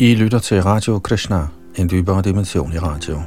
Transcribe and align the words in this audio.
I 0.00 0.14
lytter 0.14 0.38
til 0.38 0.62
Radio 0.62 0.98
Krishna, 0.98 1.46
en 1.76 1.90
dybere 1.90 2.22
dimension 2.22 2.72
i 2.72 2.78
radio. 2.78 3.20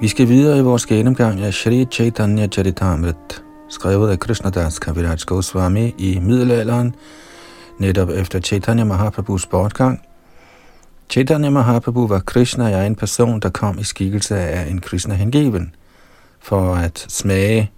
Vi 0.00 0.08
skal 0.08 0.28
videre 0.28 0.58
i 0.58 0.62
vores 0.62 0.86
gennemgang 0.86 1.40
af 1.40 1.54
Shri 1.54 1.86
Chaitanya 1.90 2.46
Charitamrita 2.46 3.45
skrevet 3.68 4.10
af 4.10 4.20
Krishnadas 4.20 4.78
Kaviraj 4.78 5.16
Goswami 5.26 5.94
i 5.98 6.18
middelalderen, 6.22 6.94
netop 7.78 8.08
efter 8.08 8.40
Chaitanya 8.40 8.84
Mahaprabhus 8.84 9.46
bortgang. 9.46 10.00
Chaitanya 11.10 11.50
Mahaprabhu 11.50 12.06
var 12.06 12.18
Krishna 12.18 12.70
er 12.70 12.82
en 12.82 12.94
person, 12.94 13.40
der 13.40 13.48
kom 13.48 13.78
i 13.78 13.84
skikkelse 13.84 14.36
af 14.36 14.70
en 14.70 14.80
Krishna 14.80 15.14
hengiven, 15.14 15.74
for 16.40 16.74
at 16.74 17.06
smage 17.08 17.70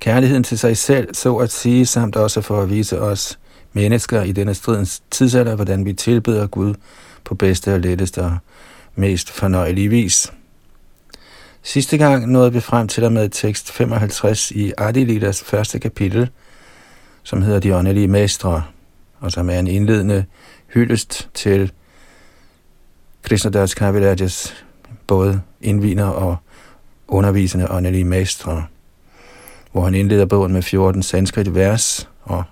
kærligheden 0.00 0.44
til 0.44 0.58
sig 0.58 0.76
selv, 0.76 1.14
så 1.14 1.36
at 1.36 1.52
sige, 1.52 1.86
samt 1.86 2.16
også 2.16 2.40
for 2.40 2.62
at 2.62 2.70
vise 2.70 3.00
os 3.00 3.38
mennesker 3.72 4.22
i 4.22 4.32
denne 4.32 4.54
stridens 4.54 5.02
tidsalder, 5.10 5.54
hvordan 5.54 5.84
vi 5.84 5.92
tilbeder 5.92 6.46
Gud 6.46 6.74
på 7.24 7.34
bedste 7.34 7.74
og 7.74 7.80
letteste 7.80 8.22
og 8.22 8.36
mest 8.96 9.30
fornøjelige 9.30 9.88
vis. 9.88 10.32
Sidste 11.68 11.98
gang 11.98 12.26
nåede 12.26 12.52
vi 12.52 12.60
frem 12.60 12.88
til 12.88 13.04
og 13.04 13.12
med 13.12 13.28
tekst 13.28 13.72
55 13.72 14.50
i 14.50 14.72
Adilidas 14.78 15.42
første 15.42 15.78
kapitel, 15.78 16.30
som 17.22 17.42
hedder 17.42 17.60
De 17.60 17.76
åndelige 17.76 18.08
mestre, 18.08 18.62
og 19.20 19.32
som 19.32 19.50
er 19.50 19.58
en 19.58 19.66
indledende 19.66 20.24
hyldest 20.74 21.28
til 21.34 21.72
Krishnadas 23.22 23.74
Kavirajas 23.74 24.64
både 25.06 25.40
indviner 25.60 26.04
og 26.04 26.36
undervisende 27.08 27.70
åndelige 27.70 28.04
mestre, 28.04 28.66
hvor 29.72 29.84
han 29.84 29.94
indleder 29.94 30.26
bogen 30.26 30.52
med 30.52 30.62
14 30.62 31.02
sanskrit 31.02 31.54
vers, 31.54 32.08
og 32.22 32.44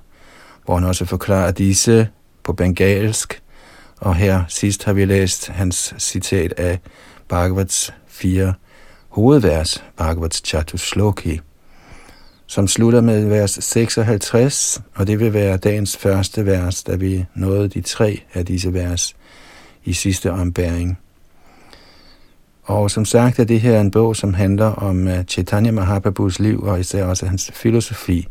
hvor 0.65 0.75
han 0.75 0.85
også 0.85 1.05
forklarer 1.05 1.51
disse 1.51 2.09
på 2.43 2.53
bengalsk, 2.53 3.43
og 4.01 4.15
her 4.15 4.45
sidst 4.49 4.85
har 4.85 4.93
vi 4.93 5.05
læst 5.05 5.49
hans 5.49 5.95
citat 5.99 6.53
af 6.57 6.79
Bhagavats 7.29 7.95
4 8.07 8.55
hovedvers, 9.17 9.85
Bhagavats 9.97 10.43
Chatushloki, 10.45 11.41
som 12.47 12.69
slutter 12.69 13.01
med 13.01 13.25
vers 13.25 13.51
56, 13.51 14.83
og 14.95 15.07
det 15.07 15.21
vil 15.21 15.33
være 15.33 15.57
dagens 15.57 15.97
første 15.97 16.47
vers, 16.47 16.83
da 16.83 16.97
vi 16.97 17.25
nåede 17.35 17.69
de 17.69 17.81
tre 17.81 18.21
af 18.35 18.47
disse 18.47 18.73
vers 18.73 19.17
i 19.85 19.93
sidste 19.93 20.33
ombæring. 20.33 20.99
Og 22.63 22.91
som 22.91 23.05
sagt 23.05 23.39
er 23.39 23.45
det 23.45 23.61
her 23.61 23.81
en 23.81 23.91
bog, 23.91 24.17
som 24.17 24.35
handler 24.35 24.67
om 24.67 25.09
øh, 25.09 25.25
Chaitanya 25.25 25.71
Mahaprabhus 25.71 26.39
liv 26.39 26.63
og 26.63 26.81
især 26.81 27.05
også 27.05 27.27
hans 27.27 27.51
filosofi, 27.55 28.29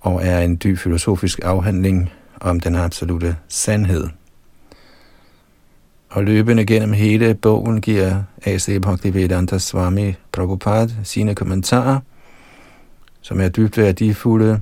og 0.00 0.20
er 0.24 0.40
en 0.40 0.60
dyb 0.64 0.78
filosofisk 0.78 1.40
afhandling 1.42 2.10
om 2.40 2.60
den 2.60 2.74
absolute 2.74 3.36
sandhed. 3.48 4.08
Og 6.08 6.24
løbende 6.24 6.66
gennem 6.66 6.92
hele 6.92 7.34
bogen 7.34 7.80
giver 7.80 8.22
A.C. 8.44 8.80
Bhaktivedanta 8.82 9.58
Swami 9.58 10.14
Prabhupada 10.32 10.94
sine 11.04 11.34
kommentarer, 11.34 12.00
som 13.20 13.40
er 13.40 13.48
dybt 13.48 13.78
værdifulde. 13.78 14.60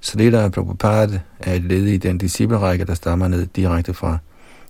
Srila 0.00 0.48
Prabhupada 0.48 1.20
er 1.40 1.54
et 1.54 1.62
led 1.62 1.86
i 1.86 1.96
den 1.96 2.18
disciplerække, 2.18 2.84
der 2.84 2.94
stammer 2.94 3.28
ned 3.28 3.46
direkte 3.46 3.94
fra 3.94 4.18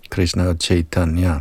Krishna 0.09 0.47
og 0.47 0.55
Chaitanya, 0.61 1.39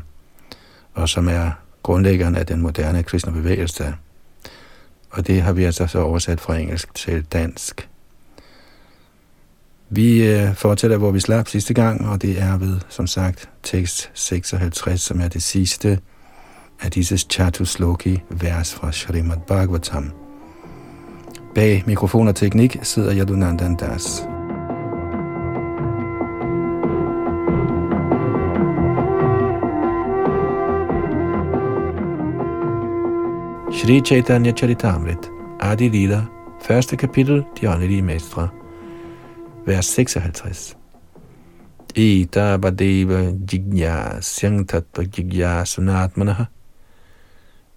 og 0.95 1.09
som 1.09 1.29
er 1.29 1.51
grundlæggeren 1.83 2.37
af 2.37 2.47
den 2.47 2.61
moderne 2.61 3.03
kristne 3.03 3.33
bevægelse. 3.33 3.95
Og 5.11 5.27
det 5.27 5.43
har 5.43 5.53
vi 5.53 5.65
altså 5.65 5.87
så 5.87 5.99
oversat 5.99 6.41
fra 6.41 6.57
engelsk 6.57 6.95
til 6.95 7.25
dansk. 7.25 7.89
Vi 9.91 10.27
øh, 10.27 10.55
fortsætter, 10.55 10.97
hvor 10.97 11.11
vi 11.11 11.21
slap 11.21 11.49
sidste 11.49 11.75
gang, 11.75 12.09
og 12.09 12.23
det 12.23 12.43
er 12.43 12.59
ved, 12.59 12.81
som 12.89 13.07
sagt, 13.07 13.51
tekst 13.63 14.11
56, 14.15 15.01
som 15.01 15.21
er 15.21 15.29
det 15.29 15.43
sidste 15.43 15.99
af 16.81 16.91
disse 16.91 17.19
Chatusloki 17.19 18.23
vers 18.31 18.75
fra 18.75 18.93
Srimad 18.93 19.37
Bhagavatam. 19.47 20.11
Bag 21.55 21.83
mikrofon 21.87 22.29
og 22.29 22.37
teknik 22.37 22.77
sidder 22.83 23.17
Yadunandan 23.17 23.75
Das. 23.75 24.23
Shri 33.73 34.01
Chaitanya 34.01 34.53
Charitamrit, 34.53 35.31
Adi 35.61 35.89
Lila, 35.89 36.25
første 36.63 36.97
kapitel, 36.97 37.45
De 37.61 37.71
åndelige 37.71 38.03
mestre 38.03 38.49
vers 39.69 39.87
56. 39.87 40.77
Eta 41.97 42.57
badeva 42.57 43.21
jignasyang 43.53 44.63
tattva 44.69 45.05
jigyasunatmanaha 45.05 46.47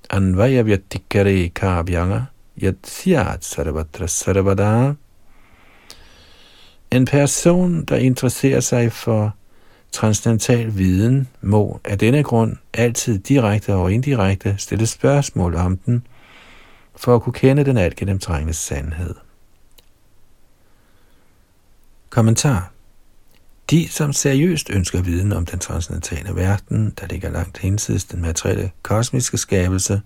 anvaya 0.10 0.64
vyattikare 0.64 1.50
kavyanga 1.50 2.22
yat 2.64 2.86
siyat 2.86 3.44
sarvatra 3.44 4.08
sarvada. 4.08 4.96
En 6.92 7.06
person, 7.06 7.86
der 7.86 7.96
interesserer 7.96 8.60
sig 8.60 8.92
for 8.92 9.36
transcendental 9.92 10.78
viden, 10.78 11.28
må 11.42 11.80
af 11.86 11.98
denne 11.98 12.24
grund 12.24 12.58
altid 12.74 13.20
direkte 13.20 13.76
og 13.76 13.92
indirekte 13.92 14.56
stille 14.58 14.88
spørgsmål 14.88 15.56
om 15.56 15.78
den, 15.78 16.08
for 16.96 17.16
at 17.16 17.22
kunne 17.22 17.34
kende 17.34 17.66
den 17.66 17.78
alt 17.78 17.96
gennemtrængende 17.96 18.54
sandhed. 18.54 19.16
Kommentar. 22.12 22.72
De, 23.70 23.88
som 23.90 24.14
seriøst 24.14 24.70
ønsker 24.70 25.02
viden 25.02 25.34
om 25.34 25.46
den 25.46 25.60
transcendentale 25.60 26.36
verden, 26.36 26.94
der 27.00 27.08
ligger 27.08 27.32
langt 27.32 27.58
hinsides 27.58 28.06
den 28.06 28.22
materielle 28.22 28.72
kosmiske 28.82 29.38
skabelse, 29.38 30.02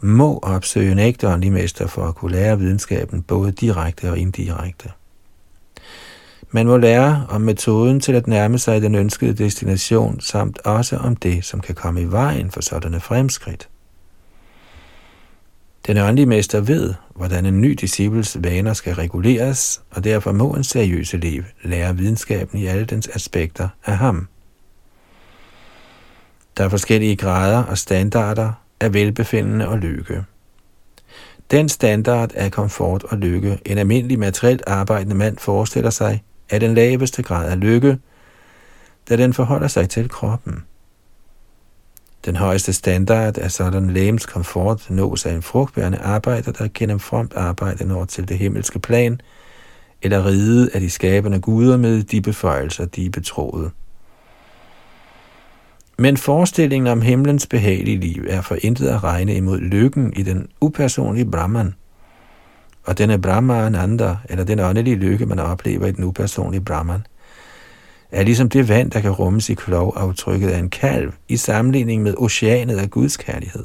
må 0.00 0.38
opsøge 0.38 0.92
en 0.92 0.98
ægte 0.98 1.28
åndelig 1.28 1.52
mester 1.52 1.86
for 1.86 2.06
at 2.06 2.14
kunne 2.14 2.32
lære 2.32 2.58
videnskaben 2.58 3.22
både 3.22 3.52
direkte 3.52 4.10
og 4.10 4.18
indirekte. 4.18 4.90
Man 6.50 6.66
må 6.66 6.76
lære 6.76 7.26
om 7.28 7.40
metoden 7.40 8.00
til 8.00 8.12
at 8.12 8.26
nærme 8.26 8.58
sig 8.58 8.82
den 8.82 8.94
ønskede 8.94 9.34
destination, 9.34 10.20
samt 10.20 10.58
også 10.58 10.96
om 10.96 11.16
det, 11.16 11.44
som 11.44 11.60
kan 11.60 11.74
komme 11.74 12.02
i 12.02 12.10
vejen 12.10 12.50
for 12.50 12.60
sådanne 12.60 13.00
fremskridt. 13.00 13.68
Den 15.86 15.98
åndelige 15.98 16.26
mester 16.26 16.60
ved, 16.60 16.94
hvordan 17.14 17.46
en 17.46 17.60
ny 17.60 17.70
disciples 17.80 18.36
vaner 18.40 18.72
skal 18.72 18.94
reguleres, 18.94 19.82
og 19.90 20.04
derfor 20.04 20.32
må 20.32 20.54
en 20.54 20.64
seriøs 20.64 21.14
elev 21.14 21.42
lære 21.62 21.96
videnskaben 21.96 22.60
i 22.60 22.66
alle 22.66 22.84
dens 22.84 23.08
aspekter 23.08 23.68
af 23.86 23.96
ham. 23.96 24.28
Der 26.56 26.64
er 26.64 26.68
forskellige 26.68 27.16
grader 27.16 27.62
og 27.62 27.78
standarder 27.78 28.52
af 28.80 28.94
velbefindende 28.94 29.68
og 29.68 29.78
lykke. 29.78 30.24
Den 31.50 31.68
standard 31.68 32.32
af 32.34 32.52
komfort 32.52 33.04
og 33.04 33.18
lykke, 33.18 33.58
en 33.66 33.78
almindelig 33.78 34.18
materielt 34.18 34.62
arbejdende 34.66 35.16
mand 35.16 35.38
forestiller 35.38 35.90
sig, 35.90 36.22
er 36.48 36.58
den 36.58 36.74
laveste 36.74 37.22
grad 37.22 37.50
af 37.50 37.60
lykke, 37.60 37.98
da 39.08 39.16
den 39.16 39.32
forholder 39.32 39.68
sig 39.68 39.88
til 39.88 40.08
kroppen. 40.08 40.64
Den 42.24 42.36
højeste 42.36 42.72
standard 42.72 43.38
af 43.38 43.50
sådan 43.50 43.90
lægens 43.90 44.26
komfort 44.26 44.90
nås 44.90 45.26
af 45.26 45.32
en 45.32 45.42
frugtbærende 45.42 45.98
arbejder, 45.98 46.52
der 46.52 46.68
gennem 46.74 46.98
fromt 46.98 47.34
arbejde 47.34 47.84
når 47.84 48.04
til 48.04 48.28
det 48.28 48.38
himmelske 48.38 48.78
plan, 48.78 49.20
eller 50.02 50.26
ride 50.26 50.70
af 50.74 50.80
de 50.80 50.90
skabende 50.90 51.40
guder 51.40 51.76
med 51.76 52.02
de 52.02 52.20
beføjelser, 52.20 52.84
de 52.84 53.06
er 53.06 53.10
betroet. 53.10 53.70
Men 55.98 56.16
forestillingen 56.16 56.86
om 56.86 57.02
himlens 57.02 57.46
behagelige 57.46 58.00
liv 58.00 58.24
er 58.28 58.40
for 58.40 58.56
intet 58.62 58.88
at 58.88 59.04
regne 59.04 59.34
imod 59.34 59.58
lykken 59.58 60.12
i 60.16 60.22
den 60.22 60.48
upersonlige 60.60 61.30
Brahman. 61.30 61.74
Og 62.84 62.98
denne 62.98 63.20
Brahman 63.20 63.74
anden, 63.74 64.16
eller 64.28 64.44
den 64.44 64.60
åndelige 64.60 64.96
lykke, 64.96 65.26
man 65.26 65.38
oplever 65.38 65.86
i 65.86 65.92
den 65.92 66.04
upersonlige 66.04 66.64
Brahman, 66.64 67.06
er 68.12 68.22
ligesom 68.22 68.48
det 68.48 68.68
vand, 68.68 68.90
der 68.90 69.00
kan 69.00 69.10
rummes 69.10 69.50
i 69.50 69.54
klovaftrykket 69.54 70.48
af 70.48 70.58
en 70.58 70.70
kalv 70.70 71.12
i 71.28 71.36
sammenligning 71.36 72.02
med 72.02 72.14
oceanet 72.18 72.78
af 72.78 72.90
Guds 72.90 73.16
kærlighed. 73.16 73.64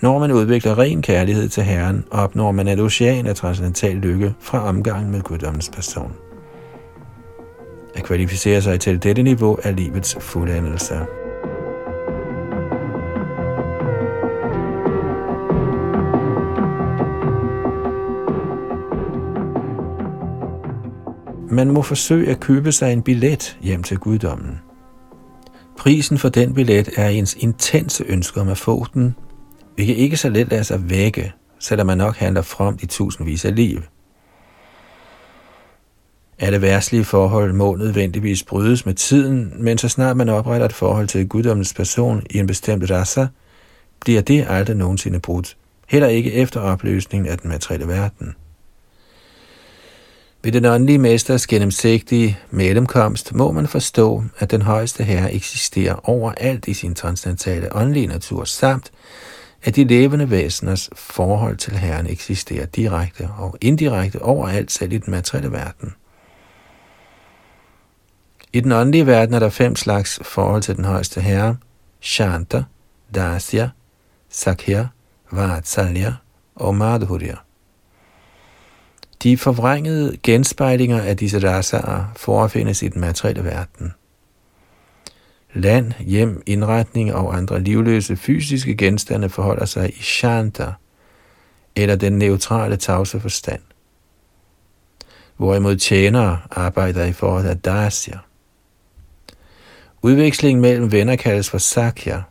Når 0.00 0.18
man 0.18 0.32
udvikler 0.32 0.78
ren 0.78 1.02
kærlighed 1.02 1.48
til 1.48 1.62
Herren, 1.62 2.04
opnår 2.10 2.52
man 2.52 2.68
et 2.68 2.80
ocean 2.80 3.26
af 3.26 3.36
transcendental 3.36 3.96
lykke 3.96 4.34
fra 4.40 4.68
omgangen 4.68 5.10
med 5.12 5.20
guddommens 5.20 5.68
person. 5.68 6.12
At 7.94 8.04
kvalificere 8.04 8.62
sig 8.62 8.80
til 8.80 9.02
dette 9.02 9.22
niveau 9.22 9.58
er 9.62 9.70
livets 9.70 10.16
fuldendelse. 10.20 11.00
Man 21.50 21.70
må 21.70 21.82
forsøge 21.82 22.30
at 22.30 22.40
købe 22.40 22.72
sig 22.72 22.92
en 22.92 23.02
billet 23.02 23.58
hjem 23.62 23.82
til 23.82 23.98
guddommen. 23.98 24.58
Prisen 25.78 26.18
for 26.18 26.28
den 26.28 26.54
billet 26.54 26.88
er 26.96 27.08
ens 27.08 27.34
intense 27.34 28.04
ønske 28.08 28.40
om 28.40 28.48
at 28.48 28.58
få 28.58 28.86
den, 28.94 29.14
hvilket 29.74 29.96
ikke 29.96 30.16
så 30.16 30.28
let 30.28 30.50
lader 30.50 30.62
sig 30.62 30.90
vække, 30.90 31.32
selvom 31.58 31.86
man 31.86 31.98
nok 31.98 32.16
handler 32.16 32.42
frem 32.42 32.78
i 32.82 32.86
tusindvis 32.86 33.44
af 33.44 33.56
liv. 33.56 33.80
det 36.40 36.62
værtslige 36.62 37.04
forhold 37.04 37.52
må 37.52 37.74
nødvendigvis 37.74 38.42
brydes 38.42 38.86
med 38.86 38.94
tiden, 38.94 39.52
men 39.58 39.78
så 39.78 39.88
snart 39.88 40.16
man 40.16 40.28
opretter 40.28 40.66
et 40.66 40.72
forhold 40.72 41.06
til 41.06 41.28
guddommens 41.28 41.74
person 41.74 42.22
i 42.30 42.38
en 42.38 42.46
bestemt 42.46 42.90
rasa, 42.90 43.26
bliver 44.00 44.20
det 44.20 44.46
aldrig 44.48 44.76
nogensinde 44.76 45.20
brudt, 45.20 45.56
heller 45.88 46.08
ikke 46.08 46.32
efter 46.32 46.60
opløsningen 46.60 47.32
af 47.32 47.38
den 47.38 47.50
materielle 47.50 47.88
verden. 47.88 48.34
Ved 50.46 50.52
den 50.52 50.64
åndelige 50.64 50.98
mesters 50.98 51.46
gennemsigtige 51.46 52.38
mellemkomst 52.50 53.34
må 53.34 53.52
man 53.52 53.66
forstå, 53.66 54.24
at 54.38 54.50
den 54.50 54.62
højeste 54.62 55.04
herre 55.04 55.32
eksisterer 55.32 56.08
overalt 56.08 56.68
i 56.68 56.74
sin 56.74 56.94
transcendentale 56.94 57.76
åndelige 57.76 58.06
natur, 58.06 58.44
samt 58.44 58.92
at 59.62 59.76
de 59.76 59.84
levende 59.84 60.30
væseners 60.30 60.90
forhold 60.96 61.56
til 61.56 61.72
Herren 61.72 62.06
eksisterer 62.06 62.66
direkte 62.66 63.28
og 63.38 63.58
indirekte 63.60 64.22
overalt 64.22 64.72
selv 64.72 64.92
i 64.92 64.98
den 64.98 65.10
materielle 65.10 65.52
verden. 65.52 65.94
I 68.52 68.60
den 68.60 68.72
åndelige 68.72 69.06
verden 69.06 69.34
er 69.34 69.38
der 69.38 69.50
fem 69.50 69.76
slags 69.76 70.20
forhold 70.22 70.62
til 70.62 70.76
den 70.76 70.84
højeste 70.84 71.20
herre. 71.20 71.56
Shanta, 72.02 72.62
Dasya, 73.14 73.68
Sakya, 74.30 74.86
Vatsalya 75.30 76.12
og 76.54 76.74
Madhurya. 76.74 77.45
De 79.26 79.36
forvrængede 79.36 80.16
genspejlinger 80.22 81.02
af 81.02 81.16
disse 81.16 81.48
rasaer 81.48 82.12
forefindes 82.16 82.82
i 82.82 82.88
den 82.88 83.00
materielle 83.00 83.44
verden. 83.44 83.92
Land, 85.54 85.92
hjem, 86.00 86.42
indretning 86.46 87.14
og 87.14 87.36
andre 87.36 87.60
livløse 87.60 88.16
fysiske 88.16 88.76
genstande 88.76 89.28
forholder 89.28 89.64
sig 89.64 89.90
i 89.98 90.02
shanta, 90.02 90.72
eller 91.76 91.96
den 91.96 92.18
neutrale 92.18 92.76
tavse 92.76 93.20
forstand. 93.20 93.60
Hvorimod 95.36 95.76
tjenere 95.76 96.40
arbejder 96.50 97.04
i 97.04 97.12
forhold 97.12 97.44
til 97.44 97.56
dasya. 97.56 98.18
Udvekslingen 100.02 100.60
mellem 100.60 100.92
venner 100.92 101.16
kaldes 101.16 101.50
for 101.50 101.58
sakya. 101.58 102.22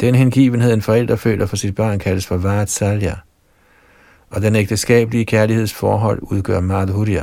Den 0.00 0.14
hengivenhed, 0.14 0.72
en 0.72 0.82
forælder 0.82 1.16
føler 1.16 1.46
for 1.46 1.56
sit 1.56 1.74
barn, 1.74 1.98
kaldes 1.98 2.26
for 2.26 2.36
vatsalya– 2.36 3.14
og 4.30 4.42
den 4.42 4.56
ægteskabelige 4.56 5.24
kærlighedsforhold 5.24 6.18
udgør 6.22 6.60
madhurya. 6.60 7.22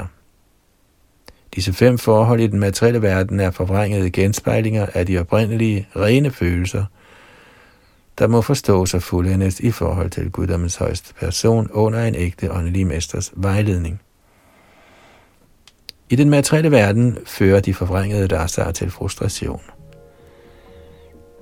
Disse 1.56 1.74
fem 1.74 1.98
forhold 1.98 2.40
i 2.40 2.48
den 2.48 2.60
materielle 2.60 3.02
verden 3.02 3.40
er 3.40 3.52
forvrængede 3.52 4.10
genspejlinger 4.10 4.86
af 4.94 5.06
de 5.06 5.18
oprindelige, 5.18 5.88
rene 5.96 6.32
følelser, 6.32 6.86
der 8.20 8.28
må 8.28 8.42
forstås 8.42 8.94
og 8.94 9.04
fuldendes 9.04 9.60
i 9.60 9.72
forhold 9.72 10.10
til 10.10 10.32
guddommens 10.32 10.76
højeste 10.76 11.14
person 11.14 11.70
under 11.72 12.04
en 12.04 12.16
ægte 12.16 12.52
åndelig 12.52 12.88
mesters 12.88 13.32
vejledning. 13.36 14.02
I 16.10 16.16
den 16.16 16.30
materielle 16.30 16.72
verden 16.72 17.18
fører 17.26 17.60
de 17.60 17.74
forvrængede 17.74 18.38
rasaer 18.38 18.72
til 18.72 18.92
frustration. 18.92 19.62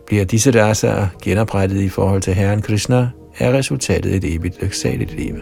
Bliver 0.05 0.25
disse 0.25 0.63
rasaer 0.63 1.07
genoprettet 1.21 1.81
i 1.81 1.89
forhold 1.89 2.21
til 2.21 2.33
Herren 2.33 2.61
Krishna, 2.61 3.09
er 3.37 3.53
resultatet 3.53 4.15
et 4.15 4.35
evigt 4.35 4.61
lyksaligt 4.61 5.15
liv. 5.15 5.35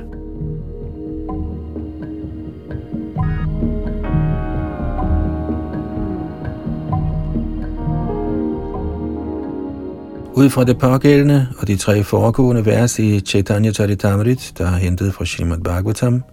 Ud 10.36 10.50
fra 10.50 10.64
det 10.64 10.80
pågældende 10.80 11.48
og 11.60 11.68
de 11.68 11.78
tre 11.78 12.04
foregående 12.04 12.66
vers 12.66 13.00
i 13.00 13.20
Chaitanya 13.20 13.72
Charitamrit, 13.72 14.54
der 14.58 14.66
er 14.66 14.76
hentet 14.76 15.14
fra 15.14 15.26
Srimad 15.26 15.60
Bhagavatam, 15.60 16.24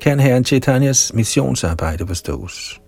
kan 0.00 0.20
herren 0.20 0.44
Chaitanyas 0.44 1.12
missionsarbejde 1.14 2.06
forstås. 2.06 2.80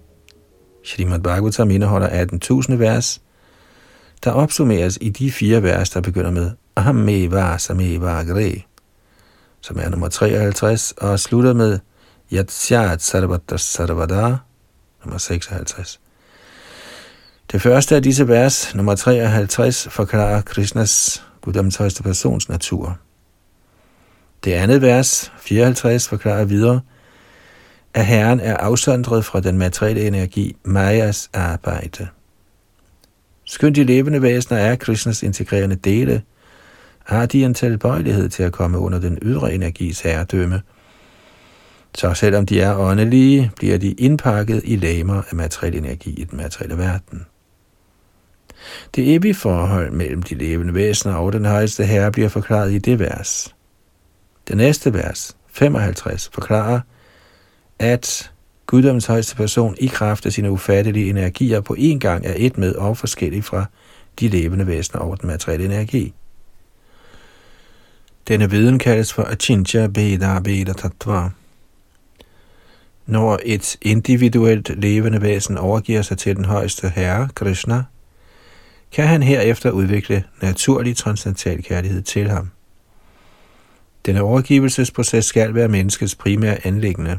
Srimad 0.84 1.20
Bhagavatam 1.20 1.70
indeholder 1.70 2.26
18.000 2.70 2.74
vers, 2.74 3.20
der 4.24 4.30
opsummeres 4.30 4.98
i 5.00 5.08
de 5.08 5.32
fire 5.32 5.62
vers, 5.62 5.90
der 5.90 6.00
begynder 6.00 6.30
med 6.30 6.50
Ahameva 6.76 7.58
Sameva 7.58 8.22
Gre, 8.22 8.62
som 9.60 9.78
er 9.78 9.88
nummer 9.88 10.08
53, 10.08 10.94
og 10.96 11.20
slutter 11.20 11.52
med 11.52 11.78
Yatsyat 12.32 13.02
Sarvata 13.02 13.56
Sarvada, 13.56 14.36
nummer 15.04 15.18
56. 15.18 16.00
Det 17.52 17.62
første 17.62 17.96
af 17.96 18.02
disse 18.02 18.28
vers, 18.28 18.74
nummer 18.74 18.94
53, 18.94 19.88
forklarer 19.90 20.40
Krishnas, 20.40 21.24
guddoms 21.40 21.76
højeste 21.76 22.02
persons 22.02 22.48
natur. 22.48 22.98
Det 24.44 24.52
andet 24.52 24.82
vers, 24.82 25.32
54, 25.38 26.08
forklarer 26.08 26.44
videre, 26.44 26.80
at 27.94 28.06
Herren 28.06 28.40
er 28.40 28.56
afsondret 28.56 29.24
fra 29.24 29.40
den 29.40 29.58
materielle 29.58 30.06
energi, 30.06 30.56
Majas 30.64 31.30
arbejde. 31.34 32.08
Skønt 33.50 33.76
de 33.76 33.84
levende 33.84 34.22
væsener 34.22 34.58
er 34.58 34.76
Krishnas 34.76 35.22
integrerende 35.22 35.76
dele, 35.76 36.22
har 37.04 37.26
de 37.26 37.44
en 37.44 37.54
tilbøjelighed 37.54 38.28
til 38.28 38.42
at 38.42 38.52
komme 38.52 38.78
under 38.78 39.00
den 39.00 39.18
ydre 39.22 39.54
energis 39.54 40.00
herredømme. 40.00 40.62
Så 41.94 42.14
selvom 42.14 42.46
de 42.46 42.60
er 42.60 42.78
åndelige, 42.78 43.50
bliver 43.56 43.78
de 43.78 43.92
indpakket 43.92 44.60
i 44.64 44.76
lamer 44.76 45.22
af 45.30 45.36
materiel 45.36 45.76
energi 45.76 46.10
i 46.10 46.24
den 46.24 46.36
materielle 46.36 46.78
verden. 46.78 47.26
Det 48.94 49.14
evige 49.14 49.34
forhold 49.34 49.90
mellem 49.90 50.22
de 50.22 50.34
levende 50.34 50.74
væsener 50.74 51.14
og 51.14 51.32
den 51.32 51.44
højeste 51.44 51.84
herre 51.84 52.12
bliver 52.12 52.28
forklaret 52.28 52.72
i 52.72 52.78
det 52.78 52.98
vers. 52.98 53.54
Det 54.48 54.56
næste 54.56 54.94
vers, 54.94 55.36
55, 55.48 56.30
forklarer, 56.34 56.80
at 57.78 58.32
guddommens 58.68 59.06
højeste 59.06 59.36
person 59.36 59.76
i 59.80 59.86
kraft 59.86 60.26
af 60.26 60.32
sine 60.32 60.50
ufattelige 60.50 61.10
energier 61.10 61.60
på 61.60 61.76
én 61.78 61.98
gang 61.98 62.26
er 62.26 62.34
et 62.36 62.58
med 62.58 62.74
og 62.74 62.96
forskellig 62.96 63.44
fra 63.44 63.64
de 64.20 64.28
levende 64.28 64.66
væsener 64.66 65.02
over 65.02 65.16
den 65.16 65.26
materielle 65.26 65.64
energi. 65.64 66.14
Denne 68.28 68.50
viden 68.50 68.78
kaldes 68.78 69.12
for 69.12 69.22
Achincha 69.22 69.86
Beda 69.86 70.40
Beda 70.40 70.72
Tattva. 70.72 71.30
Når 73.06 73.40
et 73.44 73.76
individuelt 73.82 74.80
levende 74.80 75.22
væsen 75.22 75.58
overgiver 75.58 76.02
sig 76.02 76.18
til 76.18 76.36
den 76.36 76.44
højeste 76.44 76.88
herre, 76.88 77.28
Krishna, 77.34 77.84
kan 78.92 79.06
han 79.06 79.22
herefter 79.22 79.70
udvikle 79.70 80.24
naturlig 80.42 80.96
transcendental 80.96 81.62
kærlighed 81.62 82.02
til 82.02 82.30
ham. 82.30 82.50
Denne 84.06 84.22
overgivelsesproces 84.22 85.24
skal 85.24 85.54
være 85.54 85.68
menneskets 85.68 86.14
primære 86.14 86.66
anlæggende. 86.66 87.18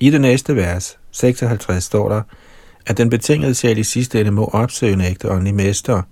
I 0.00 0.10
det 0.10 0.20
næste 0.20 0.56
vers, 0.56 0.98
56, 1.10 1.84
står 1.84 2.08
der, 2.08 2.22
at 2.86 2.96
den 2.96 3.10
betingede 3.10 3.54
sjæl 3.54 3.78
i 3.78 3.84
sidste 3.84 4.20
ende 4.20 4.30
må 4.30 4.44
opsøge 4.44 4.92
en 4.92 5.00
ægte 5.00 5.30
åndelig 5.30 5.54
mester– 5.54 6.02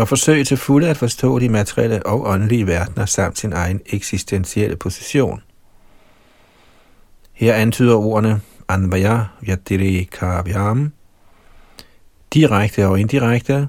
og 0.00 0.08
forsøge 0.08 0.44
til 0.44 0.56
fulde 0.56 0.88
at 0.88 0.96
forstå 0.96 1.38
de 1.38 1.48
materielle 1.48 2.06
og 2.06 2.26
åndelige 2.26 2.66
verdener 2.66 3.06
samt 3.06 3.38
sin 3.38 3.52
egen 3.52 3.80
eksistentielle 3.86 4.76
position. 4.76 5.42
Her 7.32 7.54
antyder 7.54 7.94
ordene 7.96 8.40
Anvaya 8.68 9.24
Yatiri 9.48 10.08
Kavyam, 10.12 10.92
direkte 12.34 12.86
og 12.86 13.00
indirekte, 13.00 13.68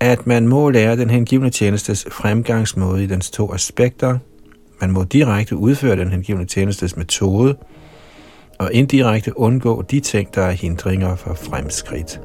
at 0.00 0.26
man 0.26 0.48
må 0.48 0.70
lære 0.70 0.96
den 0.96 1.10
hengivne 1.10 1.50
tjenestes 1.50 2.06
fremgangsmåde 2.10 3.04
i 3.04 3.06
dens 3.06 3.30
to 3.30 3.54
aspekter. 3.54 4.18
Man 4.82 4.90
må 4.90 5.04
direkte 5.04 5.56
udføre 5.56 5.96
den 5.96 6.08
hengivne 6.08 6.44
tjenestes 6.44 6.96
metode, 6.96 7.56
og 8.58 8.72
indirekte 8.72 9.38
undgå 9.38 9.82
de 9.82 10.00
ting, 10.00 10.34
der 10.34 10.42
er 10.42 10.50
hindringer 10.50 11.16
for 11.16 11.34
fremskridt. 11.34 12.20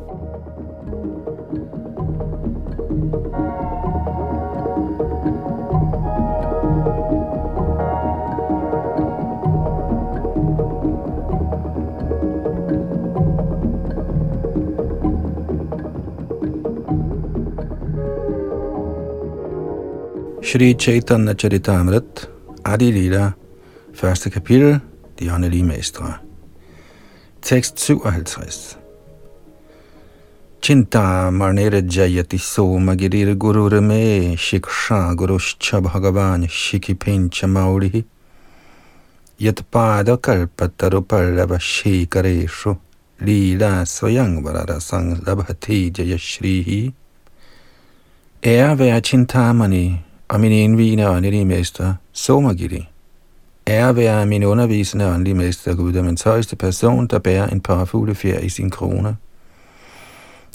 Shri 20.44 20.74
Chaitanya 20.74 21.34
Charitamrita 21.34 22.37
Adi 22.67 22.91
Lila, 22.91 23.31
første 23.95 24.29
kapitel, 24.29 24.79
De 25.19 25.33
åndelige 25.33 25.63
mestre. 25.63 26.13
Tekst 27.41 27.79
57. 27.79 28.77
Chinta 30.62 31.29
marnere 31.31 31.81
jayati 31.81 32.38
soma 32.38 32.95
girir 32.95 33.36
guru 33.36 33.69
rame 33.69 34.36
shiksha 34.38 35.15
gurushcha 35.15 35.79
bhagavan 35.79 36.47
shiki 36.47 36.93
pincha 36.93 37.47
maurihi 37.47 38.03
Yat 39.39 39.63
pada 39.71 40.17
kalpataru 40.17 41.01
pallava 41.01 41.59
shikareshu 41.59 42.75
lila 43.21 43.86
svayang 43.86 44.43
varada 44.43 44.81
sang 44.81 45.15
labhati 45.15 45.91
jaya 45.91 46.17
shrihi. 46.17 46.93
Ære 48.43 48.75
være 48.79 49.01
Chintamani 49.01 50.07
og 50.27 50.39
min 50.39 50.51
indvigende 50.51 51.10
åndelige 51.10 51.46
mester, 51.46 51.93
Somagiri. 52.12 52.88
Ære 53.67 53.96
være 53.96 54.25
min 54.25 54.43
undervisende 54.43 55.07
åndelige 55.07 55.36
mester, 55.36 55.75
Guddommens 55.75 56.24
højeste 56.24 56.55
person, 56.55 57.07
der 57.07 57.19
bærer 57.19 57.48
en 57.48 57.62
parfuglefjer 57.62 58.39
i 58.39 58.50
sin 58.50 58.69
krone. 58.69 59.15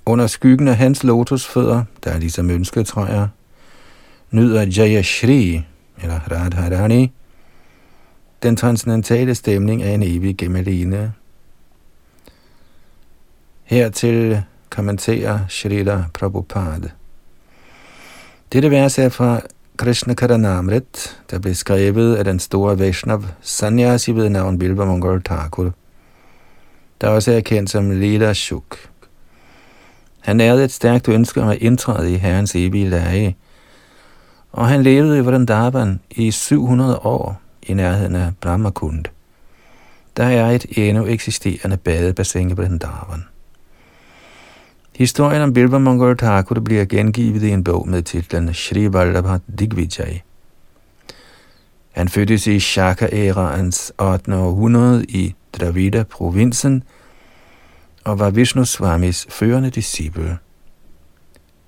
Under 0.06 0.26
skyggen 0.26 0.68
af 0.68 0.76
hans 0.76 1.04
lotusfødder, 1.04 1.84
der 2.04 2.10
er 2.10 2.18
ligesom 2.18 2.50
ønsketræer, 2.50 3.28
nyder 4.30 4.62
Jaya 4.62 5.02
Shri, 5.02 5.62
eller 6.02 6.20
Radharani, 6.30 7.12
den 8.42 8.56
transcendentale 8.56 9.34
stemning 9.34 9.82
af 9.82 9.90
en 9.90 10.02
evig 10.02 10.36
gemmeline. 10.36 11.12
Hertil 13.64 14.42
kommenterer 14.70 15.38
Shrila 15.48 16.04
Prabhupada. 16.14 16.88
Dette 18.52 18.70
vers 18.70 18.98
er 18.98 19.08
fra 19.08 19.40
Krishna 19.76 20.14
Karanamrit, 20.14 21.22
der 21.30 21.38
blev 21.38 21.54
skrevet 21.54 22.16
af 22.16 22.24
den 22.24 22.38
store 22.38 22.78
Vaishnav 22.78 23.24
Sanyasi 23.40 24.12
ved 24.12 24.28
navn 24.28 24.58
Bilba 24.58 24.84
Mongol 24.84 25.22
Thakur, 25.22 25.72
der 27.00 27.08
også 27.08 27.32
er 27.32 27.40
kendt 27.40 27.70
som 27.70 27.90
Lila 27.90 28.32
Shuk. 28.32 28.78
Han 30.20 30.36
nærede 30.36 30.64
et 30.64 30.72
stærkt 30.72 31.08
ønske 31.08 31.42
om 31.42 31.48
at 31.48 31.58
indtræde 31.58 32.12
i 32.12 32.16
Herrens 32.16 32.56
evige 32.56 32.88
lage, 32.88 33.36
og 34.52 34.68
han 34.68 34.82
levede 34.82 35.18
i 35.18 35.20
Vrindavan 35.20 36.00
i 36.10 36.30
700 36.30 36.98
år 36.98 37.40
i 37.62 37.74
nærheden 37.74 38.16
af 38.16 38.32
Brahmakund. 38.40 39.04
Der 40.16 40.24
er 40.24 40.50
et 40.50 40.66
endnu 40.70 41.06
eksisterende 41.06 41.76
badebassin 41.76 42.50
i 42.50 42.52
Vrindavan. 42.52 43.24
Historien 45.02 45.42
om 45.42 45.52
Bilba 45.52 45.78
Mongol 45.78 46.16
Thakur 46.16 46.60
bliver 46.60 46.84
gengivet 46.84 47.42
i 47.42 47.50
en 47.50 47.64
bog 47.64 47.88
med 47.88 48.02
titlen 48.02 48.54
Shri 48.54 48.92
Vallabha 48.92 49.38
Digvijay. 49.58 50.18
Han 51.92 52.08
fødtes 52.08 52.46
i 52.46 52.58
Shaka-æraens 52.58 53.92
8. 53.98 54.34
århundrede 54.34 55.04
i 55.04 55.34
Dravida-provinsen 55.52 56.82
og 58.04 58.18
var 58.18 58.30
Vishnu 58.30 58.64
Swamis 58.64 59.26
førende 59.30 59.70
disciple. 59.70 60.38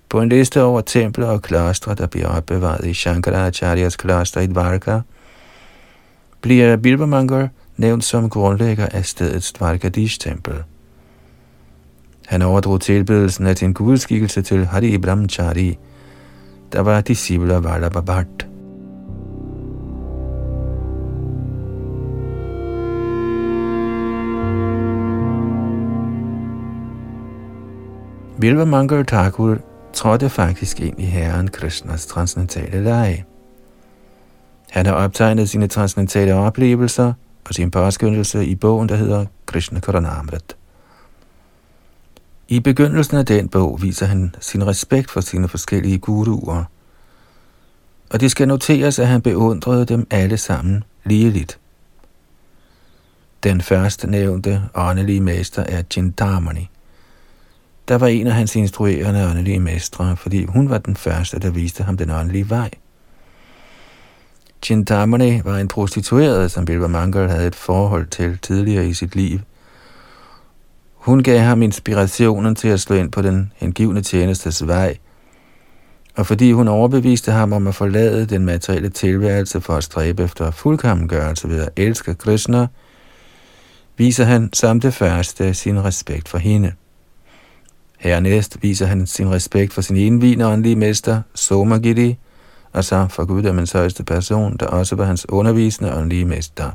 På 0.09 0.21
en 0.21 0.29
liste 0.29 0.63
over 0.63 0.81
templer 0.81 1.27
og 1.27 1.43
klostre, 1.43 1.95
der 1.95 2.07
bliver 2.07 2.29
opbevaret 2.29 2.87
i 2.87 2.95
Shankaracharyas 2.95 3.97
kloster 3.97 4.41
i 4.41 4.47
Dvarka, 4.47 5.01
bliver 6.41 6.77
Bilba 6.77 7.07
Mongol 7.07 7.49
nævnt 7.77 8.05
som 8.05 8.31
grundlægger 8.31 8.87
af 8.87 9.07
stedets 9.07 9.53
Dvarkadish-tempel. 9.53 10.55
Han 12.27 12.43
overdrog 12.43 12.81
tilbedelsen 12.81 13.47
af 13.47 13.57
sin 13.57 13.73
gudskikkelse 13.73 14.43
til 14.43 14.67
Hari 14.67 14.99
Brahmachari, 14.99 15.79
der 16.73 16.81
var 16.81 17.01
disciple 17.01 17.55
af 17.55 17.65
Vallabha 17.65 18.23
Bilva 28.41 28.65
Mangal 28.65 29.07
Thakur 29.07 29.59
trådte 29.93 30.29
faktisk 30.29 30.81
ind 30.81 31.01
i 31.01 31.05
Herren 31.05 31.49
Krishnas 31.49 32.07
transcendentale 32.07 32.85
leje. 32.85 33.25
Han 34.71 34.87
har 34.87 34.93
optegnet 34.93 35.49
sine 35.49 35.67
transcendentale 35.67 36.35
oplevelser 36.35 37.13
og 37.49 37.55
sin 37.55 37.71
påskyndelse 37.71 38.47
i 38.47 38.55
bogen, 38.55 38.89
der 38.89 38.97
hedder 38.97 39.27
Krishna 39.47 39.81
Karanamrit. 39.81 40.57
I 42.49 42.61
begyndelsen 42.61 43.17
af 43.17 43.27
den 43.27 43.49
bog 43.49 43.83
viser 43.83 44.07
han 44.07 44.35
sin 44.41 44.67
respekt 44.67 45.11
for 45.11 45.21
sine 45.21 45.49
forskellige 45.49 45.99
guruer, 45.99 46.65
og 48.11 48.21
det 48.21 48.31
skal 48.31 48.49
noteres, 48.49 48.99
at 48.99 49.07
han 49.07 49.23
beundrede 49.23 49.85
dem 49.87 50.07
alle 50.11 50.37
sammen 50.37 50.85
ligeligt. 51.05 51.59
Den 53.43 53.61
første 53.61 54.07
nævnte 54.07 54.63
åndelige 54.75 55.21
mester 55.21 55.63
er 55.63 55.83
Jindamani. 55.97 56.71
Der 57.89 57.99
var 57.99 58.07
en 58.07 58.27
af 58.27 58.35
hans 58.35 58.57
instruerende 58.57 59.29
åndelige 59.29 59.61
mestre, 59.61 60.17
fordi 60.17 60.45
hun 60.45 60.71
var 60.71 60.79
den 60.79 60.97
første, 60.97 61.39
der 61.39 61.51
viste 61.51 61.83
ham 61.83 61.97
den 61.97 62.11
åndelige 62.11 62.51
vej. 62.51 62.71
Chintamani 64.63 65.41
var 65.45 65.59
en 65.59 65.69
prostitueret, 65.69 66.51
som 66.51 66.65
Bilba 66.65 66.87
Mangal 66.87 67.29
havde 67.29 67.47
et 67.47 67.55
forhold 67.55 68.07
til 68.07 68.39
tidligere 68.43 68.87
i 68.87 68.95
sit 68.95 69.17
liv– 69.17 69.41
hun 71.05 71.23
gav 71.23 71.39
ham 71.39 71.63
inspirationen 71.63 72.55
til 72.55 72.69
at 72.69 72.81
slå 72.81 72.97
ind 72.97 73.13
på 73.13 73.23
den 73.23 73.53
hengivne 73.57 74.03
tjenestes 74.03 74.67
vej, 74.67 74.97
og 76.17 76.27
fordi 76.27 76.53
hun 76.53 76.69
overbeviste 76.69 77.33
ham 77.33 77.53
om 77.53 77.67
at 77.67 77.75
forlade 77.75 78.27
den 78.27 78.45
materielle 78.45 78.89
tilværelse 78.89 79.61
for 79.61 79.75
at 79.75 79.85
stræbe 79.85 80.23
efter 80.23 80.51
fuldkommengørelse 80.51 81.49
ved 81.49 81.61
at 81.61 81.69
elske 81.77 82.15
Krishna, 82.15 82.67
viser 83.97 84.25
han 84.25 84.53
som 84.53 84.81
det 84.81 84.95
første 84.95 85.55
sin 85.55 85.85
respekt 85.85 86.29
for 86.29 86.39
hende. 86.39 86.73
Hernæst 87.99 88.63
viser 88.63 88.87
han 88.87 89.07
sin 89.07 89.31
respekt 89.31 89.73
for 89.73 89.81
sin 89.81 89.97
indvigende 89.97 90.47
åndelige 90.47 90.77
mester, 90.77 91.23
Somagiri, 91.35 92.19
og 92.73 92.85
så 92.85 93.07
for 93.11 93.25
guddommens 93.25 93.73
højeste 93.73 94.05
person, 94.05 94.57
der 94.57 94.67
også 94.67 94.97
var 94.97 95.05
hans 95.05 95.29
undervisende 95.29 95.95
åndelige 95.95 96.25
mester. 96.25 96.71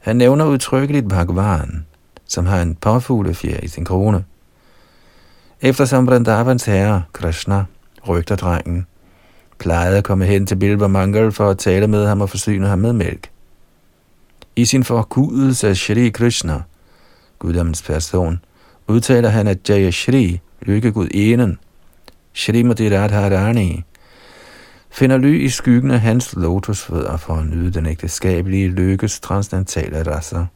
Han 0.00 0.16
nævner 0.16 0.44
udtrykkeligt 0.44 1.08
Bhagavan, 1.08 1.84
som 2.32 2.46
har 2.46 2.62
en 2.62 2.74
påfuglefjer 2.74 3.60
i 3.62 3.68
sin 3.68 3.84
krone. 3.84 4.24
Eftersom 5.60 6.06
Vrindavans 6.06 6.64
herre, 6.64 7.02
Krishna, 7.12 7.64
rygter 8.08 8.36
drengen, 8.36 8.86
plejede 9.58 9.98
at 9.98 10.04
komme 10.04 10.24
hen 10.24 10.46
til 10.46 10.56
Bilba 10.56 10.86
Mangal 10.86 11.32
for 11.32 11.50
at 11.50 11.58
tale 11.58 11.86
med 11.86 12.06
ham 12.06 12.20
og 12.20 12.30
forsyne 12.30 12.68
ham 12.68 12.78
med 12.78 12.92
mælk. 12.92 13.30
I 14.56 14.64
sin 14.64 14.84
forgudelse 14.84 15.68
af 15.68 15.76
Shri 15.76 16.08
Krishna, 16.08 16.62
guddommens 17.38 17.82
person, 17.82 18.40
udtaler 18.88 19.28
han, 19.28 19.48
at 19.48 19.70
Jaya 19.70 19.90
Shri, 19.90 20.40
lykkegud 20.62 21.08
enen, 21.14 21.58
Shrimati 22.34 22.96
Radharani, 22.96 23.84
finder 24.90 25.18
ly 25.18 25.44
i 25.44 25.48
skyggen 25.48 25.90
af 25.90 26.00
hans 26.00 26.34
lotusfødder 26.36 27.16
for 27.16 27.34
at 27.34 27.46
nyde 27.46 27.70
den 27.70 27.86
ægteskabelige 27.86 28.68
lykkes 28.68 29.20
transcendentale 29.20 30.14
rasser. 30.14 30.46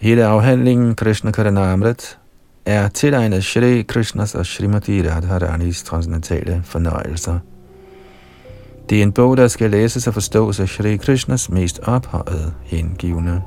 Hele 0.00 0.24
afhandlingen 0.24 0.94
Krishna 0.94 1.30
Karanamrit 1.30 2.18
er 2.64 2.88
tilegnet 2.88 3.44
Shri 3.44 3.82
Krishnas 3.82 4.34
og 4.34 4.46
Srimati 4.46 5.02
Radharanis 5.02 5.82
transcendentale 5.82 6.62
fornøjelser. 6.64 7.38
Det 8.90 8.98
er 8.98 9.02
en 9.02 9.12
bog, 9.12 9.36
der 9.36 9.48
skal 9.48 9.70
læses 9.70 10.06
og 10.06 10.14
forstås 10.14 10.60
af 10.60 10.68
Shri 10.68 10.96
Krishnas 10.96 11.50
mest 11.50 11.80
ophøjede 11.82 12.52
hengivne. 12.64 13.42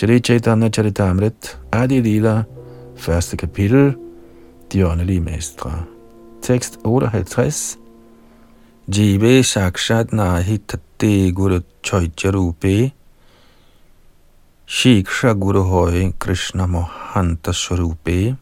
Shri 0.00 0.20
Chaitanya 0.20 0.70
Charitamrit, 0.70 1.58
Adi 1.72 2.00
Lila, 2.00 2.42
første 2.96 3.36
kapitel, 3.36 3.96
De 4.72 4.86
åndelige 4.88 5.20
mestre. 5.20 5.84
Tekst 6.42 6.78
58. 6.84 7.78
Jive 8.96 9.42
Sakshat 9.42 10.12
Nahi 10.12 10.58
Tate 10.58 11.32
Guru 11.32 11.60
Choicharupe 11.82 12.90
Shiksha 14.66 15.32
Guru 15.32 15.62
Hoy 15.62 16.12
Krishna 16.18 16.66
Mohanta 16.66 17.52
Swarupe 17.52 18.36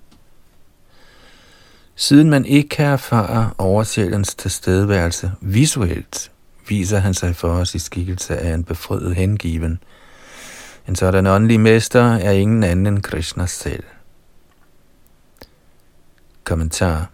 Siden 1.97 2.31
man 2.31 2.45
ikke 2.45 2.69
kan 2.69 2.87
erfare 2.87 3.51
oversjælens 3.59 4.35
tilstedeværelse 4.35 5.33
visuelt, 5.41 6.31
viser 6.69 6.99
han 6.99 7.15
sig 7.15 7.37
for 7.37 7.49
os 7.49 7.75
i 7.75 7.79
skikkelse 7.79 8.37
af 8.37 8.55
en 8.55 8.65
befriet 8.65 9.15
hengiven– 9.15 9.79
en 10.89 10.97
sådan 10.97 11.27
åndelig 11.27 11.61
mester 11.61 12.03
er 12.03 12.31
ingen 12.31 12.65
anden 12.65 12.87
end 12.87 13.03
Krishna 13.03 13.47
selv. 13.47 13.85
Kommentar. 16.45 17.11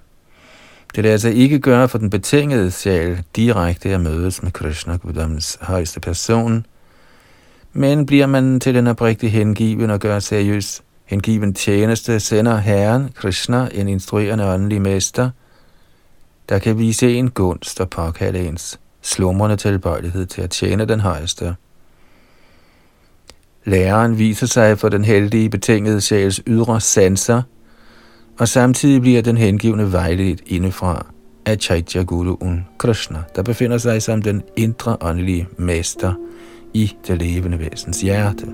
Det 0.95 1.04
lader 1.04 1.14
altså 1.14 1.28
ikke 1.28 1.59
gøre 1.59 1.88
for 1.88 1.99
den 1.99 2.11
betingede 2.11 2.71
sjæl 2.71 3.23
direkte 3.37 3.90
at 3.90 4.00
mødes 4.00 4.43
med 4.43 4.52
Krishna, 4.52 4.97
Guddoms 4.97 5.59
højeste 5.61 6.00
person, 6.00 6.66
men 7.73 8.07
bliver 8.07 8.26
man 8.26 8.61
til 8.61 8.75
den 8.75 8.87
oprigtige 8.87 9.31
hengiven 9.31 9.90
og 9.90 10.00
gør 10.00 10.19
seriøs 10.19 10.83
hengiven 11.04 11.54
tjeneste, 11.54 12.21
sender 12.21 12.57
Herren, 12.57 13.11
Krishna, 13.14 13.69
en 13.73 13.88
instruerende 13.88 14.45
åndelig 14.45 14.83
mester, 14.83 15.31
der 16.49 16.59
kan 16.59 16.78
vise 16.78 17.14
en 17.14 17.31
gunst 17.31 17.81
og 17.81 17.90
påkalde 17.90 18.49
ens 18.49 18.81
slumrende 19.02 19.57
tilbøjelighed 19.57 20.26
til 20.26 20.43
at 20.43 20.50
tjene 20.50 20.85
den 20.85 21.00
højeste. 21.00 21.57
Læreren 23.64 24.18
viser 24.18 24.47
sig 24.47 24.78
for 24.78 24.88
den 24.88 25.04
heldige 25.04 25.50
betingede 25.50 26.00
sjæls 26.00 26.42
ydre 26.47 26.80
sanser, 26.80 27.42
og 28.38 28.49
samtidig 28.49 29.00
bliver 29.00 29.23
den 29.23 29.37
hengivne 29.37 29.92
vejledt 29.92 30.42
indefra 30.47 31.06
af 31.47 31.56
Chaitya 31.61 32.02
Guruen 32.02 32.66
Krishna, 32.78 33.18
der 33.37 33.42
befinder 33.42 33.78
sig 33.78 34.02
som 34.02 34.23
den 34.23 34.42
indre 34.56 34.97
åndelige 35.00 35.49
mester 35.59 36.14
i 36.75 36.92
det 37.06 37.18
levende 37.18 37.59
væsens 37.59 38.00
hjerte. 38.00 38.47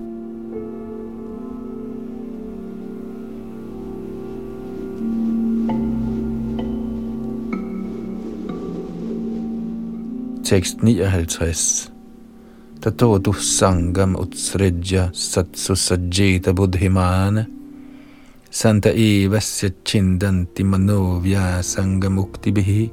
Tekst 10.45 10.83
59 10.83 11.93
Tato 12.83 13.19
du 13.19 13.33
sangam 13.33 14.17
utsridja 14.17 15.11
satsu 15.13 15.75
sajjita 15.77 16.53
buddhimana 16.53 17.47
Santa 18.51 18.91
evasya 18.91 19.71
chindanti 19.85 20.65
manovya 20.65 21.63
sangamukti 21.63 22.53
bihi. 22.53 22.91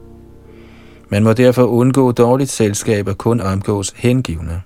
Man 1.09 1.23
må 1.23 1.33
derfor 1.33 1.63
undgå 1.63 2.11
dårligt 2.11 2.49
selskab 2.49 3.07
og 3.07 3.17
kun 3.17 3.41
omgås 3.41 3.93
hengivne. 3.95 4.61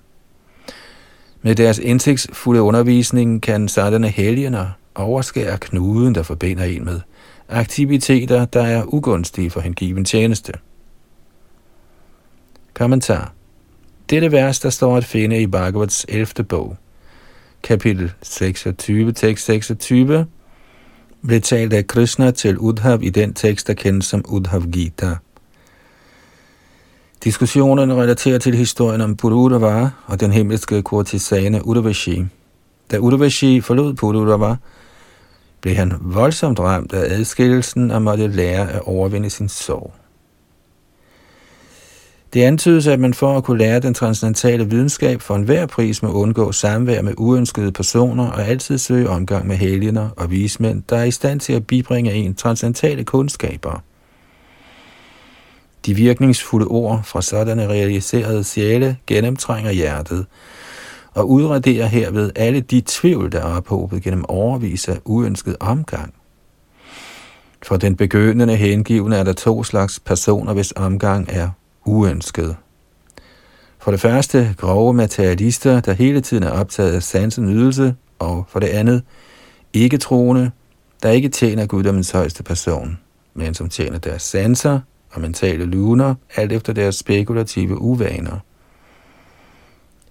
Med 1.42 1.54
deres 1.54 1.78
indsigtsfulde 1.78 2.62
undervisning 2.62 3.42
kan 3.42 3.68
sådanne 3.68 4.08
helgener 4.08 4.70
overskære 4.94 5.58
knuden, 5.58 6.14
der 6.14 6.22
forbinder 6.22 6.64
en 6.64 6.84
med 6.84 7.00
aktiviteter, 7.48 8.44
der 8.44 8.62
er 8.62 8.94
ugunstige 8.94 9.50
for 9.50 9.60
hengiven 9.60 10.04
tjeneste. 10.04 10.52
Kommentar 12.74 13.32
dette 14.10 14.32
vers, 14.32 14.60
der 14.60 14.70
står 14.70 14.96
at 14.96 15.04
finde 15.04 15.42
i 15.42 15.46
Bhagavats 15.46 16.06
11. 16.08 16.44
bog, 16.48 16.76
kapitel 17.62 18.12
26, 18.22 19.12
tekst 19.12 19.44
26, 19.44 20.26
blev 21.26 21.40
talt 21.40 21.72
af 21.72 21.86
Krishna 21.86 22.30
til 22.30 22.58
Udhav 22.58 23.02
i 23.02 23.10
den 23.10 23.34
tekst, 23.34 23.66
der 23.66 23.74
kendes 23.74 24.06
som 24.06 24.24
Udhav 24.28 24.62
Gita. 24.62 25.16
Diskussionerne 27.24 27.94
relaterer 27.94 28.38
til 28.38 28.54
historien 28.54 29.00
om 29.00 29.16
Pururava 29.16 29.90
og 30.06 30.20
den 30.20 30.32
himmelske 30.32 30.82
kurtisane 30.82 31.66
Udavashi. 31.66 32.24
Da 32.90 32.98
Udavashi 32.98 33.60
forlod 33.60 33.94
Pururava, 33.94 34.56
blev 35.60 35.74
han 35.74 35.92
voldsomt 36.00 36.60
ramt 36.60 36.92
af 36.92 37.14
adskillelsen 37.14 37.90
og 37.90 38.02
måtte 38.02 38.26
lære 38.26 38.70
at 38.70 38.80
overvinde 38.80 39.30
sin 39.30 39.48
sorg. 39.48 39.94
Det 42.32 42.42
antydes, 42.42 42.86
at 42.86 43.00
man 43.00 43.14
for 43.14 43.36
at 43.36 43.44
kunne 43.44 43.58
lære 43.58 43.80
den 43.80 43.94
transcendentale 43.94 44.70
videnskab 44.70 45.20
for 45.20 45.34
enhver 45.34 45.66
pris 45.66 46.02
må 46.02 46.12
undgå 46.12 46.52
samvær 46.52 47.02
med 47.02 47.14
uønskede 47.16 47.72
personer 47.72 48.30
og 48.30 48.46
altid 48.46 48.78
søge 48.78 49.08
omgang 49.08 49.46
med 49.46 49.56
helgener 49.56 50.08
og 50.16 50.30
vismænd, 50.30 50.82
der 50.88 50.96
er 50.96 51.04
i 51.04 51.10
stand 51.10 51.40
til 51.40 51.52
at 51.52 51.66
bibringe 51.66 52.12
en 52.12 52.34
transcendentale 52.34 53.04
kundskaber. 53.04 53.82
De 55.86 55.94
virkningsfulde 55.94 56.66
ord 56.66 57.00
fra 57.04 57.22
sådanne 57.22 57.68
realiserede 57.68 58.44
sjæle 58.44 58.96
gennemtrænger 59.06 59.70
hjertet 59.70 60.26
og 61.14 61.30
udraderer 61.30 61.86
herved 61.86 62.30
alle 62.36 62.60
de 62.60 62.82
tvivl, 62.86 63.32
der 63.32 63.40
er 63.40 63.56
ophobet 63.56 64.02
gennem 64.02 64.24
overvis 64.28 64.88
af 64.88 64.98
uønsket 65.04 65.56
omgang. 65.60 66.14
For 67.62 67.76
den 67.76 67.96
begyndende 67.96 68.56
hengivne 68.56 69.16
er 69.16 69.24
der 69.24 69.32
to 69.32 69.64
slags 69.64 70.00
personer, 70.00 70.52
hvis 70.52 70.72
omgang 70.76 71.28
er 71.30 71.48
uønsket. 71.84 72.56
For 73.78 73.90
det 73.90 74.00
første 74.00 74.54
grove 74.58 74.94
materialister, 74.94 75.80
der 75.80 75.92
hele 75.92 76.20
tiden 76.20 76.42
er 76.42 76.50
optaget 76.50 76.92
af 76.92 77.02
sansen 77.02 77.46
nydelse, 77.46 77.94
og 78.18 78.44
for 78.48 78.60
det 78.60 78.66
andet 78.66 79.02
ikke 79.72 79.98
troende, 79.98 80.50
der 81.02 81.10
ikke 81.10 81.28
tjener 81.28 81.66
guddommens 81.66 82.10
højeste 82.10 82.42
person, 82.42 82.98
men 83.34 83.54
som 83.54 83.68
tjener 83.68 83.98
deres 83.98 84.22
sanser 84.22 84.80
og 85.10 85.20
mentale 85.20 85.64
luner, 85.64 86.14
alt 86.36 86.52
efter 86.52 86.72
deres 86.72 86.96
spekulative 86.96 87.78
uvaner. 87.78 88.38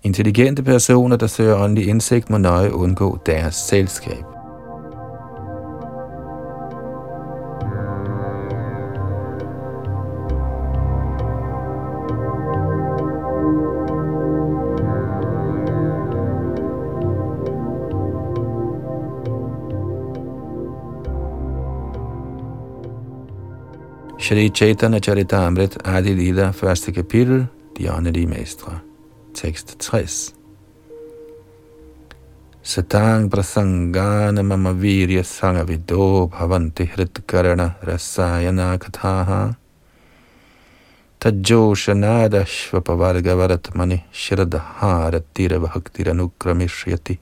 Intelligente 0.04 0.64
personer, 0.64 1.16
der 1.16 1.28
søger 1.28 1.56
åndelig 1.56 1.88
indsigt, 1.88 2.30
må 2.30 2.38
nøje 2.38 2.74
undgå 2.74 3.20
deres 3.26 3.56
selskab. 3.56 4.41
Shri 24.22 24.52
Chaitanya 24.52 25.00
Charitamrit 25.00 25.82
Adi 25.84 26.14
Lila, 26.14 26.52
første 26.54 26.92
kapitel, 26.92 27.48
De 27.80 27.90
åndelige 27.90 28.28
mestre. 28.28 28.72
Tekst 29.34 29.76
60. 29.80 30.34
Satang 32.64 33.30
prasangana 33.30 34.44
mama 34.44 34.74
virya 34.74 35.24
sangavido 35.24 36.30
bhavanti 36.30 36.86
hritkarana 36.86 37.76
rasayana 37.82 38.78
kathaha 38.78 39.56
tajoshanada 41.20 42.46
shvapavargavaratmani 42.46 44.04
shradharatira 44.14 45.58
bhaktiranukramishryati 45.66 47.18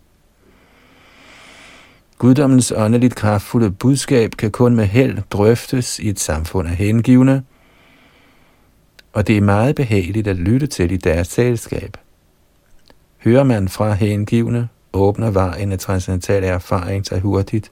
Guddommens 2.19 2.73
åndeligt 2.75 3.15
kraftfulde 3.15 3.71
budskab 3.71 4.31
kan 4.31 4.51
kun 4.51 4.75
med 4.75 4.85
held 4.85 5.17
drøftes 5.31 5.99
i 5.99 6.09
et 6.09 6.19
samfund 6.19 6.67
af 6.67 6.75
hengivne, 6.75 7.43
og 9.13 9.27
det 9.27 9.37
er 9.37 9.41
meget 9.41 9.75
behageligt 9.75 10.27
at 10.27 10.35
lytte 10.35 10.67
til 10.67 10.91
i 10.91 10.97
deres 10.97 11.27
selskab. 11.27 11.97
Hører 13.17 13.43
man 13.43 13.69
fra 13.69 13.93
hengivne, 13.93 14.69
åbner 14.93 15.31
vejen 15.31 15.71
af 15.71 15.79
transcendental 15.79 16.43
erfaring 16.43 17.05
sig 17.05 17.19
hurtigt, 17.19 17.71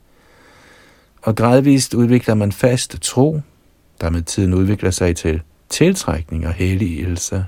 og 1.22 1.36
gradvist 1.36 1.94
udvikler 1.94 2.34
man 2.34 2.52
fast 2.52 2.98
tro, 3.02 3.42
der 4.02 4.10
med 4.10 4.22
tiden 4.22 4.54
udvikler 4.54 4.92
sig 4.92 5.16
til 5.16 5.42
tiltrækning 5.70 6.48
og 6.48 6.54
helligelse. 6.54 7.46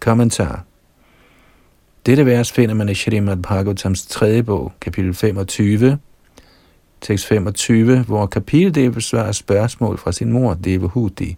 Kommentar 0.00 0.64
dette 2.06 2.26
vers 2.26 2.52
finder 2.52 2.74
man 2.74 2.88
i 2.88 2.94
Shrimad 2.94 3.36
Bhagavatams 3.36 4.06
tredje 4.06 4.42
bog, 4.42 4.72
kapitel 4.80 5.14
25, 5.14 5.98
tekst 7.00 7.26
25, 7.26 8.02
hvor 8.02 8.26
kapiteldel 8.26 8.92
besvarer 8.92 9.32
spørgsmål 9.32 9.98
fra 9.98 10.12
sin 10.12 10.32
mor, 10.32 10.54
Devahuti, 10.54 11.36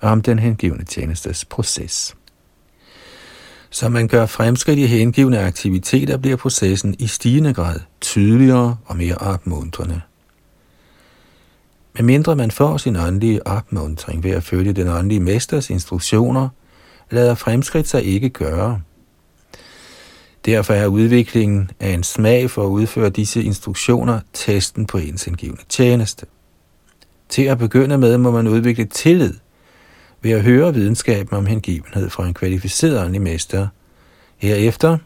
om 0.00 0.22
den 0.22 0.38
hengivne 0.38 0.84
tjenestes 0.84 1.44
proces. 1.44 2.16
Som 3.70 3.92
man 3.92 4.08
gør 4.08 4.26
fremskridt 4.26 4.78
i 4.78 4.86
hengivne 4.86 5.38
aktiviteter, 5.38 6.16
bliver 6.16 6.36
processen 6.36 6.94
i 6.98 7.06
stigende 7.06 7.54
grad 7.54 7.80
tydeligere 8.00 8.76
og 8.84 8.96
mere 8.96 9.14
opmuntrende. 9.14 10.00
Med 11.94 12.02
mindre 12.02 12.36
man 12.36 12.50
får 12.50 12.76
sin 12.76 12.96
åndelige 12.96 13.46
opmuntring 13.46 14.24
ved 14.24 14.30
at 14.30 14.42
følge 14.42 14.72
den 14.72 14.88
åndelige 14.88 15.20
mesters 15.20 15.70
instruktioner, 15.70 16.48
lader 17.10 17.34
fremskridt 17.34 17.88
sig 17.88 18.04
ikke 18.04 18.28
gøre– 18.28 18.80
Derfor 20.44 20.74
er 20.74 20.86
udviklingen 20.86 21.70
af 21.80 21.90
en 21.90 22.02
smag 22.02 22.50
for 22.50 22.64
at 22.64 22.68
udføre 22.68 23.10
disse 23.10 23.42
instruktioner 23.42 24.20
testen 24.32 24.86
på 24.86 24.98
ens 24.98 25.26
indgivende 25.26 25.62
tjeneste. 25.68 26.26
Til 27.28 27.42
at 27.42 27.58
begynde 27.58 27.98
med 27.98 28.18
må 28.18 28.30
man 28.30 28.48
udvikle 28.48 28.84
tillid 28.84 29.34
ved 30.22 30.30
at 30.30 30.42
høre 30.42 30.74
videnskaben 30.74 31.36
om 31.36 31.46
hengivenhed 31.46 32.10
fra 32.10 32.26
en 32.26 32.34
kvalificeret 32.34 33.00
åndelig 33.00 33.22
mester. 33.22 33.68
Herefter, 34.38 34.98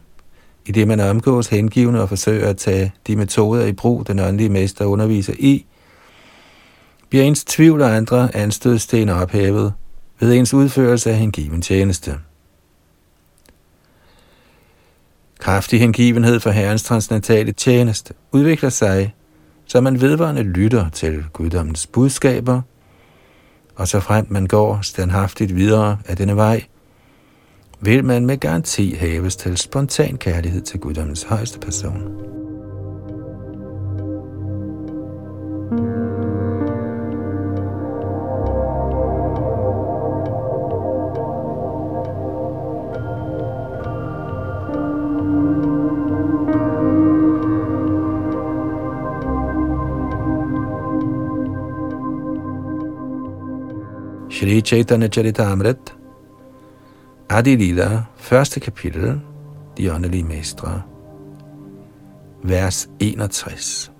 i 0.65 0.71
det 0.71 0.87
man 0.87 0.99
omgås 0.99 1.47
hengivende 1.47 2.01
og 2.01 2.09
forsøger 2.09 2.49
at 2.49 2.57
tage 2.57 2.93
de 3.07 3.15
metoder 3.15 3.65
i 3.65 3.73
brug, 3.73 4.07
den 4.07 4.19
åndelige 4.19 4.49
mester 4.49 4.85
underviser 4.85 5.33
i, 5.39 5.65
bliver 7.09 7.25
ens 7.25 7.43
tvivl 7.43 7.81
og 7.81 7.95
andre 7.95 8.35
anstødsten 8.35 9.09
ophævet 9.09 9.73
ved 10.19 10.33
ens 10.33 10.53
udførelse 10.53 11.09
af 11.09 11.17
hengiven 11.17 11.61
tjeneste. 11.61 12.17
Kraftig 15.39 15.79
hengivenhed 15.79 16.39
for 16.39 16.49
Herrens 16.49 16.83
transcendentale 16.83 17.51
tjeneste 17.51 18.13
udvikler 18.31 18.69
sig, 18.69 19.15
så 19.65 19.81
man 19.81 20.01
vedvarende 20.01 20.43
lytter 20.43 20.89
til 20.89 21.23
guddommens 21.33 21.87
budskaber, 21.87 22.61
og 23.75 23.87
så 23.87 23.99
frem 23.99 24.25
man 24.29 24.47
går 24.47 24.79
standhaftigt 24.81 25.55
videre 25.55 25.97
af 26.05 26.17
denne 26.17 26.35
vej, 26.35 26.63
vil 27.81 28.05
man 28.05 28.25
med 28.25 28.37
garanti 28.37 28.93
haves 28.93 29.35
til 29.35 29.57
spontan 29.57 30.17
kærlighed 30.17 30.61
til 30.61 30.79
guddommens 30.79 31.23
højeste 31.23 31.59
person. 31.59 32.01
Shri 54.45 54.61
Chaitanya 54.61 55.07
Charitamrit, 55.07 55.93
Adi 57.29 57.55
Lila, 57.55 58.03
første 58.17 58.59
kapitel, 58.59 59.21
De 59.77 59.93
åndelige 59.93 60.23
mestre, 60.23 60.81
vers 62.43 62.89
61. 62.99 63.91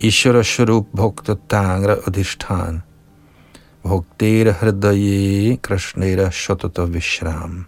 Ishara 0.00 0.42
Sharup 0.42 0.86
Bhakta 0.96 1.34
Tangra 1.50 1.96
Adhishtan, 2.06 2.82
Bhaktera 3.84 4.52
Hridaye 4.52 5.56
Krishnera 5.56 6.30
Shatata 6.30 6.84
Vishram. 6.84 7.66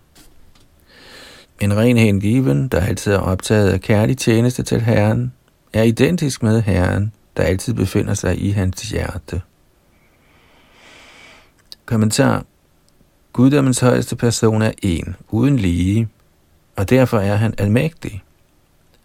En 1.60 1.76
ren 1.76 1.96
hengiven, 1.96 2.68
der 2.68 2.80
altid 2.80 3.12
er 3.12 3.18
optaget 3.18 3.70
af 3.70 3.80
kærlig 3.80 4.18
tjeneste 4.18 4.62
til 4.62 4.80
Herren, 4.80 5.32
er 5.72 5.82
identisk 5.82 6.42
med 6.42 6.62
Herren, 6.62 7.12
der 7.36 7.42
altid 7.42 7.74
befinder 7.74 8.14
sig 8.14 8.42
i 8.42 8.50
hans 8.50 8.82
hjerte. 8.82 9.40
Kommentar. 11.90 12.44
Guddommens 13.32 13.80
højeste 13.80 14.16
person 14.16 14.62
er 14.62 14.72
en, 14.82 15.16
uden 15.28 15.56
lige, 15.56 16.08
og 16.76 16.90
derfor 16.90 17.18
er 17.18 17.34
han 17.34 17.54
almægtig. 17.58 18.22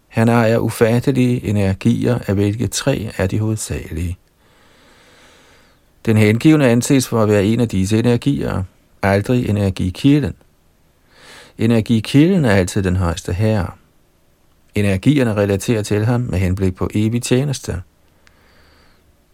Han 0.08 0.28
ejer 0.28 0.58
ufattelige 0.58 1.44
energier, 1.44 2.18
af 2.26 2.34
hvilke 2.34 2.66
tre 2.66 3.12
er 3.16 3.26
de 3.26 3.38
hovedsagelige. 3.38 4.16
Den 6.06 6.16
hengivne 6.16 6.68
anses 6.68 7.08
for 7.08 7.22
at 7.22 7.28
være 7.28 7.44
en 7.44 7.60
af 7.60 7.68
disse 7.68 7.98
energier, 7.98 8.62
aldrig 9.02 9.48
energikilden. 9.48 10.34
Energikilden 11.58 12.44
er 12.44 12.54
altid 12.54 12.82
den 12.82 12.96
højeste 12.96 13.32
herre. 13.32 13.70
Energierne 14.74 15.34
relaterer 15.34 15.82
til 15.82 16.04
ham 16.04 16.20
med 16.20 16.38
henblik 16.38 16.74
på 16.74 16.90
evig 16.94 17.22
tjeneste. 17.22 17.82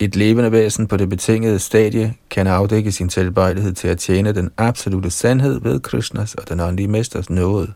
Et 0.05 0.17
levende 0.17 0.53
væsen 0.53 0.87
på 0.87 0.97
det 0.97 1.09
betingede 1.09 1.59
stadie 1.59 2.15
kan 2.31 2.47
afdække 2.47 2.93
sin 2.93 3.09
tilbøjelighed 3.09 3.73
til 3.73 3.89
at 3.89 3.99
tjene 3.99 4.33
den 4.33 4.51
absolute 4.59 5.11
sandhed 5.11 5.61
ved 5.61 5.81
Krishnas 5.81 6.35
og 6.35 6.49
den 6.49 6.61
åndelige 6.61 6.89
mesters 6.89 7.31
nåde. 7.31 7.73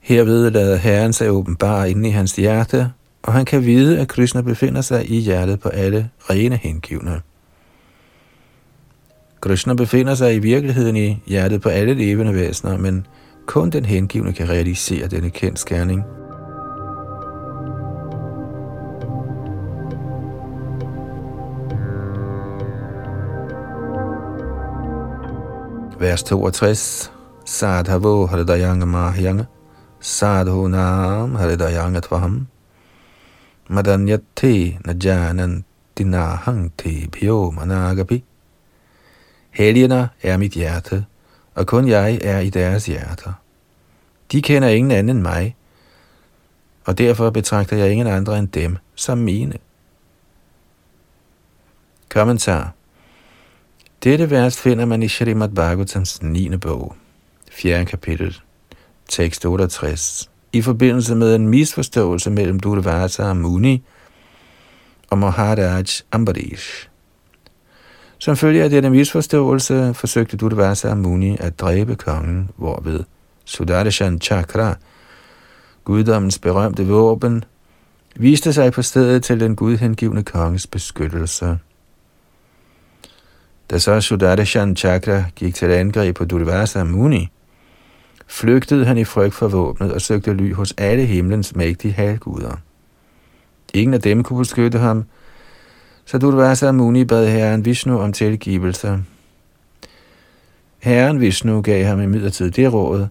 Herved 0.00 0.50
lader 0.50 0.76
Herren 0.76 1.12
sig 1.12 1.30
åbenbare 1.30 1.90
inde 1.90 2.08
i 2.08 2.12
hans 2.12 2.36
hjerte, 2.36 2.90
og 3.22 3.32
han 3.32 3.44
kan 3.44 3.64
vide, 3.64 4.00
at 4.00 4.08
Krishna 4.08 4.40
befinder 4.40 4.80
sig 4.80 5.10
i 5.10 5.18
hjertet 5.18 5.60
på 5.60 5.68
alle 5.68 6.10
rene 6.30 6.56
hengivne. 6.56 7.20
Krishna 9.40 9.74
befinder 9.74 10.14
sig 10.14 10.34
i 10.34 10.38
virkeligheden 10.38 10.96
i 10.96 11.22
hjertet 11.26 11.60
på 11.60 11.68
alle 11.68 11.94
levende 11.94 12.34
væsener, 12.34 12.78
men 12.78 13.06
kun 13.46 13.70
den 13.70 13.84
hengivne 13.84 14.32
kan 14.32 14.48
realisere 14.48 15.08
denne 15.08 15.30
kendskærning. 15.30 16.04
Vers 26.02 26.22
62. 26.24 27.10
Sadhavo 27.44 28.26
haridayanga 28.26 28.86
mahyanga. 28.86 29.46
Sadhu 30.00 30.68
nam 30.68 31.36
haridayanga 31.36 32.00
tvaham. 32.00 32.48
Madanyati 33.70 34.78
najanan 34.84 35.62
dinahangti 35.94 37.08
pyo 37.08 37.52
managapi. 37.52 38.22
Helgener 39.50 40.08
er 40.22 40.36
mit 40.36 40.52
hjerte, 40.52 41.06
og 41.54 41.66
kun 41.66 41.88
jeg 41.88 42.18
er 42.22 42.38
i 42.38 42.50
deres 42.50 42.86
hjerter. 42.86 43.32
De 44.32 44.42
kender 44.42 44.68
ingen 44.68 44.90
anden 44.90 45.16
end 45.16 45.22
mig, 45.22 45.56
og 46.84 46.98
derfor 46.98 47.30
betragter 47.30 47.76
jeg 47.76 47.90
ingen 47.90 48.06
andre 48.06 48.38
end 48.38 48.48
dem 48.48 48.76
som 48.94 49.18
mine. 49.18 49.58
Kommentar 52.08 52.72
dette 54.04 54.30
vers 54.30 54.60
finder 54.60 54.84
man 54.84 55.02
i 55.02 55.08
Shrimad 55.08 55.48
Bhagavatams 55.48 56.22
9. 56.22 56.56
bog, 56.56 56.94
4. 57.50 57.84
kapitel, 57.84 58.40
tekst 59.08 59.44
68, 59.44 60.30
i 60.52 60.62
forbindelse 60.62 61.14
med 61.14 61.34
en 61.34 61.48
misforståelse 61.48 62.30
mellem 62.30 62.60
Durvasa 62.60 63.22
og 63.24 63.36
Muni 63.36 63.84
og 65.10 65.18
Maharaj 65.18 65.84
Ambarish. 66.12 66.88
Som 68.18 68.36
følge 68.36 68.62
af 68.62 68.70
denne 68.70 68.90
misforståelse 68.90 69.94
forsøgte 69.94 70.36
Durvasa 70.36 70.94
Muni 70.94 71.36
at 71.40 71.60
dræbe 71.60 71.96
kongen, 71.96 72.50
hvorved 72.56 73.04
Sudarshan 73.44 74.20
Chakra, 74.20 74.74
guddommens 75.84 76.38
berømte 76.38 76.86
våben, 76.86 77.44
viste 78.16 78.52
sig 78.52 78.72
på 78.72 78.82
stedet 78.82 79.24
til 79.24 79.40
den 79.40 79.56
gudhengivne 79.56 80.22
konges 80.22 80.66
beskyttelse. 80.66 81.58
Da 83.72 83.78
så 83.78 84.00
Sudarshan 84.00 84.76
Chakra 84.76 85.24
gik 85.36 85.54
til 85.54 85.66
angreb 85.66 86.16
på 86.16 86.24
Durvasa 86.24 86.84
Muni, 86.84 87.28
flygtede 88.26 88.84
han 88.84 88.98
i 88.98 89.04
frygt 89.04 89.34
for 89.34 89.48
våbnet 89.48 89.92
og 89.92 90.00
søgte 90.00 90.32
ly 90.34 90.54
hos 90.54 90.74
alle 90.78 91.04
himlens 91.04 91.56
mægtige 91.56 91.92
halvguder. 91.92 92.56
Ingen 93.74 93.94
af 93.94 94.00
dem 94.00 94.22
kunne 94.22 94.38
beskytte 94.38 94.78
ham, 94.78 95.04
så 96.04 96.18
Durvasa 96.18 96.72
Muni 96.72 97.04
bad 97.04 97.28
herren 97.28 97.64
Vishnu 97.64 97.98
om 97.98 98.12
tilgivelse. 98.12 98.98
Herren 100.78 101.20
Vishnu 101.20 101.60
gav 101.60 101.84
ham 101.84 102.00
imidlertid 102.00 102.50
det 102.50 102.72
råd, 102.72 103.06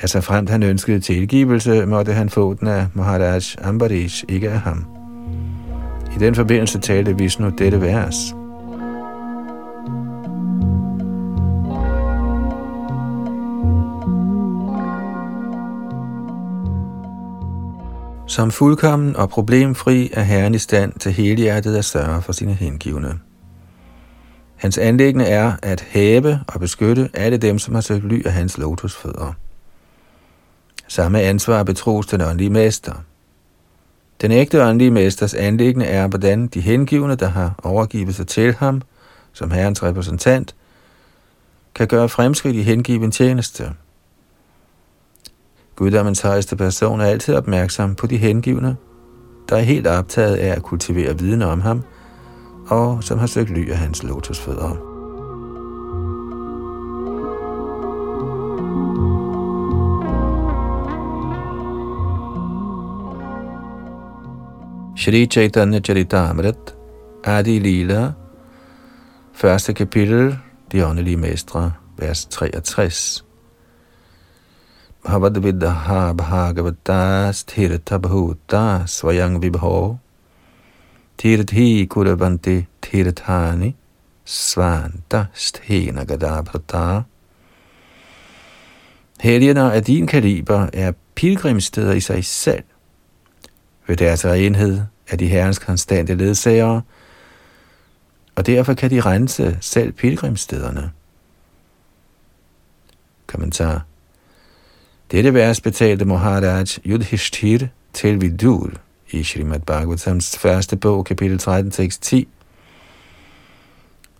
at 0.00 0.10
så 0.10 0.20
fremt 0.20 0.50
han 0.50 0.62
ønskede 0.62 1.00
tilgivelse, 1.00 1.86
måtte 1.86 2.12
han 2.12 2.28
få 2.28 2.54
den 2.54 2.68
af 2.68 2.86
Maharaj 2.94 3.40
Ambarish, 3.62 4.24
ikke 4.28 4.50
af 4.50 4.60
ham. 4.60 4.86
I 6.16 6.18
den 6.18 6.34
forbindelse 6.34 6.78
talte 6.78 7.18
Vishnu 7.18 7.50
dette 7.58 7.80
vers. 7.80 8.34
Som 18.28 18.50
fuldkommen 18.50 19.16
og 19.16 19.30
problemfri 19.30 20.10
er 20.12 20.22
Herren 20.22 20.54
i 20.54 20.58
stand 20.58 20.92
til 20.92 21.12
helhjertet 21.12 21.76
at 21.76 21.84
sørge 21.84 22.22
for 22.22 22.32
sine 22.32 22.54
hengivne. 22.54 23.18
Hans 24.56 24.78
anlæggende 24.78 25.24
er 25.24 25.52
at 25.62 25.80
hæve 25.80 26.40
og 26.48 26.60
beskytte 26.60 27.10
alle 27.14 27.36
dem, 27.36 27.58
som 27.58 27.74
har 27.74 27.80
søgt 27.80 28.04
ly 28.04 28.26
af 28.26 28.32
hans 28.32 28.58
lotusfødder. 28.58 29.32
Samme 30.88 31.20
ansvar 31.20 31.62
betros 31.62 32.06
den 32.06 32.20
åndelige 32.20 32.50
mester. 32.50 32.94
Den 34.20 34.32
ægte 34.32 34.64
åndelige 34.64 34.90
mesters 34.90 35.34
anlæggende 35.34 35.86
er, 35.86 36.06
hvordan 36.06 36.46
de 36.46 36.60
hengivne, 36.60 37.14
der 37.14 37.28
har 37.28 37.60
overgivet 37.62 38.14
sig 38.14 38.26
til 38.26 38.54
ham, 38.54 38.82
som 39.32 39.50
herrens 39.50 39.82
repræsentant, 39.82 40.54
kan 41.74 41.86
gøre 41.86 42.08
fremskridt 42.08 42.56
i 42.56 42.62
hengiven 42.62 43.10
tjeneste. 43.10 43.70
Guddommens 45.78 46.20
højeste 46.20 46.56
person 46.56 47.00
er 47.00 47.04
altid 47.04 47.34
opmærksom 47.34 47.94
på 47.94 48.06
de 48.06 48.16
hengivne, 48.16 48.76
der 49.48 49.56
er 49.56 49.60
helt 49.60 49.86
optaget 49.86 50.36
af 50.36 50.56
at 50.56 50.62
kultivere 50.62 51.18
viden 51.18 51.42
om 51.42 51.60
ham, 51.60 51.82
og 52.66 53.04
som 53.04 53.18
har 53.18 53.26
søgt 53.26 53.50
ly 53.50 53.70
af 53.70 53.76
hans 53.76 54.02
lotusfødder. 54.02 54.68
Shri 64.96 65.26
Chaitanya 65.26 65.80
Charitamrit, 65.80 66.76
Adi 67.24 67.58
Lila, 67.58 68.12
første 69.32 69.72
kapitel, 69.72 70.38
De 70.72 70.86
åndelige 70.86 71.16
mestre, 71.16 71.72
vers 71.98 72.26
63. 72.26 73.27
Bhavadvidaha 75.04 76.12
bhagavata 76.12 77.32
sthirtha 77.32 77.98
bhuta 77.98 78.84
svayang 78.86 79.42
vibho 79.42 79.98
tirthi 81.18 81.86
kuravanti 81.86 82.66
tirthani 82.82 83.74
svanta 84.24 85.26
sthena 85.34 86.04
gadabhrata. 86.04 87.02
Helgener 89.20 89.70
af 89.70 89.84
din 89.84 90.06
kaliber 90.06 90.68
er 90.72 90.92
pilgrimsteder 91.14 91.92
i 91.92 92.00
sig 92.00 92.24
selv. 92.24 92.64
Ved 93.86 93.96
deres 93.96 94.24
renhed 94.24 94.82
er 95.08 95.16
de 95.16 95.26
herrens 95.26 95.58
konstante 95.58 96.14
ledsagere, 96.14 96.82
og 98.34 98.46
derfor 98.46 98.74
kan 98.74 98.90
de 98.90 99.00
rense 99.00 99.58
selv 99.60 99.92
pilgrimstederne. 99.92 100.90
Kommentar 103.26 103.87
dette 105.10 105.34
vers 105.34 105.60
betalte 105.60 106.04
Maharaj 106.04 106.78
Yudhishthir 106.86 107.66
til 107.92 108.20
Vidur 108.20 108.70
i 109.10 109.24
Srimad 109.24 109.60
Bhagavatams 109.60 110.38
første 110.38 110.76
bog, 110.76 111.04
kapitel 111.04 111.38
13, 111.38 111.70
tekst 111.70 112.02
10. 112.02 112.28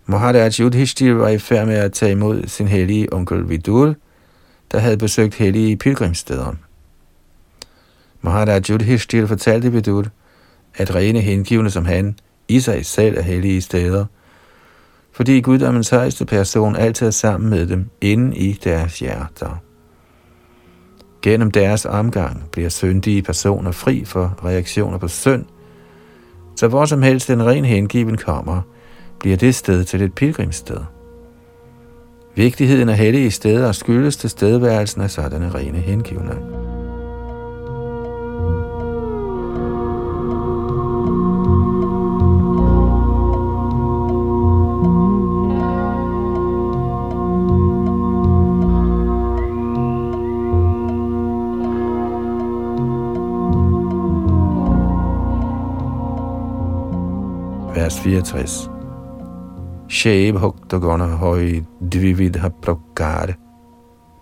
Maharaj 0.05 0.51
Yudhishthir 0.59 1.13
var 1.13 1.29
i 1.29 1.37
færd 1.37 1.67
med 1.67 1.75
at 1.75 1.93
tage 1.93 2.11
imod 2.11 2.47
sin 2.47 2.67
hellige 2.67 3.13
onkel 3.13 3.49
Vidur, 3.49 3.95
der 4.71 4.79
havde 4.79 4.97
besøgt 4.97 5.35
hellige 5.35 5.77
pilgrimssteder. 5.77 6.53
Maharaj 8.21 8.61
Yudhishthir 8.69 9.25
fortalte 9.25 9.71
Vidur, 9.71 10.05
at 10.75 10.95
rene 10.95 11.21
hengivne 11.21 11.69
som 11.69 11.85
han 11.85 12.19
i 12.47 12.59
sig 12.59 12.85
selv 12.85 13.17
er 13.17 13.21
hellige 13.21 13.61
steder, 13.61 14.05
fordi 15.11 15.41
guddommens 15.41 15.89
højeste 15.89 16.25
person 16.25 16.75
altid 16.75 17.07
er 17.07 17.11
sammen 17.11 17.49
med 17.49 17.67
dem 17.67 17.89
inde 18.01 18.37
i 18.37 18.53
deres 18.53 18.99
hjerter. 18.99 19.68
Gennem 21.21 21.51
deres 21.51 21.85
omgang 21.85 22.43
bliver 22.51 22.69
syndige 22.69 23.21
personer 23.21 23.71
fri 23.71 24.05
for 24.05 24.37
reaktioner 24.45 24.97
på 24.97 25.07
synd, 25.07 25.45
så 26.55 26.67
hvor 26.67 26.85
som 26.85 27.01
helst 27.01 27.29
en 27.29 27.45
ren 27.45 27.65
hengiven 27.65 28.17
kommer, 28.17 28.61
bliver 29.19 29.37
det 29.37 29.55
sted 29.55 29.83
til 29.83 30.01
et 30.01 30.13
pilgrimssted. 30.13 30.79
Vigtigheden 32.35 32.89
af 32.89 32.97
hellige 32.97 33.31
steder 33.31 33.71
skyldes 33.71 34.17
til 34.17 34.29
stedværelsen 34.29 35.01
af 35.01 35.11
sådanne 35.11 35.51
rene 35.55 35.77
hengivne. 35.77 36.68
Vers 57.89 57.99
64. 57.99 58.69
Shave 59.87 60.39
Hoktagona 60.39 61.05
Hoi 61.05 61.63
Dvividha 61.81 62.49
Prakar 62.49 63.35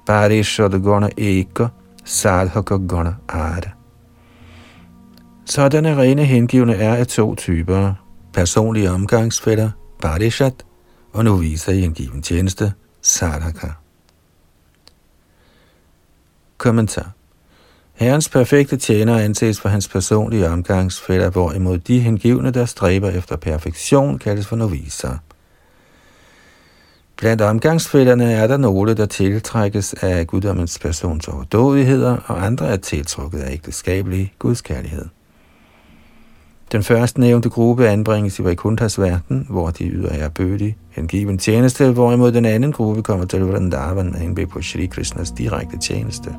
Parishadgona 0.05 1.09
Eka 1.17 1.69
Sadhakagona 2.03 3.15
Ada 3.27 3.71
Sådanne 5.45 5.97
rene 5.97 6.25
hengivne 6.25 6.75
er 6.75 6.95
af 6.95 7.07
to 7.07 7.35
typer. 7.35 7.93
Personlige 8.33 8.91
omgangsfælder, 8.91 9.71
Parishat, 10.01 10.65
og 11.13 11.23
nu 11.23 11.35
viser 11.35 11.71
i 11.71 11.83
en 11.83 11.93
given 11.93 12.21
tjeneste, 12.21 12.73
Sadhaka. 13.01 13.67
Kommentar 16.57 17.16
Herrens 17.97 18.29
perfekte 18.29 18.77
tjener 18.77 19.17
anses 19.17 19.61
for 19.61 19.69
hans 19.69 19.87
personlige 19.87 20.49
omgangsfælder, 20.49 21.29
hvorimod 21.29 21.77
de 21.77 21.99
hengivne, 21.99 22.51
der 22.51 22.65
stræber 22.65 23.09
efter 23.09 23.35
perfektion, 23.35 24.19
kaldes 24.19 24.47
for 24.47 24.55
noviser. 24.55 25.17
Blandt 27.15 27.41
omgangsfælderne 27.41 28.31
er 28.31 28.47
der 28.47 28.57
nogle, 28.57 28.93
der 28.93 29.05
tiltrækkes 29.05 29.93
af 29.93 30.27
guddommens 30.27 30.79
persons 30.79 31.27
overdådigheder, 31.27 32.17
og 32.25 32.45
andre 32.45 32.67
er 32.67 32.77
tiltrukket 32.77 33.39
af 33.39 33.53
ægteskabelig 33.53 34.33
gudskærlighed. 34.39 35.05
Den 36.71 36.83
første 36.83 37.19
nævnte 37.19 37.49
gruppe 37.49 37.87
anbringes 37.87 38.39
i 38.39 38.43
Vaikunthas 38.43 38.99
verden, 38.99 39.45
hvor 39.49 39.69
de 39.69 39.85
yder 39.85 40.11
erbødig 40.11 40.77
hengiven 40.89 41.37
tjeneste, 41.37 41.91
hvorimod 41.91 42.31
den 42.31 42.45
anden 42.45 42.71
gruppe 42.71 43.03
kommer 43.03 43.25
til 43.25 43.41
Vrindavan 43.41 44.11
med 44.11 44.19
henblik 44.19 44.49
på 44.49 44.61
Shri 44.61 44.85
Krishnas 44.85 45.31
direkte 45.31 45.77
tjeneste. 45.77 46.35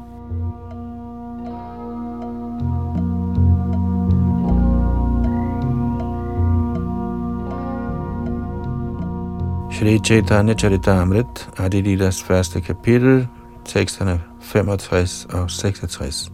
Shri 9.78 10.00
Chaitanya 10.00 10.54
Charitamrit, 10.54 11.46
Adilidas 11.56 12.22
første 12.22 12.60
kapitel, 12.60 13.28
teksterne 13.64 14.20
65 14.42 15.26
og 15.30 15.50
66. 15.50 16.32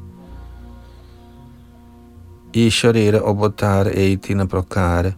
Isharera 2.54 3.20
Obotar 3.20 3.90
eitina 3.92 4.46
prakare, 4.46 5.12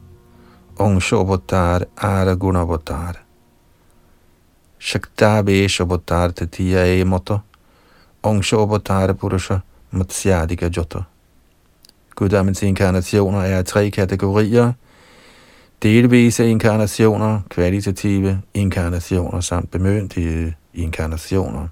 Ongsha 0.79 1.17
avatar 1.17 1.85
ara 1.97 2.35
guna 2.35 2.61
avatar. 2.61 3.15
Shakta 4.79 5.43
Vesha 5.43 5.85
tatiya 6.35 6.85
e 6.85 7.05
moto, 7.05 7.39
Ongsha 8.23 9.15
purusha 9.15 9.61
matsyadika 9.93 10.69
jota. 10.77 11.05
Guddommens 12.17 12.63
inkarnationer 12.63 13.45
er 13.45 13.63
tre 13.63 13.91
kategorier– 13.91 14.75
delvise 15.83 16.51
inkarnationer, 16.51 17.41
kvalitative 17.51 18.41
inkarnationer 18.55 19.41
samt 19.41 19.71
bemyndigede 19.71 20.55
inkarnationer. 20.75 21.69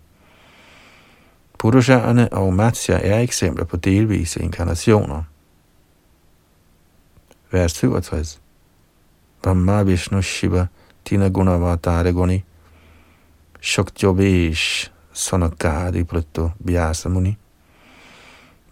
Purusharerne 1.59 2.33
og 2.33 2.55
Matsya 2.55 2.99
er 3.03 3.19
eksempler 3.19 3.64
på 3.64 3.77
delvise 3.77 4.40
inkarnationer. 4.40 5.23
Vers 7.51 7.73
67 7.73 8.40
Brahma 9.43 9.83
Vishnu 9.83 10.23
Shiva 10.23 10.67
Tina 11.05 11.29
Gunavatare 11.29 12.12
Guni 12.12 12.45
Shaktyovesh 13.61 14.90
Sonakadi 15.12 16.05
Prato 16.05 16.51
Vyasa 16.59 17.09
Muni 17.09 17.37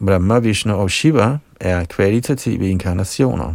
Brahma, 0.07 0.39
Vishnu 0.39 0.75
og 0.75 0.91
Shiva 0.91 1.39
er 1.61 1.85
kvalitative 1.85 2.71
inkarnationer. 2.71 3.55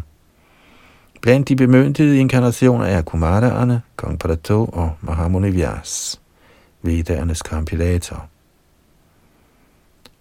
Blandt 1.22 1.50
de 1.50 1.56
bemyndigede 1.56 2.20
inkarnationer 2.20 2.86
er 2.86 3.02
Kumaraerne, 3.02 3.82
Kong 3.96 4.20
Prato 4.20 4.66
og 4.66 4.92
Mahamuni 5.02 5.50
Vyas, 5.50 6.22
Vedernes 6.82 7.42
kompilator. 7.42 8.28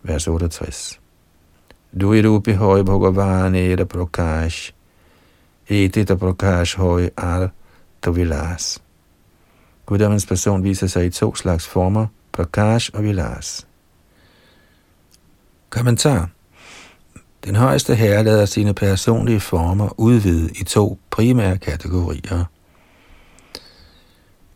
Vers 0.02 0.28
68. 0.28 1.00
Du 2.00 2.12
er 2.12 2.28
uppe 2.28 2.54
høj 2.54 2.82
Bhagavan 2.82 3.54
Eda 3.54 3.84
Prakash, 3.84 4.72
Edita 5.68 6.14
Prakash 6.14 6.78
høj 6.78 7.10
Ar 7.16 7.50
Vilas. 8.06 8.82
Guddommens 9.86 10.26
person 10.26 10.64
viser 10.64 10.86
sig 10.86 11.06
i 11.06 11.10
to 11.10 11.34
slags 11.34 11.66
former, 11.66 12.06
Prakash 12.32 12.90
og 12.94 13.02
Vilas. 13.02 13.66
Kommentar 15.70 16.28
den 17.46 17.56
højeste 17.56 17.94
herre 17.94 18.24
lader 18.24 18.44
sine 18.44 18.74
personlige 18.74 19.40
former 19.40 20.00
udvide 20.00 20.50
i 20.60 20.64
to 20.64 20.98
primære 21.10 21.58
kategorier. 21.58 22.44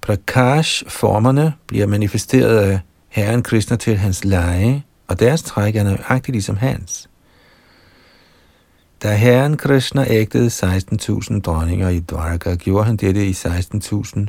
Prakash-formerne 0.00 1.53
bliver 1.66 1.87
manifesteret 1.87 2.59
af 2.59 2.81
Herren 3.09 3.42
Krishna 3.42 3.76
til 3.76 3.96
hans 3.96 4.24
leje, 4.24 4.83
og 5.09 5.20
deres 5.20 5.42
træk 5.42 5.76
er 5.76 5.85
nøjagtigt 5.85 6.35
ligesom 6.35 6.57
hans. 6.57 7.09
Da 9.03 9.14
Herren 9.14 9.57
Krishna 9.57 10.05
ægtede 10.09 10.46
16.000 10.46 11.40
dronninger 11.40 11.88
i 11.88 12.00
Dwarka, 12.00 12.55
gjorde 12.55 12.85
han 12.85 12.96
dette 12.96 13.26
i 13.26 13.33
16.000 13.33 14.26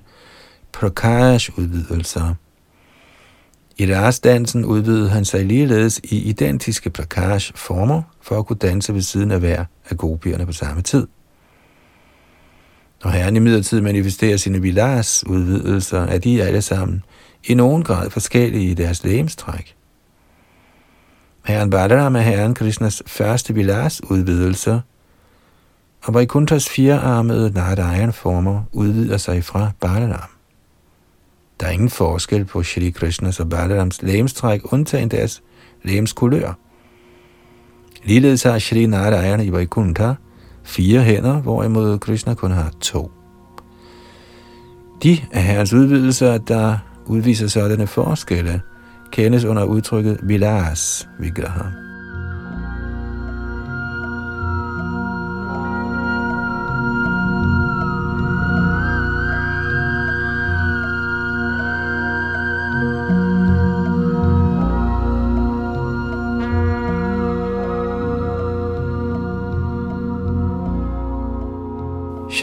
Prakash-udvidelser. 0.71 2.33
I 3.77 3.95
rasdansen 3.95 4.65
udvidede 4.65 5.09
han 5.09 5.25
sig 5.25 5.45
ligeledes 5.45 5.99
i 6.03 6.29
identiske 6.29 6.89
plakage-former 6.89 8.01
for 8.21 8.39
at 8.39 8.45
kunne 8.45 8.57
danse 8.57 8.93
ved 8.93 9.01
siden 9.01 9.31
af 9.31 9.39
hver 9.39 9.65
af 9.89 9.97
gopierne 9.97 10.45
på 10.45 10.51
samme 10.51 10.81
tid. 10.81 11.07
Når 13.03 13.11
herren 13.11 13.35
i 13.35 13.39
midlertid 13.39 13.81
manifesterer 13.81 14.37
sine 14.37 14.61
vilars 14.61 15.27
udvidelser, 15.27 16.01
er 16.01 16.17
de 16.17 16.43
alle 16.43 16.61
sammen 16.61 17.03
i 17.43 17.53
nogen 17.53 17.83
grad 17.83 18.09
forskellige 18.09 18.71
i 18.71 18.73
deres 18.73 19.03
lægemstræk. 19.03 19.75
Herren 21.45 21.69
Balaram 21.69 22.15
er 22.15 22.19
herren 22.19 22.53
Krishnas 22.53 23.03
første 23.07 23.53
vilars 23.53 24.01
udvidelser, 24.03 24.79
og 26.03 26.13
Vaikunthas 26.13 26.69
firearmede 26.69 27.51
Narayan-former 27.51 28.63
udvider 28.71 29.17
sig 29.17 29.43
fra 29.43 29.71
Balaram. 29.79 30.29
Der 31.61 31.67
er 31.67 31.71
ingen 31.71 31.89
forskel 31.89 32.45
på 32.45 32.63
Shri 32.63 32.89
Krishnas 32.89 33.39
og 33.39 33.49
Balarams 33.49 34.01
lægemstræk, 34.01 34.61
undtagen 34.63 35.11
deres 35.11 35.43
lægemskulør. 35.83 36.53
Ligeledes 38.03 38.43
har 38.43 38.59
Shri 38.59 38.85
Narayana 38.85 39.43
i 39.43 39.51
Vaikuntha 39.51 40.13
fire 40.63 41.01
hænder, 41.01 41.41
hvorimod 41.41 41.99
Krishna 41.99 42.33
kun 42.33 42.51
har 42.51 42.71
to. 42.81 43.11
De 45.03 45.17
af 45.31 45.43
herrens 45.43 45.73
udvidelser, 45.73 46.37
der 46.37 46.77
udviser 47.05 47.47
sådanne 47.47 47.87
forskelle, 47.87 48.61
kendes 49.11 49.45
under 49.45 49.63
udtrykket 49.63 50.19
Vilas 50.23 51.07
Vigraha. 51.19 51.90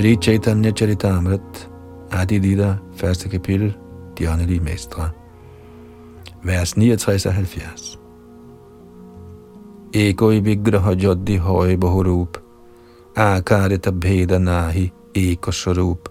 श्री 0.08 0.16
चैतन्य 0.16 0.70
चरिता 0.72 1.08
आदि 2.18 2.38
दीदा 2.40 2.68
फैस 2.98 3.24
के 3.30 3.38
पिल 3.44 3.68
दियानली 4.18 4.58
मेस्त्रा 4.60 5.04
वैस 6.46 6.72
नी 6.78 6.88
अच्छा 6.90 7.16
सहल 7.24 7.44
फ्यास 7.54 7.82
एको 10.02 10.28
विग्रह 10.46 10.92
ज्योति 10.94 11.36
हो 11.46 11.56
बहुरूप 11.84 12.38
आकारित 13.18 13.88
भेद 14.06 14.32
नाही 14.48 14.90
एक 15.16 15.50
स्वरूप 15.60 16.08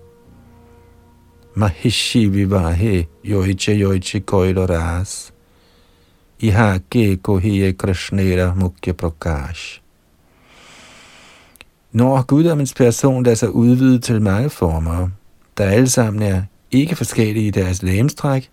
महिषि 1.56 2.26
विवाहे 2.38 2.96
योचे 3.26 3.74
योचे 3.74 4.20
कोयलो 4.30 4.66
रास 4.74 5.16
इहा 6.40 6.78
के 6.92 7.16
को 7.26 7.40
ये 7.40 7.74
कृष्णेरा 7.74 8.54
मुख्य 8.56 8.92
प्रकाश 8.94 9.66
Når 11.98 12.22
guddommens 12.22 12.74
person 12.74 13.24
lader 13.24 13.36
sig 13.36 13.50
udvide 13.50 14.00
til 14.00 14.22
mange 14.22 14.50
former, 14.50 15.10
der 15.58 15.66
alle 15.66 15.90
sammen 15.90 16.22
er 16.22 16.44
ikke 16.72 16.96
forskellige 16.96 17.48
i 17.48 17.52
deres 17.52 17.84
lægemstræk, 17.84 18.50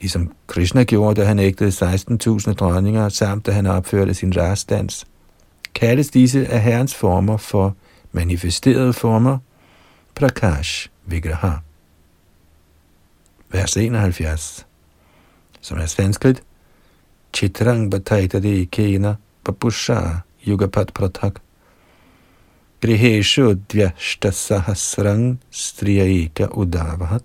ligesom 0.00 0.32
Krishna 0.46 0.84
gjorde, 0.84 1.20
da 1.20 1.26
han 1.26 1.38
ægtede 1.38 1.70
16.000 1.70 2.52
dronninger, 2.52 3.08
samt 3.08 3.46
da 3.46 3.52
han 3.52 3.66
opførte 3.66 4.14
sin 4.14 4.36
rastdans, 4.36 5.06
kaldes 5.74 6.10
disse 6.10 6.46
af 6.46 6.62
herrens 6.62 6.94
former 6.94 7.36
for 7.36 7.76
manifesterede 8.12 8.92
former, 8.92 9.38
Prakash 10.14 10.88
Vigraha. 11.06 11.52
Vers 13.50 13.76
71, 13.76 14.66
som 15.60 15.78
er 15.78 15.86
sanskrit, 15.86 16.42
Chitrang 17.34 17.90
Bataitade 17.90 18.66
Kena 18.66 19.14
Papusha 19.44 20.00
Yugapat 20.46 20.90
Pratak 20.94 21.34
Griheshu 22.82 23.54
Dvyashta 23.54 24.30
Sahasrang 24.30 25.40
Striyaika 25.50 26.46
Udavahat 26.46 27.22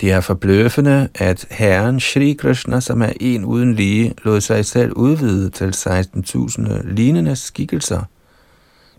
det 0.00 0.12
er 0.12 0.20
forbløffende, 0.20 1.08
at 1.14 1.46
Herren 1.50 2.00
Shri 2.00 2.32
Krishna, 2.32 2.80
som 2.80 3.02
er 3.02 3.12
en 3.20 3.44
uden 3.44 3.74
lige, 3.74 4.14
lod 4.24 4.40
sig 4.40 4.66
selv 4.66 4.92
udvide 4.92 5.50
til 5.50 5.70
16.000 5.70 6.92
lignende 6.92 7.36
skikkelser, 7.36 8.02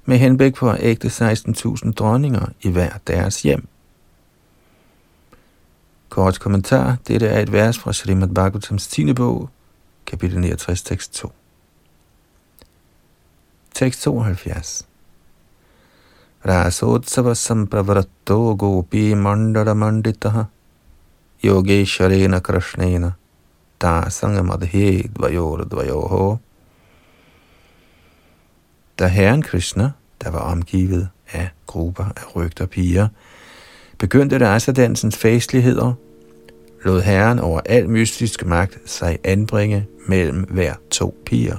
med 0.06 0.18
henblik 0.18 0.54
på 0.54 0.70
at 0.70 0.78
ægte 0.82 1.08
16.000 1.08 1.92
dronninger 1.92 2.46
i 2.62 2.70
hver 2.70 2.90
deres 3.08 3.42
hjem. 3.42 3.68
Kort 6.10 6.40
kommentar. 6.40 6.98
Dette 7.08 7.28
er 7.28 7.42
et 7.42 7.52
vers 7.52 7.78
fra 7.78 7.94
Srimad 7.94 8.28
Bhagavatams 8.28 8.88
10. 8.88 9.14
bog, 9.14 9.50
kapitel 10.06 10.40
69, 10.40 10.82
tekst 10.82 11.14
2. 11.14 11.32
Tekst 13.76 14.02
72. 14.02 14.86
Rasotsava 16.46 17.34
sampravratto 17.36 18.56
gopi 18.56 19.16
mandala 19.16 19.74
manditaha 19.74 20.46
Yogesharena 21.44 22.40
Krishnena 22.40 23.12
Da 23.82 24.10
Sangamadhe 24.10 25.10
Dvayor 25.14 25.66
Dvayoho 25.66 26.38
Da 29.00 29.08
Herren 29.08 29.42
Krishna, 29.42 29.92
der 30.22 30.30
var 30.30 30.40
omgivet 30.40 31.10
af 31.32 31.50
grupper 31.68 32.06
af 32.06 32.36
rygter 32.36 32.66
piger, 32.66 33.08
begyndte 33.98 34.50
rasadansens 34.50 35.18
festligheder, 35.18 35.94
lod 36.86 37.02
Herren 37.02 37.40
over 37.40 37.60
al 37.66 37.90
mystisk 37.90 38.46
magt 38.46 38.80
sig 38.86 39.20
anbringe 39.24 39.88
mellem 40.08 40.44
hver 40.50 40.74
to 40.92 41.16
piger. 41.26 41.58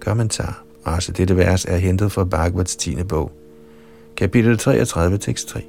Kommentar. 0.00 0.64
Også 0.84 1.12
dette 1.12 1.36
vers 1.36 1.64
er 1.64 1.76
hentet 1.76 2.12
fra 2.12 2.24
Bhagavats 2.24 2.76
10. 2.76 3.04
bog, 3.04 3.30
kapitel 4.16 4.58
33, 4.58 5.18
tekst 5.18 5.48
3. 5.48 5.60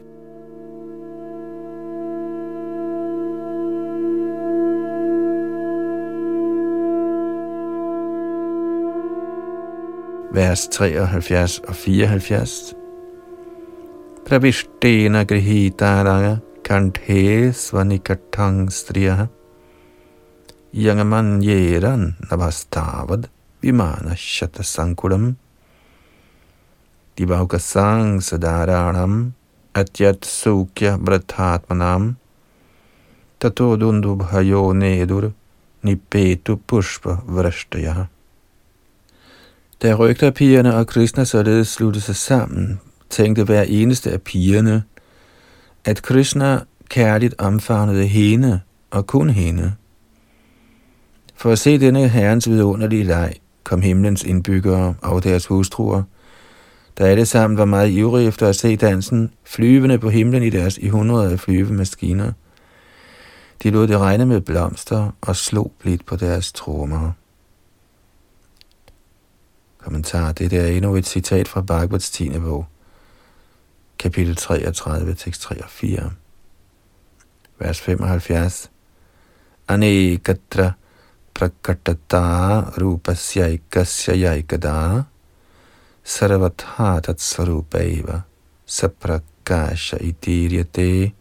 vers 10.33 10.67
73 10.67 11.59
og 11.67 11.75
74. 11.75 12.73
Pravishtena 14.25 15.23
grihitaranga 15.23 16.37
kanthe 16.63 17.53
svanikatang 17.53 18.71
striya 18.71 19.27
yangaman 20.73 21.43
yeran 21.43 22.15
navastavad 22.29 23.27
vimana 23.61 24.15
shata 24.15 24.63
sankulam 24.63 25.35
divaukasang 27.15 28.21
sadaranam 28.21 29.33
atyat 29.73 30.25
sukya 30.25 30.97
brathatmanam 30.97 32.15
tato 33.39 33.77
dundubhayo 33.77 34.73
nedur 34.73 35.33
nipetu 35.83 36.57
pushpa 36.67 37.21
vrashtaya 37.27 38.07
da 39.81 39.93
rygterpigerne 39.95 40.75
og 40.75 40.87
Krishna 40.87 41.25
således 41.25 41.67
sluttede 41.67 42.01
sig 42.01 42.15
sammen, 42.15 42.79
tænkte 43.09 43.43
hver 43.43 43.61
eneste 43.61 44.11
af 44.11 44.21
pigerne, 44.21 44.83
at 45.85 46.01
Krishna 46.01 46.59
kærligt 46.89 47.35
omfavnede 47.37 48.07
hende 48.07 48.59
og 48.91 49.07
kun 49.07 49.29
hende. 49.29 49.73
For 51.35 51.51
at 51.51 51.59
se 51.59 51.79
denne 51.79 52.07
herrens 52.07 52.49
vidunderlige 52.49 53.03
leg, 53.03 53.33
kom 53.63 53.81
himlens 53.81 54.23
indbyggere 54.23 54.95
og 55.01 55.23
deres 55.23 55.45
hustruer, 55.45 56.03
der 56.97 57.05
alle 57.05 57.25
sammen 57.25 57.57
var 57.57 57.65
meget 57.65 57.89
ivrige 57.89 58.27
efter 58.27 58.47
at 58.47 58.55
se 58.55 58.75
dansen, 58.75 59.33
flyvende 59.43 59.99
på 59.99 60.09
himlen 60.09 60.43
i 60.43 60.49
deres 60.49 60.77
i 60.77 60.87
hundrede 60.87 61.31
af 61.31 61.39
flyvemaskiner. 61.39 62.31
De 63.63 63.69
lod 63.69 63.87
det 63.87 63.97
regne 63.97 64.25
med 64.25 64.41
blomster 64.41 65.11
og 65.21 65.35
slog 65.35 65.71
blidt 65.79 66.05
på 66.05 66.15
deres 66.15 66.51
trommer. 66.51 67.11
Kommentar. 69.77 70.31
Det 70.31 70.53
er 70.53 70.67
endnu 70.67 70.95
et 70.95 71.05
citat 71.05 71.47
fra 71.47 71.61
Bhagavats 71.61 72.11
10. 72.11 72.29
bog, 72.29 72.65
kapitel 73.99 74.35
33, 74.35 75.13
tekst 75.13 75.41
3 75.41 75.63
og 75.63 75.69
4. 75.69 76.11
Vers 77.59 77.81
75. 77.81 78.71
Anekatra 79.67 80.71
prakatata 81.41 82.71
rupasyaikasya 82.77 84.13
yaikada 84.15 85.03
sarvatha 86.03 86.99
tatsvarupaiva 87.01 88.21
saprakasha 88.65 89.97
itiryate. 89.97 91.11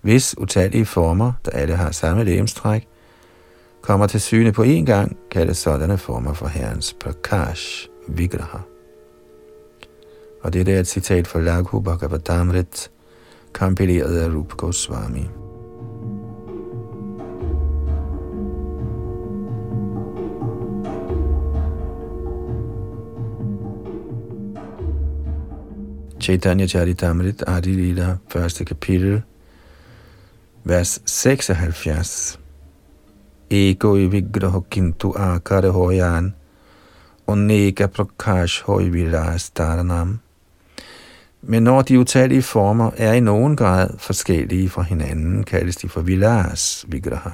Hvis 0.00 0.34
utallige 0.38 0.84
former, 0.84 1.32
der 1.44 1.50
alle 1.50 1.76
har 1.76 1.90
samme 1.90 2.24
lægemstræk, 2.24 2.88
kommer 3.80 4.06
til 4.06 4.20
syne 4.20 4.52
på 4.52 4.62
én 4.62 4.84
gang, 4.84 5.16
kaldes 5.30 5.58
sådanne 5.58 5.98
former 5.98 6.32
for 6.32 6.46
Herrens 6.46 6.96
Prakash 7.00 7.88
Vigraha. 8.08 8.58
Og 10.42 10.52
det 10.52 10.68
er 10.68 10.80
et 10.80 10.88
citat 10.88 11.26
fra 11.26 11.40
Laghu 11.40 11.80
Bhagavatamrit, 11.80 12.90
kompileret 13.52 14.18
af 14.18 14.28
Rupa 14.34 14.54
Goswami. 14.56 15.41
Chaitanya 26.22 26.66
Charitamrit 26.66 27.42
Adi 27.46 27.72
Lila, 27.74 28.16
første 28.30 28.64
kapitel, 28.64 29.22
vers 30.64 31.00
76 31.06 32.38
ego 33.50 33.96
i 33.96 34.06
vigraho 34.06 34.60
kintu 34.70 35.10
akare 35.18 35.72
hoyan, 35.74 36.34
oneka 37.26 37.86
prakash 37.86 38.62
hoi 38.62 38.88
vilas 38.94 39.50
dharanam. 39.50 40.20
Men 41.42 41.62
når 41.62 41.82
de 41.82 41.98
utallige 41.98 42.42
former 42.42 42.90
er 42.96 43.12
i 43.12 43.20
nogen 43.20 43.56
grad 43.56 43.98
forskellige 43.98 44.68
fra 44.68 44.82
hinanden, 44.82 45.44
kaldes 45.44 45.76
de 45.76 45.88
for 45.88 46.00
vilas 46.00 46.84
vigraha. 46.88 47.30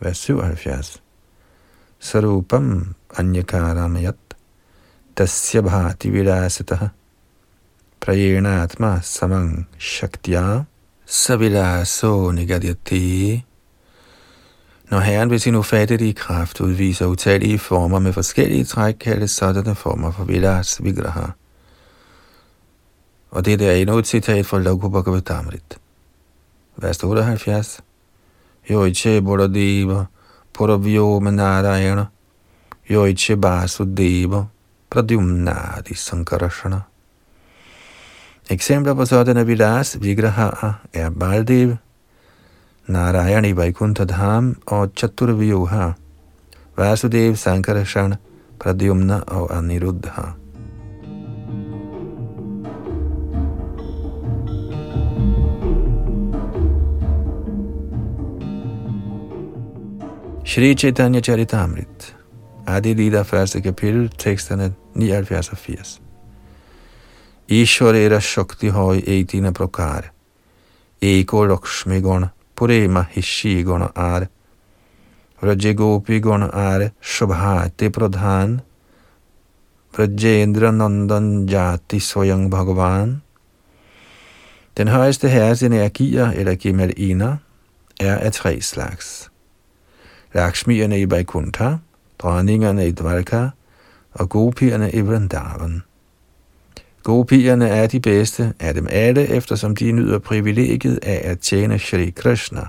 Vers 0.00 0.18
77. 0.18 1.02
Sarupam 1.98 2.94
anyakaramayat 3.18 4.23
tasya 5.16 5.60
bhati 5.62 6.10
vilasataha 6.10 6.88
prayena 8.00 8.62
atma 8.62 9.00
samang 9.02 9.66
shaktya 9.78 10.64
savilaso 11.06 12.32
nigadyati 12.32 13.44
når 14.90 15.00
Herren 15.00 15.30
ved 15.30 15.38
sin 15.38 15.54
ufattelige 15.54 16.12
kraft 16.12 16.60
udviser 16.60 17.06
utallige 17.06 17.58
former 17.58 17.98
med 17.98 18.12
forskellige 18.12 18.64
træk, 18.64 18.94
kaldes 19.00 19.30
sådanne 19.30 19.74
former 19.74 20.10
for 20.10 20.24
Vilas 20.24 20.84
Vigraha. 20.84 21.26
Og 23.30 23.44
det 23.44 23.62
er 23.62 23.72
endnu 23.72 23.98
et 23.98 24.06
citat 24.06 24.46
fra 24.46 24.58
Loku 24.58 24.88
Bhagavatamrit. 24.88 25.78
Vers 26.76 27.04
78. 27.04 27.80
Yoiche 28.70 29.20
Boradeva 29.22 30.04
Puravyo 30.52 31.18
Manarayana 31.18 32.04
Yoiche 32.90 33.36
Basudeva 33.36 34.44
Pradyumnadi-sankarasana. 34.94 36.80
Eksempler 38.48 38.94
på 38.94 39.06
sådanne 39.06 39.44
vilas 39.44 39.96
vigraha 39.96 40.74
er 40.92 41.10
Baldev, 41.10 41.76
Narayani 42.86 43.52
Vaikuntadham 43.56 44.54
og 44.66 44.92
Chaturvyoha, 44.96 45.92
Vasudev 46.76 47.36
Sankarasana, 47.36 48.16
Pradyumna 48.58 49.20
og 49.26 49.56
Aniruddha. 49.56 50.32
Shri 60.44 60.74
Chaitanya 60.76 61.20
Charitamrita 61.20 62.23
Adi 62.66 62.94
Lida, 62.94 63.22
første 63.22 63.60
kapitel, 63.60 64.08
teksterne 64.18 64.72
79 64.94 65.48
og 65.48 65.58
80. 65.58 66.00
Ishwarera 67.48 68.20
Shakti 68.20 68.68
Hoy 68.68 69.00
Etina 69.06 69.50
Prokare. 69.50 70.02
Eko 71.02 71.44
Lakshmi 71.44 72.00
Gona, 72.00 72.28
Purema 72.56 73.04
Hishi 73.10 73.62
Gona 73.62 73.86
Are. 73.94 74.26
Rajagopi 75.42 76.20
Gona 76.20 76.48
Are, 76.52 76.90
Shubhati 77.02 77.88
Pradhan. 77.88 78.60
Vrajendra 79.96 80.70
Nandan 80.70 81.48
Jati 81.48 82.00
Soyang 82.00 82.50
Bhagavan. 82.50 83.22
Den 84.76 84.88
højeste 84.88 85.28
herres 85.28 85.62
energier, 85.62 86.30
eller 86.30 86.54
Gemalina, 86.54 87.36
er 88.00 88.16
af 88.18 88.32
tre 88.32 88.60
slags. 88.60 89.30
Lakshmierne 90.34 91.00
i 91.00 91.10
Vaikuntha, 91.10 91.76
dronningerne 92.24 92.88
i 92.88 92.92
Dvarka 92.92 93.48
og 94.12 94.28
gopierne 94.28 94.92
i 94.92 95.00
Vrindavan. 95.00 95.82
Gopierne 97.02 97.68
er 97.68 97.86
de 97.86 98.00
bedste 98.00 98.54
af 98.60 98.74
dem 98.74 98.86
alle, 98.90 99.28
eftersom 99.28 99.76
de 99.76 99.92
nyder 99.92 100.18
privilegiet 100.18 100.98
af 101.02 101.20
at 101.24 101.38
tjene 101.38 101.78
Shri 101.78 102.10
Krishna, 102.10 102.66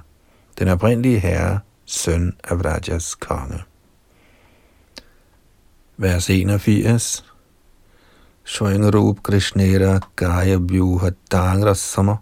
den 0.60 0.68
oprindelige 0.68 1.20
herre, 1.20 1.60
søn 1.86 2.34
af 2.44 2.66
Rajas 2.66 3.16
konge. 3.16 3.60
Vers 5.98 6.30
81 6.30 7.26
Rup 8.62 9.24
Krishnera 9.24 10.00
Gaya 10.16 10.58
Vyuha 10.58 11.10
Tangrasama 11.32 12.16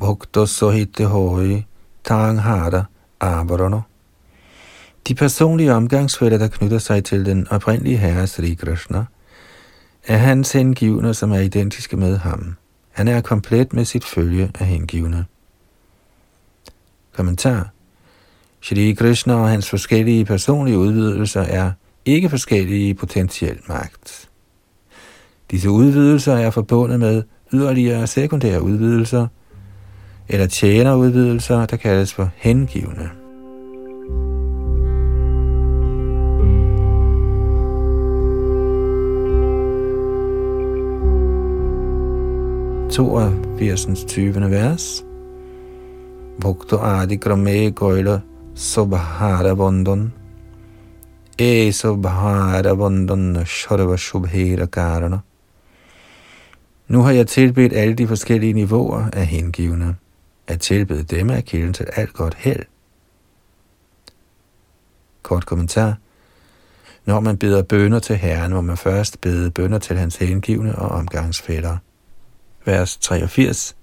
Bhakta 0.00 0.46
Sohite 0.46 1.04
Hoi 1.04 1.64
Tanghara 2.04 2.84
Avarana 3.20 3.80
de 5.08 5.14
personlige 5.14 5.74
omgangsfælder, 5.74 6.38
der 6.38 6.48
knytter 6.48 6.78
sig 6.78 7.04
til 7.04 7.26
den 7.26 7.48
oprindelige 7.50 7.96
herre 7.96 8.26
Sri 8.26 8.54
Krishna, 8.54 9.04
er 10.06 10.16
hans 10.16 10.52
hengivne, 10.52 11.14
som 11.14 11.32
er 11.32 11.38
identiske 11.38 11.96
med 11.96 12.16
ham. 12.16 12.56
Han 12.90 13.08
er 13.08 13.20
komplet 13.20 13.72
med 13.72 13.84
sit 13.84 14.04
følge 14.04 14.50
af 14.60 14.66
hengivne. 14.66 15.24
Kommentar 17.12 17.70
Shri 18.60 18.92
Krishna 18.92 19.34
og 19.34 19.48
hans 19.48 19.70
forskellige 19.70 20.24
personlige 20.24 20.78
udvidelser 20.78 21.40
er 21.40 21.72
ikke 22.04 22.30
forskellige 22.30 22.88
i 22.88 22.94
potentiel 22.94 23.58
magt. 23.68 24.28
Disse 25.50 25.70
udvidelser 25.70 26.34
er 26.34 26.50
forbundet 26.50 27.00
med 27.00 27.22
yderligere 27.52 28.06
sekundære 28.06 28.62
udvidelser, 28.62 29.26
eller 30.28 30.46
tjenerudvidelser, 30.46 31.66
der 31.66 31.76
kaldes 31.76 32.14
for 32.14 32.30
hengivne. 32.36 33.23
82. 42.94 44.04
20. 44.06 44.50
vers. 44.50 45.04
Bhakto 46.40 46.78
adi 46.78 47.16
krame 47.16 47.72
koila 47.72 48.20
subhara 48.54 49.54
bandhan. 49.54 50.12
E 51.38 51.72
subhara 51.72 52.74
bandhan 52.76 53.44
sharva 53.46 53.96
shubhera 53.96 54.66
karana. 54.66 55.18
Nu 56.88 57.02
har 57.02 57.10
jeg 57.10 57.26
tilbedt 57.26 57.72
alle 57.72 57.94
de 57.94 58.06
forskellige 58.06 58.52
niveauer 58.52 59.10
af 59.12 59.26
hengivne. 59.26 59.96
At 60.46 60.60
tilbede 60.60 61.02
dem 61.02 61.30
er 61.30 61.40
kilden 61.40 61.72
til 61.72 61.86
alt 61.96 62.12
godt 62.12 62.34
held. 62.34 62.64
Kort 65.22 65.46
kommentar. 65.46 65.96
Når 67.06 67.20
man 67.20 67.38
beder 67.38 67.62
bønder 67.62 67.98
til 67.98 68.16
Herren, 68.16 68.52
må 68.52 68.60
man 68.60 68.76
først 68.76 69.20
bede 69.20 69.50
bønder 69.50 69.78
til 69.78 69.96
hans 69.96 70.16
hengivne 70.16 70.78
og 70.78 70.88
omgangsfælder 70.88 71.76
vers 72.64 72.96
83. 72.96 73.74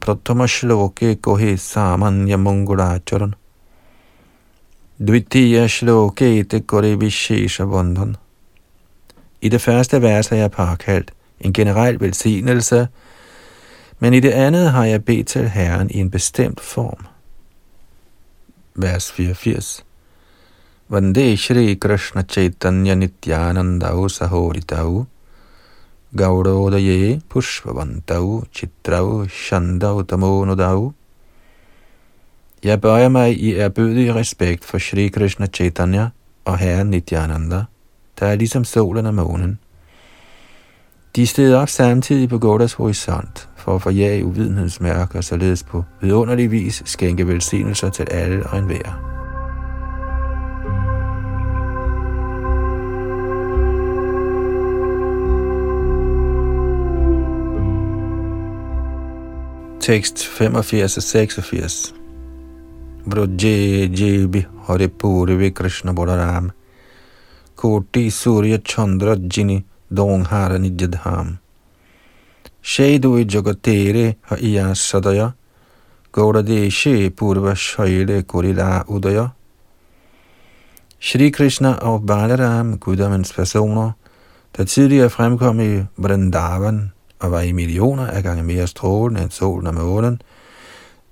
Pratama 0.00 0.46
shloke 0.46 1.16
kohe 1.16 1.56
samanya 1.56 2.36
mongolacharan. 2.36 3.34
Dvitiya 5.00 5.68
shloke 5.68 6.48
te 6.48 6.60
kore 6.60 6.96
vishesha 6.96 7.66
bandhan. 7.66 8.16
I 9.40 9.48
det 9.48 9.60
første 9.60 10.02
vers 10.02 10.28
har 10.28 10.36
jeg 10.36 10.50
påkaldt 10.50 11.12
en 11.40 11.52
generel 11.52 12.00
velsignelse, 12.00 12.88
men 13.98 14.14
i 14.14 14.20
det 14.20 14.30
andet 14.30 14.70
har 14.70 14.84
jeg 14.84 15.04
bedt 15.04 15.28
til 15.28 15.48
Herren 15.48 15.90
i 15.90 15.98
en 15.98 16.10
bestemt 16.10 16.60
form. 16.60 17.06
Vers 18.74 19.12
84. 19.12 19.84
Vande 20.88 21.36
Shri 21.36 21.74
Krishna 21.74 22.22
Chaitanya 22.22 22.94
Nityananda 22.94 24.08
Sahoritau 24.08 25.06
Gaurodaye 26.16 27.20
Pushpavantau 27.28 28.44
Chitrau 28.52 29.28
Shandau 29.28 30.02
Tamonodau. 30.02 30.92
Jeg 32.64 32.80
bøjer 32.80 33.08
mig 33.08 33.40
i 33.40 33.54
erbødig 33.54 34.14
respekt 34.14 34.64
for 34.64 34.78
Sri 34.78 35.08
Krishna 35.08 35.46
Chaitanya 35.46 36.08
og 36.44 36.58
Herren 36.58 36.90
Nityananda, 36.90 37.64
der 38.20 38.26
er 38.26 38.34
ligesom 38.34 38.64
solen 38.64 39.06
og 39.06 39.14
månen. 39.14 39.58
De 41.16 41.26
steder 41.26 41.58
op 41.58 41.68
samtidig 41.68 42.28
på 42.28 42.38
Godas 42.38 42.72
horisont 42.72 43.48
for 43.56 43.74
at 43.74 43.82
forjage 43.82 44.24
uvidenhedsmærker 44.24 45.18
og 45.18 45.24
således 45.24 45.62
på 45.62 45.84
vidunderlig 46.00 46.50
vis 46.50 46.82
skænke 46.84 47.26
velsignelser 47.26 47.90
til 47.90 48.06
alle 48.10 48.46
og 48.46 48.58
enhver. 48.58 49.19
Tekst 59.90 60.20
85 60.22 60.96
og 60.96 61.02
86. 61.02 61.76
Vruje 63.10 63.88
Jibi 63.90 64.44
hare 64.68 64.86
purve 64.88 65.48
Krishna 65.50 65.92
Balaram. 65.92 66.52
Koti 67.56 68.10
Surya 68.10 68.58
Chandra 68.58 69.16
Jini 69.16 69.64
Donghara 69.90 70.58
Nijadham. 70.58 71.38
Shaidu 72.62 73.24
Jagatere 73.24 74.14
ha 74.28 74.36
iya 74.36 74.74
sadaya. 74.74 75.32
Gaudadeshe 76.12 77.10
Purva 77.10 77.56
Shaile 77.56 78.22
Kurila 78.22 78.84
Udaya. 78.86 79.32
Shri 81.00 81.32
Krishna 81.32 81.74
og 81.82 82.06
Balaram, 82.06 82.78
guddommens 82.78 83.32
personer, 83.32 83.90
der 84.56 84.64
tidligere 84.64 85.10
fremkom 85.10 85.60
i 85.60 85.86
Vrindavan, 85.96 86.92
og 87.20 87.30
var 87.30 87.40
i 87.40 87.52
millioner 87.52 88.06
af 88.06 88.22
gange 88.22 88.42
mere 88.42 88.66
strålende 88.66 89.22
end 89.22 89.30
solen 89.30 89.66
og 89.66 89.74
månen, 89.74 90.22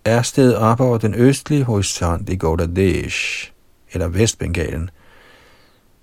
er 0.05 0.23
stedet 0.23 0.57
op 0.57 0.81
over 0.81 0.99
den 0.99 1.15
østlige 1.15 1.65
horisont 1.65 2.29
i 2.29 2.37
Gaudadesh, 2.37 3.51
eller 3.93 4.09
Vestbengalen, 4.09 4.91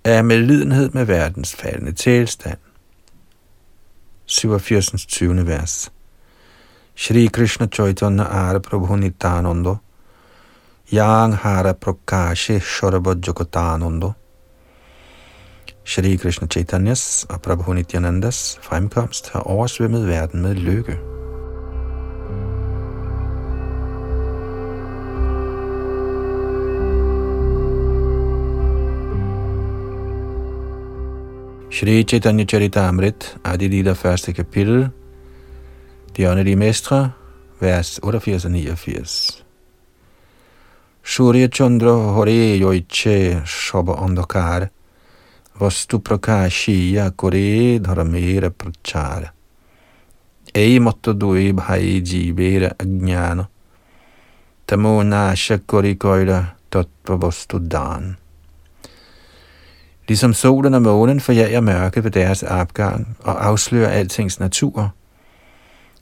er 0.04 0.22
med 0.22 0.38
lidenhed 0.38 0.90
med 0.90 1.04
verdens 1.04 1.56
faldende 1.56 1.92
tilstand. 1.92 2.58
87. 4.26 5.06
20. 5.06 5.46
vers. 5.46 5.92
Shri 6.94 7.26
Krishna 7.26 7.66
Chaitanya 7.66 8.24
Ara 8.24 8.58
Prabhu 8.58 8.96
Nityananda 8.96 9.74
Yang 10.92 11.36
Hara 11.36 11.72
Prakashe 11.72 12.60
Shorabha 12.60 13.14
Jogotananda 13.26 14.12
Shri 15.86 16.16
Krishna 16.16 16.48
Chaitanyas 16.48 17.26
og 17.30 17.42
Prabhu 17.42 17.72
Nityanandas 17.72 18.58
fremkomst 18.62 19.30
har 19.30 19.40
oversvømmet 19.40 20.08
verden 20.08 20.42
med 20.42 20.54
lykke. 20.54 20.98
Shri 31.70 32.02
Chaitanya 32.02 32.44
Charitamrit, 32.44 33.36
Adi 33.44 33.68
Lila, 33.68 33.92
første 33.92 34.32
kapitel, 34.32 34.88
De 36.16 36.30
åndelige 36.30 36.56
mestre, 36.56 37.10
vers 37.60 38.00
88 38.02 38.44
og 38.44 38.50
89. 38.50 39.44
Surya 41.04 41.48
Chandra 41.48 41.90
Hore 41.90 42.58
Yoiche 42.58 43.42
Shoba 43.46 43.92
Andokar, 43.92 44.66
वस्तु 45.61 45.97
प्रकाशीय 45.97 47.11
करे 47.19 47.79
धर्मेर 47.79 48.49
प्रचार 48.49 49.29
ei 50.55 50.79
måtte 50.79 51.13
dui 51.13 51.51
bhai 51.53 52.01
jivera 52.01 52.71
agnana 52.83 53.45
tamo 54.65 55.03
nasha 55.03 55.57
korikoida 55.57 56.45
tattva 56.71 57.17
bostu 57.17 57.59
dan. 57.71 58.17
Ligesom 60.07 60.33
solen 60.33 60.73
og 60.73 60.81
månen 60.81 61.19
forjager 61.19 61.61
mørket 61.61 62.03
ved 62.03 62.11
deres 62.11 62.43
opgang 62.43 63.17
og 63.23 63.45
afslører 63.45 63.89
altings 63.89 64.39
natur, 64.39 64.89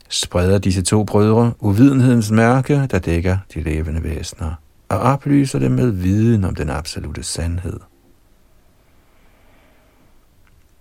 spreder 0.08 0.58
disse 0.58 0.82
to 0.82 1.04
brødre 1.04 1.52
uvidenhedens 1.58 2.30
mørke, 2.30 2.86
der 2.90 2.98
dækker 2.98 3.38
de 3.54 3.62
levende 3.62 4.04
væsener. 4.04 4.54
og 4.90 4.98
oplyser 4.98 5.58
dem 5.58 5.72
med 5.72 5.90
viden 5.90 6.44
om 6.44 6.54
den 6.54 6.70
absolute 6.70 7.22
sandhed. 7.22 7.80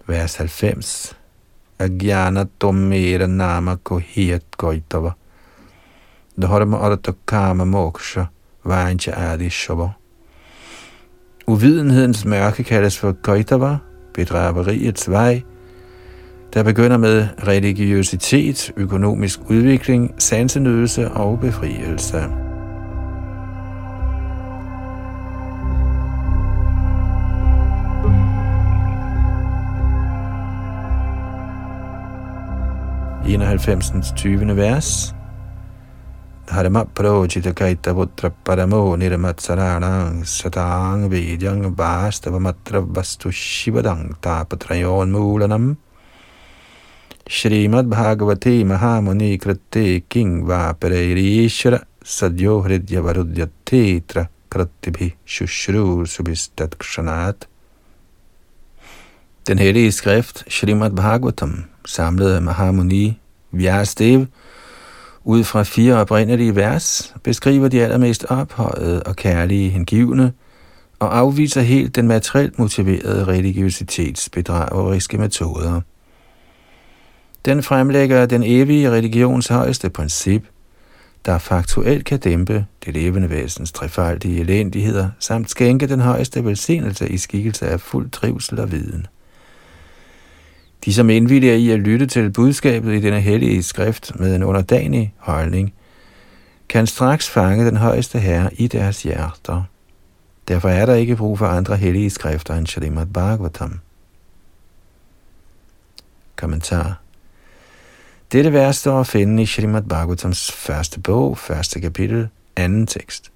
Vers 0.07 0.37
90 0.37 1.15
Agyana 1.79 2.47
tomera 2.59 3.27
nama 3.27 3.77
kohet 3.77 4.45
goitava 4.57 5.13
Dharma 6.41 6.77
arata 6.77 7.13
kama 7.27 7.65
moksha 7.65 8.27
Vajncha 8.65 9.33
adi 9.33 9.51
shava 9.51 9.95
Uvidenhedens 11.47 12.25
mørke 12.25 12.65
kaldes 12.65 12.99
for 12.99 13.13
Goitava, 13.13 13.77
bedrageriets 14.15 15.11
vej, 15.11 15.43
der 16.55 16.63
begynder 16.63 16.97
med 16.97 17.29
religiøsitet, 17.49 18.73
økonomisk 18.77 19.41
udvikling, 19.51 20.15
sansenydelse 20.19 21.11
og 21.11 21.41
befrielse. 21.41 22.44
91. 33.27 34.13
20. 34.15 34.55
vers 34.55 35.15
Harma 36.47 36.85
projita 36.85 37.55
kaita 37.55 37.95
putra 37.95 38.31
paramo 38.31 38.95
nirmatsaranang 38.97 40.27
satang 40.29 41.09
vidyang 41.09 41.75
vastava 41.75 42.39
matra 42.39 42.85
vastu 42.85 43.33
shivadang 43.33 44.13
tapatrayon 44.21 45.09
mulanam 45.09 45.77
Shrimad 47.27 47.89
Bhagavati 47.89 48.63
Mahamuni 48.63 49.41
Kritte 49.41 50.07
King 50.07 50.45
Vapareirishra 50.45 51.83
Sadyo 52.05 52.61
Hridya 52.63 53.01
Varudyatetra 53.01 54.29
Kratibhi 54.51 55.15
Shushru 55.25 56.05
Subhistat 56.05 56.77
Kshanat 56.77 57.47
den 59.47 59.59
hellige 59.59 59.93
skrift 59.93 60.45
Srimad 60.53 60.91
Bhagavatam 60.91 61.65
samlede 61.85 62.41
Mahamuni 62.41 63.21
Vyasdev 63.53 64.27
ud 65.25 65.45
fra 65.45 65.63
fire 65.63 65.95
oprindelige 65.95 66.57
vers 66.57 67.15
beskriver 67.23 67.69
de 67.69 67.83
allermest 67.83 68.25
ophøjede 68.29 69.03
og 69.03 69.17
kærlige 69.17 69.71
hengivne 69.71 70.33
og 70.99 71.19
afviser 71.19 71.61
helt 71.61 71.97
den 71.97 72.09
materielt 72.09 72.59
motiverede 72.59 73.25
religiøsitetsbedrageriske 73.25 75.19
metoder. 75.19 75.81
Den 77.45 77.63
fremlægger 77.63 78.27
den 78.27 78.43
evige 78.43 78.91
religions 78.91 79.49
højeste 79.49 79.91
princip, 79.91 80.45
der 81.27 81.39
faktuelt 81.39 82.05
kan 82.05 82.19
dæmpe 82.19 82.67
det 82.85 82.95
levende 82.95 83.31
væsens 83.31 83.73
trefaldige 83.73 84.41
elendigheder, 84.41 85.09
samt 85.19 85.51
skænke 85.51 85.87
den 85.87 86.01
højeste 86.01 86.45
velsignelse 86.45 87.09
i 87.09 87.19
skikkelse 87.19 87.67
af 87.67 87.81
fuld 87.81 88.11
trivsel 88.11 88.61
og 88.61 88.73
viden. 88.73 89.07
De, 90.85 90.95
som 90.95 91.11
indvilliger 91.11 91.55
i 91.55 91.71
at 91.71 91.81
lytte 91.81 92.07
til 92.07 92.31
budskabet 92.31 92.95
i 92.95 93.01
denne 93.01 93.21
hellige 93.21 93.63
skrift 93.63 94.21
med 94.21 94.37
en 94.37 94.43
underdanig 94.43 95.15
holdning, 95.19 95.75
kan 96.69 96.87
straks 96.87 97.31
fange 97.31 97.67
den 97.67 97.77
højeste 97.77 98.19
herre 98.19 98.55
i 98.55 98.67
deres 98.67 99.03
hjerter. 99.03 99.63
Derfor 100.49 100.69
er 100.69 100.87
der 100.87 100.95
ikke 100.95 101.17
brug 101.17 101.39
for 101.39 101.47
andre 101.47 101.77
hellige 101.77 102.11
skrifter 102.11 102.55
end 102.55 102.67
Shalimat 102.67 103.13
Bhagavatam. 103.13 103.81
Kommentar 106.37 107.05
dette 108.35 108.53
vers 108.53 108.77
står 108.77 109.01
at 109.01 109.07
finde 109.07 109.43
i 109.43 109.47
Shrimad 109.47 109.83
Bhagavatams 109.83 110.53
første 110.53 111.01
bog, 111.01 111.39
første 111.39 111.81
kapitel, 111.81 112.29
anden 112.57 112.87
tekst. 112.87 113.33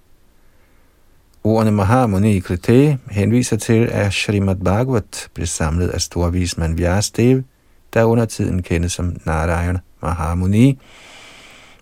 Ordene 1.44 1.70
Mahamuni 1.70 2.38
Krite 2.38 2.98
henviser 3.10 3.56
til, 3.56 3.88
at 3.92 4.12
Srimad 4.12 4.56
Bhagavat 4.56 5.28
blev 5.34 5.46
samlet 5.46 5.88
af 5.88 6.00
storvismand 6.00 6.76
Vyasdev, 6.76 7.42
der 7.94 8.04
under 8.04 8.24
tiden 8.24 8.62
kendes 8.62 8.92
som 8.92 9.16
Narayan 9.26 9.78
Mahamuni, 10.02 10.78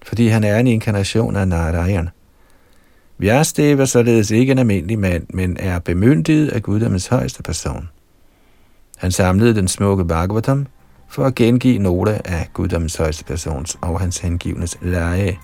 fordi 0.07 0.29
han 0.29 0.45
er 0.45 0.59
en 0.59 0.67
inkarnation 0.67 1.37
af 1.37 1.49
Narayan. 1.49 2.09
Vyasdev 3.19 3.81
er 3.81 3.85
således 3.85 4.31
ikke 4.31 4.53
en 4.53 4.59
almindelig 4.59 4.99
mand, 4.99 5.27
men 5.31 5.57
er 5.61 5.79
bemyndiget 5.79 6.49
af 6.49 6.63
guddommens 6.63 7.07
højeste 7.07 7.43
person. 7.43 7.89
Han 8.97 9.13
samlede 9.13 9.55
den 9.55 9.69
smukke 9.69 10.05
Bhagavatam, 10.05 10.67
for 11.09 11.25
at 11.25 11.35
gengive 11.35 11.79
nogle 11.79 12.27
af 12.29 12.49
guddommens 12.53 12.97
højeste 12.97 13.25
persons 13.25 13.79
og 13.81 14.01
hans 14.01 14.19
hengivnes 14.19 14.79
lege. 14.83 15.39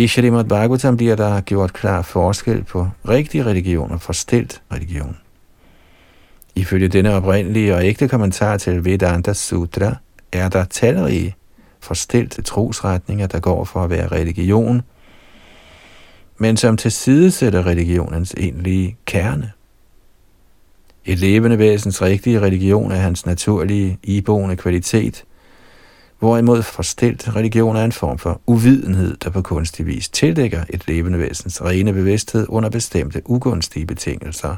I 0.00 0.06
Shrimad 0.06 0.44
Bhagavatam 0.44 0.96
bliver 0.96 1.16
der 1.16 1.40
gjort 1.40 1.72
klar 1.72 2.02
forskel 2.02 2.64
på 2.64 2.88
rigtig 3.08 3.46
religion 3.46 3.90
og 3.90 4.00
forstilt 4.00 4.62
religion. 4.72 5.16
Ifølge 6.54 6.88
denne 6.88 7.14
oprindelige 7.14 7.74
og 7.74 7.84
ægte 7.84 8.08
kommentar 8.08 8.56
til 8.56 8.84
Vedanta 8.84 9.32
Sutra 9.32 9.96
er 10.32 10.48
der 10.48 10.64
talrige 10.64 11.36
forstilte 11.80 12.42
trosretninger, 12.42 13.26
der 13.26 13.40
går 13.40 13.64
for 13.64 13.84
at 13.84 13.90
være 13.90 14.08
religion, 14.08 14.82
men 16.38 16.56
som 16.56 16.76
tilsidesætter 16.76 17.66
religionens 17.66 18.34
egentlige 18.36 18.96
kerne. 19.04 19.52
Et 21.04 21.18
levende 21.18 21.58
væsens 21.58 22.02
rigtige 22.02 22.40
religion 22.40 22.92
er 22.92 22.96
hans 22.96 23.26
naturlige, 23.26 23.98
iboende 24.02 24.56
kvalitet, 24.56 25.24
hvorimod 26.20 26.62
forstilt 26.62 27.36
religion 27.36 27.76
er 27.76 27.84
en 27.84 27.92
form 27.92 28.18
for 28.18 28.40
uvidenhed, 28.46 29.16
der 29.16 29.30
på 29.30 29.42
kunstig 29.42 29.86
vis 29.86 30.08
tildækker 30.08 30.64
et 30.70 30.88
levende 30.88 31.18
væsens 31.18 31.62
rene 31.62 31.92
bevidsthed 31.92 32.46
under 32.48 32.70
bestemte 32.70 33.22
ugunstige 33.26 33.86
betingelser. 33.86 34.56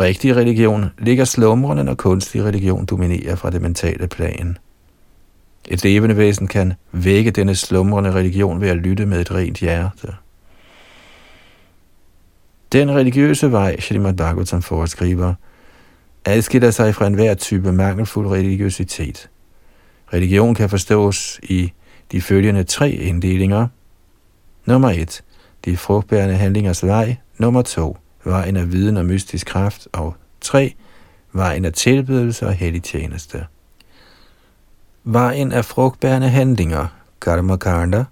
Rigtig 0.00 0.36
religion 0.36 0.84
ligger 0.98 1.24
slumrende, 1.24 1.84
når 1.84 1.94
kunstig 1.94 2.42
religion 2.44 2.86
dominerer 2.86 3.36
fra 3.36 3.50
det 3.50 3.62
mentale 3.62 4.08
plan. 4.08 4.56
Et 5.68 5.84
levende 5.84 6.16
væsen 6.16 6.46
kan 6.46 6.72
vække 6.92 7.30
denne 7.30 7.54
slumrende 7.54 8.12
religion 8.12 8.60
ved 8.60 8.68
at 8.68 8.76
lytte 8.76 9.06
med 9.06 9.20
et 9.20 9.34
rent 9.34 9.58
hjerte. 9.58 10.14
Den 12.72 12.90
religiøse 12.90 13.52
vej, 13.52 13.80
Srimad 13.80 14.14
Bhagavatam 14.14 14.62
foreskriver, 14.62 15.34
adskiller 16.24 16.70
sig 16.70 16.94
fra 16.94 17.06
enhver 17.06 17.34
type 17.34 17.72
mangelfuld 17.72 18.28
religiøsitet. 18.28 19.28
Religion 20.12 20.54
kan 20.54 20.70
forstås 20.70 21.40
i 21.42 21.72
de 22.12 22.22
følgende 22.22 22.64
tre 22.64 22.90
inddelinger. 22.90 23.68
Nummer 24.64 24.90
1. 24.90 25.22
De 25.64 25.76
frugtbærende 25.76 26.34
handlingers 26.36 26.86
vej. 26.86 27.16
Nummer 27.38 27.62
2. 27.62 27.96
Vejen 28.24 28.56
af 28.56 28.72
viden 28.72 28.96
og 28.96 29.06
mystisk 29.06 29.46
kraft. 29.46 29.88
Og 29.92 30.14
3. 30.40 30.74
Vejen 31.32 31.64
af 31.64 31.72
tilbydelse 31.72 32.46
og 32.46 32.52
hellig 32.52 32.82
tjeneste. 32.82 33.46
Vejen 35.04 35.52
af 35.52 35.64
frugtbærende 35.64 36.28
handlinger, 36.28 36.86
karma 37.20 37.56
kanda, 37.56 38.04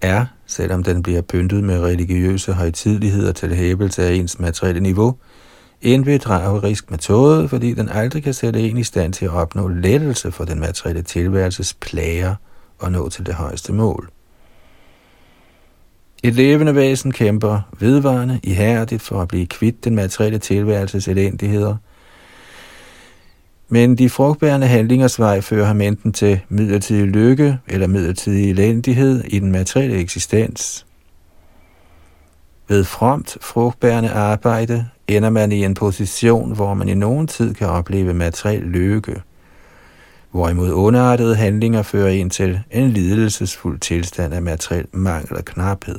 er, 0.00 0.26
selvom 0.46 0.82
den 0.82 1.02
bliver 1.02 1.20
pyntet 1.20 1.64
med 1.64 1.80
religiøse 1.80 2.52
højtidligheder 2.52 3.32
til 3.32 3.54
hævelse 3.54 4.02
af 4.04 4.12
ens 4.12 4.38
materielle 4.38 4.80
niveau, 4.80 5.16
en 5.82 6.04
bedragerisk 6.04 6.90
metode, 6.90 7.48
fordi 7.48 7.74
den 7.74 7.88
aldrig 7.88 8.22
kan 8.22 8.34
sætte 8.34 8.60
en 8.60 8.76
i 8.76 8.84
stand 8.84 9.12
til 9.12 9.24
at 9.24 9.30
opnå 9.30 9.68
lettelse 9.68 10.32
for 10.32 10.44
den 10.44 10.60
materielle 10.60 11.02
tilværelses 11.02 11.74
plager 11.74 12.34
og 12.78 12.92
nå 12.92 13.08
til 13.08 13.26
det 13.26 13.34
højeste 13.34 13.72
mål. 13.72 14.10
Et 16.22 16.34
levende 16.34 16.74
væsen 16.74 17.12
kæmper 17.12 17.60
vedvarende 17.78 18.40
ihærdigt 18.42 19.02
for 19.02 19.22
at 19.22 19.28
blive 19.28 19.46
kvitt 19.46 19.84
den 19.84 19.94
materielle 19.94 20.38
tilværelses 20.38 21.08
elendigheder– 21.08 21.76
men 23.68 23.98
de 23.98 24.10
frugtbærende 24.10 24.66
handlingers 24.66 25.18
vej 25.18 25.40
fører 25.40 25.66
ham 25.66 25.80
enten 25.80 26.12
til 26.12 26.40
midlertidig 26.48 27.06
lykke 27.06 27.58
eller 27.66 27.86
midlertidig 27.86 28.50
elendighed 28.50 29.24
i 29.24 29.38
den 29.38 29.52
materielle 29.52 29.96
eksistens. 29.96 30.86
Ved 32.68 32.84
fromt 32.84 33.36
frugtbærende 33.40 34.10
arbejde 34.10 34.88
ender 35.08 35.30
man 35.30 35.52
i 35.52 35.64
en 35.64 35.74
position, 35.74 36.54
hvor 36.54 36.74
man 36.74 36.88
i 36.88 36.94
nogen 36.94 37.26
tid 37.26 37.54
kan 37.54 37.68
opleve 37.68 38.14
materiel 38.14 38.62
lykke, 38.62 39.22
hvorimod 40.30 40.72
underartede 40.72 41.36
handlinger 41.36 41.82
fører 41.82 42.08
en 42.08 42.30
til 42.30 42.60
en 42.70 42.90
lidelsesfuld 42.90 43.78
tilstand 43.78 44.34
af 44.34 44.42
materiel 44.42 44.86
mangel 44.92 45.36
og 45.36 45.44
knaphed. 45.44 45.98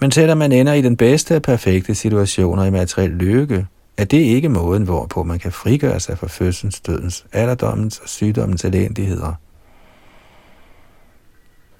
Men 0.00 0.10
selvom 0.10 0.38
man 0.38 0.52
ender 0.52 0.72
i 0.72 0.82
den 0.82 0.96
bedste 0.96 1.34
af 1.34 1.42
perfekte 1.42 1.94
situationer 1.94 2.64
i 2.64 2.70
materiel 2.70 3.10
lykke, 3.10 3.66
er 3.96 4.04
det 4.04 4.18
ikke 4.18 4.48
måden, 4.48 4.82
hvorpå 4.82 5.22
man 5.22 5.38
kan 5.38 5.52
frigøre 5.52 6.00
sig 6.00 6.18
fra 6.18 6.26
fødsels, 6.26 6.80
dødens, 6.80 7.26
alderdommens 7.32 7.98
og 7.98 8.08
sygdommens 8.08 8.64
elendigheder. 8.64 9.32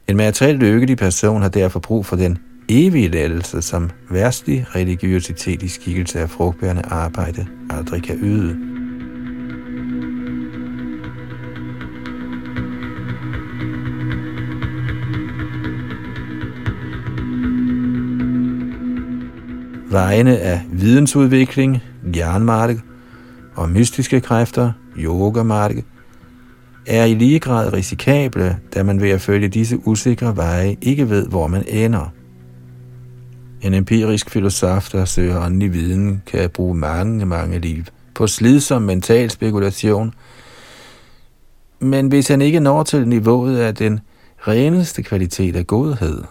En 0.08 0.16
materielt 0.16 0.58
lykkelig 0.58 0.96
person 0.96 1.42
har 1.42 1.48
derfor 1.48 1.80
brug 1.80 2.06
for 2.06 2.16
den 2.16 2.38
evige 2.68 3.08
lettelse, 3.08 3.62
som 3.62 3.90
værstlig 4.10 4.66
religiøsitet 4.74 5.62
i 5.62 5.68
skikkelse 5.68 6.20
af 6.20 6.30
frugtbærende 6.30 6.82
arbejde 6.82 7.46
aldrig 7.70 8.02
kan 8.02 8.18
yde. 8.22 8.56
Vejene 19.90 20.38
af 20.38 20.60
vidensudvikling, 20.72 21.82
jernmark 22.16 22.76
og 23.54 23.70
mystiske 23.70 24.20
kræfter, 24.20 24.72
yogamark, 24.96 25.74
er 26.86 27.04
i 27.04 27.14
lige 27.14 27.40
grad 27.40 27.72
risikable, 27.72 28.58
da 28.74 28.82
man 28.82 29.00
ved 29.00 29.10
at 29.10 29.20
følge 29.20 29.48
disse 29.48 29.78
usikre 29.86 30.36
veje 30.36 30.76
ikke 30.82 31.10
ved, 31.10 31.28
hvor 31.28 31.46
man 31.46 31.64
ender. 31.68 32.13
En 33.64 33.74
empirisk 33.74 34.30
filosof, 34.30 34.90
der 34.90 35.04
søger 35.04 35.44
åndelig 35.44 35.72
viden, 35.72 36.22
kan 36.26 36.50
bruge 36.50 36.74
mange, 36.74 37.26
mange 37.26 37.58
liv 37.58 37.84
på 38.14 38.26
slidsom 38.26 38.82
mental 38.82 39.30
spekulation, 39.30 40.14
men 41.78 42.08
hvis 42.08 42.28
han 42.28 42.42
ikke 42.42 42.60
når 42.60 42.82
til 42.82 43.08
niveauet 43.08 43.58
af 43.58 43.74
den 43.74 44.00
reneste 44.48 45.02
kvalitet 45.02 45.56
af 45.56 45.66
godhed, 45.66 46.24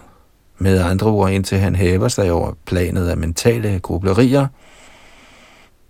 med 0.57 0.81
andre 0.81 1.07
ord 1.07 1.31
indtil 1.31 1.57
han 1.57 1.75
hæver 1.75 2.07
sig 2.07 2.31
over 2.31 2.53
planet 2.65 3.07
af 3.07 3.17
mentale 3.17 3.79
grublerier, 3.79 4.47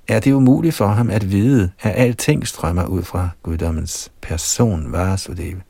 er 0.08 0.20
det 0.20 0.32
umuligt 0.32 0.76
for 0.76 0.88
ham 0.88 1.10
at 1.10 1.32
vide, 1.32 1.72
at 1.82 1.94
alting 1.96 2.48
strømmer 2.48 2.86
ud 2.86 3.04
fra 3.04 3.30
guddommens 3.44 4.12
person, 4.22 4.92
Vasudeva. 4.92 5.62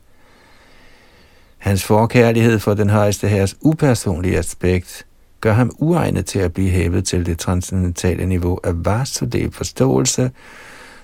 Hans 1.58 1.84
forkærlighed 1.84 2.58
for 2.58 2.74
den 2.74 2.90
højeste 2.90 3.28
herres 3.28 3.56
upersonlige 3.60 4.38
aspekt 4.38 5.06
gør 5.44 5.52
ham 5.52 5.70
uegnet 5.78 6.26
til 6.26 6.38
at 6.38 6.52
blive 6.52 6.70
hævet 6.70 7.04
til 7.04 7.26
det 7.26 7.38
transcendentale 7.38 8.26
niveau 8.26 8.58
af 8.64 8.72
Vasudev 8.84 9.52
forståelse, 9.52 10.30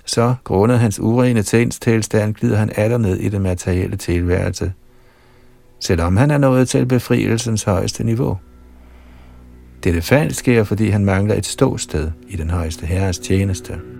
så 0.05 0.35
grundet 0.43 0.79
hans 0.79 0.99
urene 0.99 1.43
sindstilstand 1.43 2.33
glider 2.33 2.57
han 2.57 2.71
aller 2.75 2.97
ned 2.97 3.17
i 3.17 3.29
det 3.29 3.41
materielle 3.41 3.95
tilværelse, 3.95 4.73
selvom 5.79 6.17
han 6.17 6.31
er 6.31 6.37
nået 6.37 6.69
til 6.69 6.85
befrielsens 6.85 7.63
højeste 7.63 8.03
niveau. 8.03 8.37
Dette 9.83 10.01
fald 10.01 10.31
sker, 10.31 10.63
fordi 10.63 10.89
han 10.89 11.05
mangler 11.05 11.35
et 11.35 11.45
ståsted 11.45 12.11
i 12.27 12.35
den 12.35 12.49
højeste 12.49 12.85
herres 12.85 13.19
tjeneste. 13.19 13.90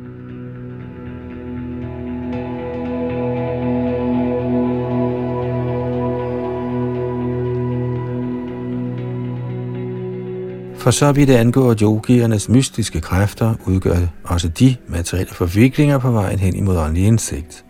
For 10.81 10.91
så 10.91 11.11
vidt 11.11 11.29
angår 11.29 11.75
yogiernes 11.81 12.49
mystiske 12.49 13.01
kræfter, 13.01 13.55
udgør 13.65 13.95
også 14.23 14.47
de 14.47 14.75
materielle 14.87 15.33
forviklinger 15.33 15.97
på 15.97 16.11
vejen 16.11 16.39
hen 16.39 16.55
imod 16.55 16.77
åndelig 16.77 17.05
indsigt. 17.05 17.65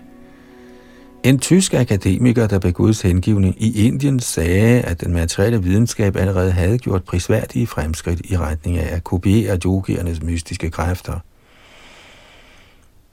En 1.24 1.40
tysk 1.40 1.74
akademiker, 1.74 2.48
der 2.48 2.60
blev 2.60 2.74
Guds 2.74 3.02
hengivning 3.02 3.56
i 3.58 3.88
Indien, 3.88 4.20
sagde, 4.20 4.82
at 4.82 5.02
den 5.02 5.14
materielle 5.14 5.64
videnskab 5.64 6.16
allerede 6.16 6.52
havde 6.52 6.78
gjort 6.78 7.04
prisværdige 7.04 7.68
fremskridt 7.68 8.22
i 8.24 8.38
retning 8.38 8.78
af 8.78 8.96
at 8.96 9.04
kopiere 9.04 9.58
yogiernes 9.66 10.24
mystiske 10.24 10.70
kræfter. 10.70 11.20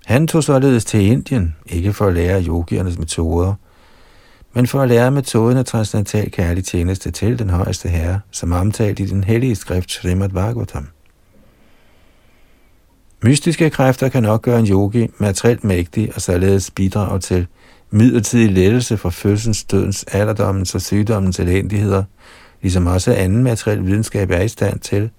Han 0.07 0.26
tog 0.26 0.44
således 0.44 0.84
til 0.84 1.01
Indien, 1.01 1.57
ikke 1.66 1.92
for 1.92 2.07
at 2.07 2.14
lære 2.14 2.44
yogiernes 2.44 2.99
metoder, 2.99 3.55
men 4.59 4.66
for 4.66 4.82
at 4.82 4.88
lære 4.88 5.11
metoden 5.11 5.59
af 5.59 5.64
transcendental 5.64 6.30
kærlig 6.30 6.64
tjeneste 6.64 7.11
til 7.11 7.38
den 7.38 7.50
højeste 7.50 7.88
herre, 7.88 8.20
som 8.30 8.52
omtalt 8.52 9.00
i 9.00 9.04
den 9.04 9.24
hellige 9.24 9.56
skrift 9.56 9.90
Srimad 9.90 10.28
Bhagavatam. 10.28 10.88
Mystiske 13.22 13.70
kræfter 13.70 14.09
kan 14.09 14.22
nok 14.22 14.42
gøre 14.42 14.59
en 14.61 14.66
yogi 14.66 15.09
materielt 15.18 15.64
mægtig 15.64 16.12
og 16.14 16.20
således 16.20 16.70
bidrage 16.70 17.20
til 17.20 17.46
midlertidig 17.90 18.52
lettelse 18.52 18.96
fra 18.96 19.11
fødselens, 19.11 19.64
dødens, 19.64 20.04
alderdommens 20.04 20.74
og 20.74 20.80
sygdommens 20.80 21.40
elendigheder, 21.40 22.04
ligesom 22.62 22.86
også 22.86 23.14
anden 23.14 23.42
materiel 23.42 23.86
videnskab 23.86 24.30
er 24.30 24.40
i 24.40 24.48
stand 24.48 24.80
til. 24.80 25.11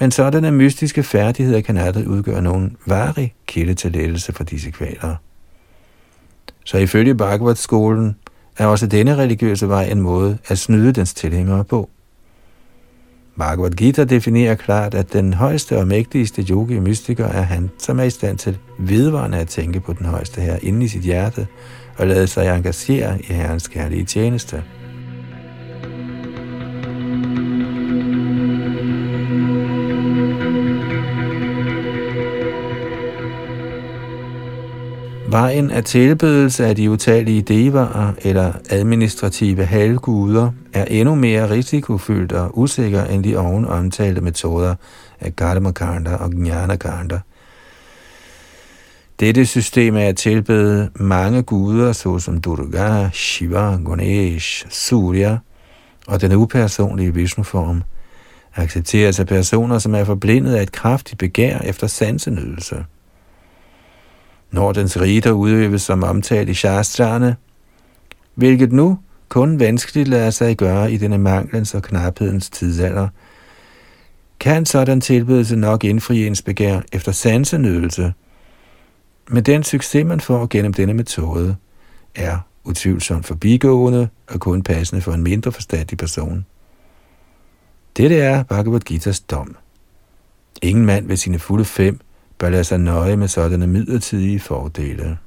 Men 0.00 0.10
sådanne 0.10 0.50
mystiske 0.50 1.02
færdigheder 1.02 1.60
kan 1.60 1.76
aldrig 1.76 2.08
udgøre 2.08 2.42
nogen 2.42 2.76
varig 2.86 3.34
kilde 3.46 3.74
til 3.74 3.92
lettelse 3.92 4.32
for 4.32 4.44
disse 4.44 4.70
kvaler. 4.70 5.16
Så 6.64 6.78
ifølge 6.78 7.14
Bhagavad-skolen 7.14 8.16
er 8.58 8.66
også 8.66 8.86
denne 8.86 9.16
religiøse 9.16 9.68
vej 9.68 9.84
en 9.84 10.00
måde 10.00 10.38
at 10.46 10.58
snyde 10.58 10.92
dens 10.92 11.14
tilhængere 11.14 11.64
på. 11.64 11.90
Bhagavad 13.36 13.70
Gita 13.70 14.04
definerer 14.04 14.54
klart, 14.54 14.94
at 14.94 15.12
den 15.12 15.34
højeste 15.34 15.78
og 15.78 15.86
mægtigste 15.86 16.42
yogi 16.50 16.78
mystiker 16.78 17.26
er 17.26 17.42
han, 17.42 17.70
som 17.78 17.98
er 17.98 18.02
i 18.02 18.10
stand 18.10 18.38
til 18.38 18.58
vedvarende 18.78 19.38
at 19.38 19.48
tænke 19.48 19.80
på 19.80 19.92
den 19.92 20.06
højeste 20.06 20.40
her 20.40 20.58
inde 20.62 20.84
i 20.84 20.88
sit 20.88 21.02
hjerte 21.02 21.46
og 21.98 22.06
lade 22.06 22.26
sig 22.26 22.56
engagere 22.56 23.20
i 23.20 23.32
herrens 23.32 23.68
kærlige 23.68 24.04
tjeneste. 24.04 24.62
Vejen 35.32 35.70
af 35.70 35.84
tilbedelse 35.84 36.66
af 36.66 36.76
de 36.76 36.90
utallige 36.90 37.42
devaer 37.42 38.12
eller 38.18 38.52
administrative 38.70 39.64
halvguder 39.64 40.50
er 40.72 40.84
endnu 40.84 41.14
mere 41.14 41.50
risikofyldt 41.50 42.32
og 42.32 42.58
usikker 42.58 43.04
end 43.04 43.24
de 43.24 43.36
oven 43.36 43.64
omtalte 43.64 44.20
metoder 44.20 44.74
af 45.20 45.36
Karmakanda 45.36 46.14
og 46.14 46.30
Gnanakanda. 46.30 47.20
Dette 49.20 49.46
system 49.46 49.96
er 49.96 50.08
at 50.08 50.16
tilbede 50.16 50.90
mange 50.94 51.42
guder, 51.42 51.92
såsom 51.92 52.40
Durga, 52.40 53.10
Shiva, 53.12 53.76
Ganesh, 53.76 54.66
Surya 54.70 55.38
og 56.06 56.20
den 56.20 56.32
upersonlige 56.32 57.14
Vishnu-form, 57.14 57.82
accepteres 58.54 59.20
af 59.20 59.26
personer, 59.26 59.78
som 59.78 59.94
er 59.94 60.04
forblindet 60.04 60.54
af 60.54 60.62
et 60.62 60.72
kraftigt 60.72 61.18
begær 61.18 61.58
efter 61.58 61.86
sansenydelse. 61.86 62.84
Når 64.52 64.72
dens 64.72 65.00
riter 65.00 65.32
udøves 65.32 65.82
som 65.82 66.02
omtalt 66.02 66.48
i 66.48 66.54
shastrene, 66.54 67.36
hvilket 68.34 68.72
nu 68.72 68.98
kun 69.28 69.60
vanskeligt 69.60 70.08
lader 70.08 70.30
sig 70.30 70.56
gøre 70.56 70.92
i 70.92 70.96
denne 70.96 71.18
manglens 71.18 71.74
og 71.74 71.82
knaphedens 71.82 72.50
tidsalder, 72.50 73.08
kan 74.40 74.66
sådan 74.66 75.00
tilbedelse 75.00 75.56
nok 75.56 75.84
indfri 75.84 76.26
ens 76.26 76.42
begær 76.42 76.80
efter 76.92 77.12
sansenydelse. 77.12 78.14
Men 79.28 79.42
den 79.42 79.62
succes, 79.62 80.06
man 80.06 80.20
får 80.20 80.46
gennem 80.50 80.74
denne 80.74 80.94
metode, 80.94 81.56
er 82.14 82.38
utvivlsomt 82.64 83.26
forbigående 83.26 84.08
og 84.28 84.40
kun 84.40 84.62
passende 84.62 85.02
for 85.02 85.12
en 85.12 85.22
mindre 85.22 85.52
forstandig 85.52 85.98
person. 85.98 86.46
Dette 87.96 88.16
er 88.16 88.42
Bhagavad 88.42 88.90
Gita's 88.90 89.24
dom. 89.30 89.56
Ingen 90.62 90.86
mand 90.86 91.06
ved 91.06 91.16
sine 91.16 91.38
fulde 91.38 91.64
fem 91.64 92.00
bør 92.42 92.50
lade 92.50 92.64
sig 92.64 92.78
nøje 92.78 93.16
med 93.16 93.28
sådanne 93.28 93.66
midlertidige 93.66 94.40
fordele. 94.40 95.18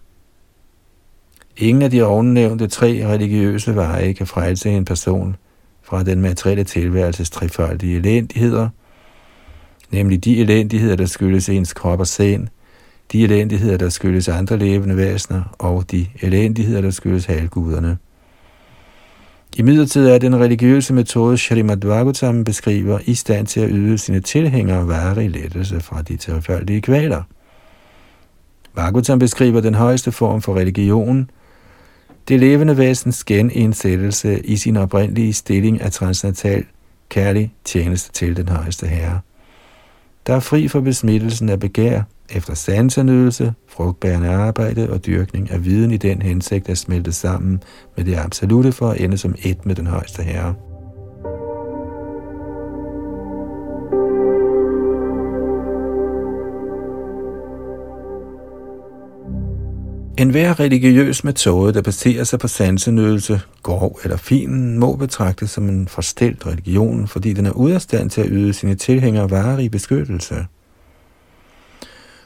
Ingen 1.57 1.81
af 1.81 1.91
de 1.91 2.03
ovennævnte 2.03 2.67
tre 2.67 3.07
religiøse 3.07 3.75
veje 3.75 4.13
kan 4.13 4.27
frelse 4.27 4.69
en 4.69 4.85
person 4.85 5.35
fra 5.83 6.03
den 6.03 6.21
materielle 6.21 6.63
tilværelses 6.63 7.29
trefoldige 7.29 7.97
elendigheder, 7.97 8.69
nemlig 9.91 10.25
de 10.25 10.41
elendigheder, 10.41 10.95
der 10.95 11.05
skyldes 11.05 11.49
ens 11.49 11.73
krop 11.73 11.99
og 11.99 12.07
sind, 12.07 12.47
de 13.11 13.23
elendigheder, 13.23 13.77
der 13.77 13.89
skyldes 13.89 14.27
andre 14.27 14.57
levende 14.57 14.97
væsener, 14.97 15.55
og 15.59 15.91
de 15.91 16.07
elendigheder, 16.21 16.81
der 16.81 16.91
skyldes 16.91 17.25
halvguderne. 17.25 17.97
I 19.57 19.61
midlertid 19.61 20.07
er 20.07 20.17
den 20.17 20.35
religiøse 20.39 20.93
metode 20.93 21.37
Srimad 21.37 21.77
Bhagavatam 21.77 22.43
beskriver 22.43 22.99
i 23.05 23.13
stand 23.13 23.47
til 23.47 23.59
at 23.59 23.69
yde 23.71 23.97
sine 23.97 24.19
tilhængere 24.19 24.87
varig 24.87 25.29
lettelse 25.29 25.79
fra 25.79 26.01
de 26.01 26.17
tilfældige 26.17 26.81
kvaler. 26.81 27.23
Bhagavatam 28.75 29.19
beskriver 29.19 29.61
den 29.61 29.75
højeste 29.75 30.11
form 30.11 30.41
for 30.41 30.55
religion, 30.55 31.29
det 32.27 32.39
levende 32.39 32.77
væsens 32.77 33.23
genindsættelse 33.23 34.45
i 34.45 34.57
sin 34.57 34.77
oprindelige 34.77 35.33
stilling 35.33 35.81
af 35.81 35.91
transnatal 35.91 36.65
kærlig 37.09 37.53
tjeneste 37.65 38.11
til 38.13 38.37
den 38.37 38.49
højeste 38.49 38.87
herre. 38.87 39.19
Der 40.27 40.33
er 40.33 40.39
fri 40.39 40.67
for 40.67 40.81
besmittelsen 40.81 41.49
af 41.49 41.59
begær, 41.59 42.01
efter 42.29 42.53
sansenydelse, 42.53 43.53
frugtbærende 43.67 44.29
arbejde 44.29 44.89
og 44.89 45.05
dyrkning 45.05 45.51
af 45.51 45.65
viden 45.65 45.91
i 45.91 45.97
den 45.97 46.21
hensigt 46.21 46.69
at 46.69 46.77
smelte 46.77 47.11
sammen 47.11 47.63
med 47.97 48.05
det 48.05 48.17
absolute 48.17 48.71
for 48.71 48.89
at 48.89 49.01
ende 49.01 49.17
som 49.17 49.35
et 49.43 49.65
med 49.65 49.75
den 49.75 49.87
højeste 49.87 50.23
herre. 50.23 50.55
En 60.25 60.31
hver 60.31 60.59
religiøs 60.59 61.23
metode, 61.23 61.73
der 61.73 61.81
baserer 61.81 62.23
sig 62.23 62.39
på 62.39 62.47
sansenydelse, 62.47 63.41
grov 63.63 63.99
eller 64.03 64.17
fin, 64.17 64.79
må 64.79 64.95
betragtes 64.95 65.51
som 65.51 65.69
en 65.69 65.87
forstilt 65.87 66.45
religion, 66.45 67.07
fordi 67.07 67.33
den 67.33 67.45
er 67.45 67.51
ude 67.51 67.75
af 67.75 67.81
stand 67.81 68.09
til 68.09 68.21
at 68.21 68.27
yde 68.29 68.53
sine 68.53 68.75
tilhængere 68.75 69.29
varig 69.29 69.71
beskyttelse. 69.71 70.45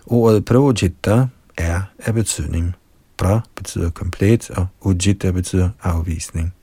Ordet 0.05 0.45
projitta 0.45 1.25
er 1.57 1.81
af 1.99 2.13
betydning. 2.13 2.75
Pra 3.17 3.39
betyder 3.55 3.89
komplet, 3.89 4.49
og 4.49 4.67
ujita 4.81 5.31
betyder 5.31 5.69
afvisning. 5.83 6.53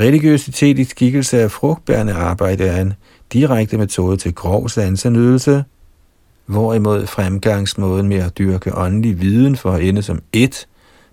Religiøsitet 0.00 0.78
i 0.78 0.84
skikkelse 0.84 1.40
af 1.40 1.50
frugtbærende 1.50 2.12
arbejde 2.12 2.64
er 2.64 2.80
en 2.80 2.92
direkte 3.32 3.78
metode 3.78 4.16
til 4.16 4.34
grov 4.34 4.68
sansenydelse, 4.68 5.64
hvorimod 6.46 7.06
fremgangsmåden 7.06 8.08
med 8.08 8.16
at 8.16 8.38
dyrke 8.38 8.74
åndelig 8.74 9.20
viden 9.20 9.56
for 9.56 9.72
at 9.72 9.82
ende 9.82 10.02
som 10.02 10.22
et 10.32 10.68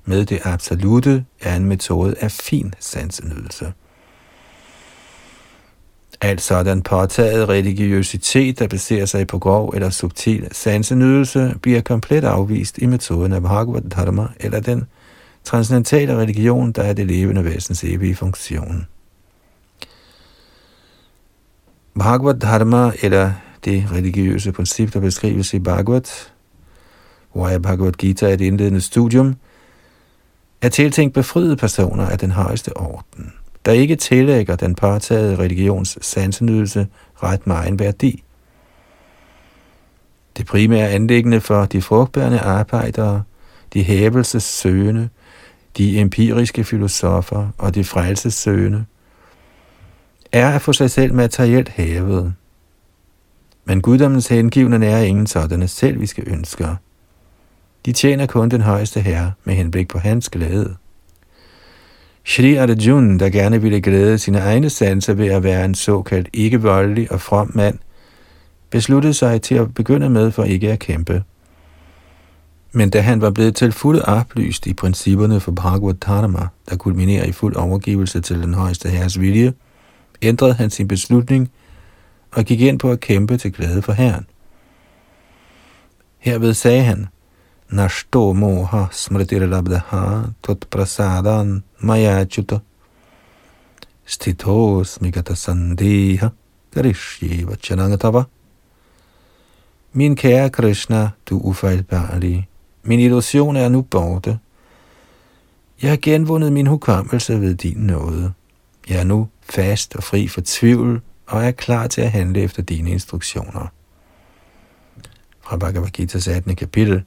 med 0.05 0.25
det 0.25 0.39
absolute 0.43 1.25
er 1.41 1.55
en 1.55 1.65
metode 1.65 2.15
af 2.19 2.31
fin 2.31 2.73
sansenydelse. 2.79 3.73
Alt 6.21 6.41
sådan 6.41 6.81
påtaget 6.81 7.49
religiøsitet, 7.49 8.59
der 8.59 8.67
baserer 8.67 9.05
sig 9.05 9.27
på 9.27 9.39
grov 9.39 9.71
eller 9.75 9.89
subtil 9.89 10.47
sansenydelse, 10.51 11.55
bliver 11.61 11.81
komplet 11.81 12.23
afvist 12.23 12.77
i 12.77 12.85
metoden 12.85 13.33
af 13.33 13.41
Bhagavad 13.41 13.81
Dharma 13.81 14.27
eller 14.39 14.59
den 14.59 14.83
transcendentale 15.43 16.15
religion, 16.15 16.71
der 16.71 16.83
er 16.83 16.93
det 16.93 17.07
levende 17.07 17.45
væsens 17.45 17.83
evige 17.83 18.15
funktion. 18.15 18.87
Bhagavad 21.95 22.33
Dharma, 22.33 22.91
eller 23.01 23.31
det 23.65 23.87
religiøse 23.91 24.51
princip, 24.51 24.93
der 24.93 24.99
beskrives 24.99 25.53
i 25.53 25.59
Bhagavad, 25.59 26.29
hvor 27.33 27.47
er 27.47 27.59
Bhagavad 27.59 27.91
Gita 27.91 28.33
et 28.33 28.41
indledende 28.41 28.81
studium, 28.81 29.35
er 30.61 30.69
tiltænkt 30.69 31.13
befriede 31.13 31.55
personer 31.55 32.05
af 32.05 32.19
den 32.19 32.31
højeste 32.31 32.77
orden, 32.77 33.33
der 33.65 33.71
ikke 33.71 33.95
tillægger 33.95 34.55
den 34.55 34.75
partagede 34.75 35.35
religions 35.35 35.97
sansenydelse 36.01 36.87
ret 37.23 37.47
meget 37.47 37.79
værdi. 37.79 38.23
Det 40.37 40.45
primære 40.45 40.89
anlæggende 40.89 41.41
for 41.41 41.65
de 41.65 41.81
frugtbærende 41.81 42.39
arbejdere, 42.39 43.23
de 43.73 43.83
hævelsessøgende, 43.83 45.09
de 45.77 45.99
empiriske 45.99 46.63
filosofer 46.63 47.47
og 47.57 47.75
de 47.75 47.83
frelsessøgende, 47.83 48.85
er 50.31 50.49
at 50.49 50.61
få 50.61 50.73
sig 50.73 50.91
selv 50.91 51.13
materielt 51.13 51.69
hævet. 51.69 52.33
Men 53.65 53.81
guddommens 53.81 54.27
hengivne 54.27 54.85
er 54.85 54.99
ingen 54.99 55.27
sådanne 55.27 55.67
selviske 55.67 56.23
ønsker. 56.27 56.75
De 57.85 57.91
tjener 57.91 58.25
kun 58.25 58.49
den 58.49 58.61
højeste 58.61 59.01
herre 59.01 59.31
med 59.43 59.53
henblik 59.53 59.87
på 59.87 59.99
hans 59.99 60.29
glæde. 60.29 60.75
Shri 62.25 62.55
Arjuna, 62.55 63.17
der 63.17 63.29
gerne 63.29 63.61
ville 63.61 63.81
glæde 63.81 64.17
sine 64.17 64.39
egne 64.39 64.69
sanser 64.69 65.13
ved 65.13 65.27
at 65.27 65.43
være 65.43 65.65
en 65.65 65.75
såkaldt 65.75 66.29
ikke-voldelig 66.33 67.11
og 67.11 67.21
from 67.21 67.51
mand, 67.53 67.79
besluttede 68.69 69.13
sig 69.13 69.41
til 69.41 69.55
at 69.55 69.73
begynde 69.73 70.09
med 70.09 70.31
for 70.31 70.43
ikke 70.43 70.71
at 70.71 70.79
kæmpe. 70.79 71.23
Men 72.71 72.89
da 72.89 73.01
han 73.01 73.21
var 73.21 73.29
blevet 73.29 73.55
til 73.55 73.71
fulde 73.71 74.05
oplyst 74.05 74.67
i 74.67 74.73
principperne 74.73 75.39
for 75.39 75.51
Bhagavad 75.51 75.93
Dharma, 75.93 76.47
der 76.69 76.75
kulminerer 76.75 77.25
i 77.25 77.31
fuld 77.31 77.55
overgivelse 77.55 78.21
til 78.21 78.41
den 78.41 78.53
højeste 78.53 78.89
herres 78.89 79.19
vilje, 79.19 79.53
ændrede 80.21 80.53
han 80.53 80.69
sin 80.69 80.87
beslutning 80.87 81.51
og 82.33 82.45
gik 82.45 82.61
ind 82.61 82.79
på 82.79 82.91
at 82.91 82.99
kæmpe 82.99 83.37
til 83.37 83.53
glæde 83.53 83.81
for 83.81 83.93
Herren. 83.93 84.25
Herved 86.17 86.53
sagde 86.53 86.83
han, 86.83 87.07
Nashto 87.69 88.33
moha 88.33 88.85
smritirabdaha 88.91 90.21
tot 90.43 90.65
prasadan 90.69 91.63
mayachuta 91.79 92.59
stitos 94.05 94.89
smigata 94.89 95.35
sandeha 95.35 96.29
garishye 96.75 97.47
vachanangatava. 97.47 98.23
Min 99.93 100.15
kære 100.15 100.49
Krishna, 100.49 101.09
du 101.29 101.39
ufejlbarlige, 101.39 102.47
min 102.83 102.99
illusion 102.99 103.55
er 103.55 103.69
nu 103.69 103.81
borte. 103.81 104.39
Jeg 105.81 105.89
har 105.89 105.97
genvundet 106.01 106.53
min 106.53 106.67
hukommelse 106.67 107.41
ved 107.41 107.55
din 107.55 107.77
nåde. 107.77 108.33
Jeg 108.89 108.99
er 108.99 109.03
nu 109.03 109.27
fast 109.41 109.95
og 109.95 110.03
fri 110.03 110.27
for 110.27 110.41
tvivl 110.45 111.01
og 111.33 111.45
er 111.45 111.51
klar 111.51 111.87
til 111.87 112.01
at 112.01 112.11
handle 112.11 112.41
efter 112.41 112.61
dine 112.61 112.89
instruktioner. 112.91 113.67
Fra 115.41 115.57
Bhagavad 115.57 115.99
Gita's 115.99 116.31
18. 116.31 116.55
kapitel. 116.55 117.03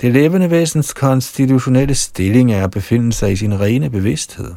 Det 0.00 0.12
levende 0.12 0.50
væsens 0.50 0.92
konstitutionelle 0.92 1.94
stilling 1.94 2.52
er 2.52 2.64
at 2.64 2.70
befinde 2.70 3.12
sig 3.12 3.32
i 3.32 3.36
sin 3.36 3.60
rene 3.60 3.90
bevidsthed. 3.90 4.54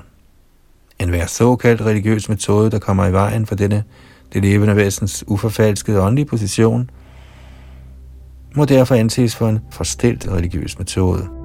En 0.99 1.09
hver 1.09 1.25
såkaldt 1.25 1.81
religiøs 1.81 2.29
metode, 2.29 2.71
der 2.71 2.79
kommer 2.79 3.05
i 3.05 3.11
vejen 3.11 3.45
for 3.45 3.55
denne 3.55 3.83
det 4.33 4.41
levende 4.41 4.75
væsens 4.75 5.23
uforfalskede 5.27 6.01
åndelige 6.01 6.25
position, 6.25 6.89
må 8.55 8.65
derfor 8.65 8.95
anses 8.95 9.35
for 9.35 9.49
en 9.49 9.59
forstilt 9.71 10.27
religiøs 10.27 10.79
metode. 10.79 11.36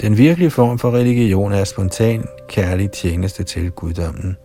Den 0.00 0.18
virkelige 0.18 0.50
form 0.50 0.78
for 0.78 0.90
religion 0.90 1.52
er 1.52 1.64
spontan, 1.64 2.24
kærlig 2.48 2.90
tjeneste 2.90 3.44
til 3.44 3.70
guddommen. 3.70 4.36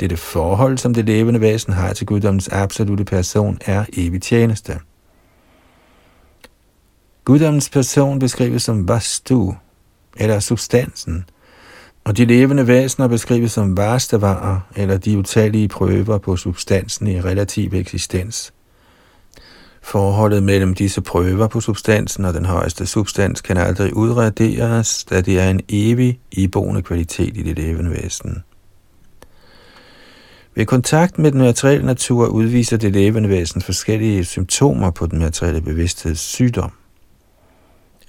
Dette 0.00 0.16
forhold, 0.16 0.78
som 0.78 0.94
det 0.94 1.04
levende 1.04 1.40
væsen 1.40 1.72
har 1.72 1.92
til 1.92 2.06
guddommens 2.06 2.48
absolute 2.48 3.04
person, 3.04 3.58
er 3.66 3.84
evig 3.96 4.22
tjeneste. 4.22 4.78
Guddommens 7.24 7.70
person 7.70 8.18
beskrives 8.18 8.62
som 8.62 8.88
vastu, 8.88 9.52
eller 10.16 10.40
substansen, 10.40 11.24
og 12.04 12.16
de 12.16 12.24
levende 12.24 12.66
væsener 12.66 13.08
beskrives 13.08 13.52
som 13.52 13.76
varstavarer, 13.76 14.60
eller 14.76 14.98
de 14.98 15.18
utallige 15.18 15.68
prøver 15.68 16.18
på 16.18 16.36
substansen 16.36 17.06
i 17.06 17.20
relativ 17.20 17.74
eksistens– 17.74 18.52
Forholdet 19.82 20.42
mellem 20.42 20.74
disse 20.74 21.00
prøver 21.00 21.46
på 21.46 21.60
substansen 21.60 22.24
og 22.24 22.34
den 22.34 22.44
højeste 22.44 22.86
substans 22.86 23.40
kan 23.40 23.56
aldrig 23.56 23.96
udraderes, 23.96 25.04
da 25.04 25.20
det 25.20 25.40
er 25.40 25.50
en 25.50 25.60
evig, 25.68 26.20
iboende 26.32 26.82
kvalitet 26.82 27.36
i 27.36 27.42
det 27.42 27.56
levende 27.56 27.90
væsen. 27.90 28.42
Ved 30.54 30.66
kontakt 30.66 31.18
med 31.18 31.32
den 31.32 31.40
materielle 31.40 31.86
natur 31.86 32.26
udviser 32.26 32.76
det 32.76 32.92
levende 32.92 33.28
væsen 33.28 33.62
forskellige 33.62 34.24
symptomer 34.24 34.90
på 34.90 35.06
den 35.06 35.18
materielle 35.18 35.60
bevidstheds 35.60 36.20
sygdom. 36.20 36.72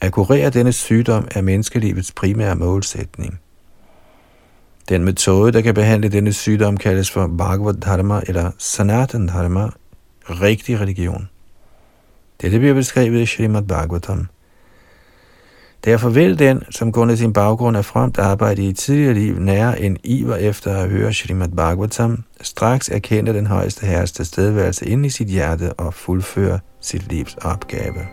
At 0.01 0.11
kurere 0.11 0.49
denne 0.49 0.73
sygdom 0.73 1.27
er 1.31 1.41
menneskelivets 1.41 2.11
primære 2.11 2.55
målsætning. 2.55 3.39
Den 4.89 5.03
metode, 5.03 5.51
der 5.51 5.61
kan 5.61 5.73
behandle 5.73 6.09
denne 6.09 6.33
sygdom, 6.33 6.77
kaldes 6.77 7.11
for 7.11 7.27
Bhagavad 7.27 7.73
Dharma 7.73 8.21
eller 8.27 8.51
Sanatan 8.57 9.27
Dharma, 9.27 9.69
rigtig 10.29 10.79
religion. 10.79 11.29
Dette 12.43 12.59
bliver 12.59 12.73
beskrevet 12.73 13.21
i 13.21 13.25
Srimad 13.25 13.61
Bhagavatam. 13.61 14.27
Derfor 15.85 16.09
vil 16.09 16.39
den, 16.39 16.63
som 16.69 16.91
grundet 16.91 17.17
sin 17.17 17.33
baggrund 17.33 17.77
er 17.77 17.81
fremt 17.81 18.17
arbejde 18.17 18.63
i 18.63 18.69
et 18.69 18.77
tidligere 18.77 19.13
liv, 19.13 19.39
nære 19.39 19.81
en 19.81 19.97
iver 20.03 20.35
efter 20.35 20.77
at 20.77 20.89
høre 20.89 21.13
Srimad 21.13 21.49
Bhagavatam, 21.49 22.23
straks 22.41 22.89
erkende 22.89 23.33
den 23.33 23.47
højeste 23.47 23.85
herres 23.85 24.11
tilstedeværelse 24.11 24.85
ind 24.85 25.05
i 25.05 25.09
sit 25.09 25.27
hjerte 25.27 25.73
og 25.73 25.93
fuldføre 25.93 26.59
sit 26.81 27.09
livs 27.09 27.35
opgave. 27.35 28.07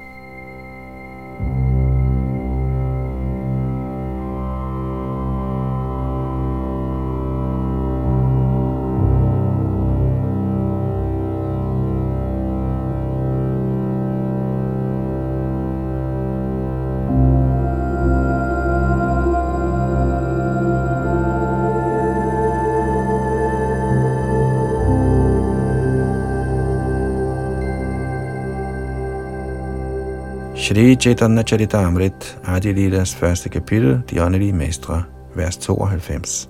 Shri 30.70 30.96
Chaitanya 30.96 31.42
Charitamrit, 31.42 32.38
Adi 32.44 32.72
Lilas 32.72 33.14
første 33.14 33.48
kapitel, 33.48 34.02
De 34.10 34.24
åndelige 34.24 34.52
mestre, 34.52 35.02
vers 35.34 35.56
92. 35.56 36.48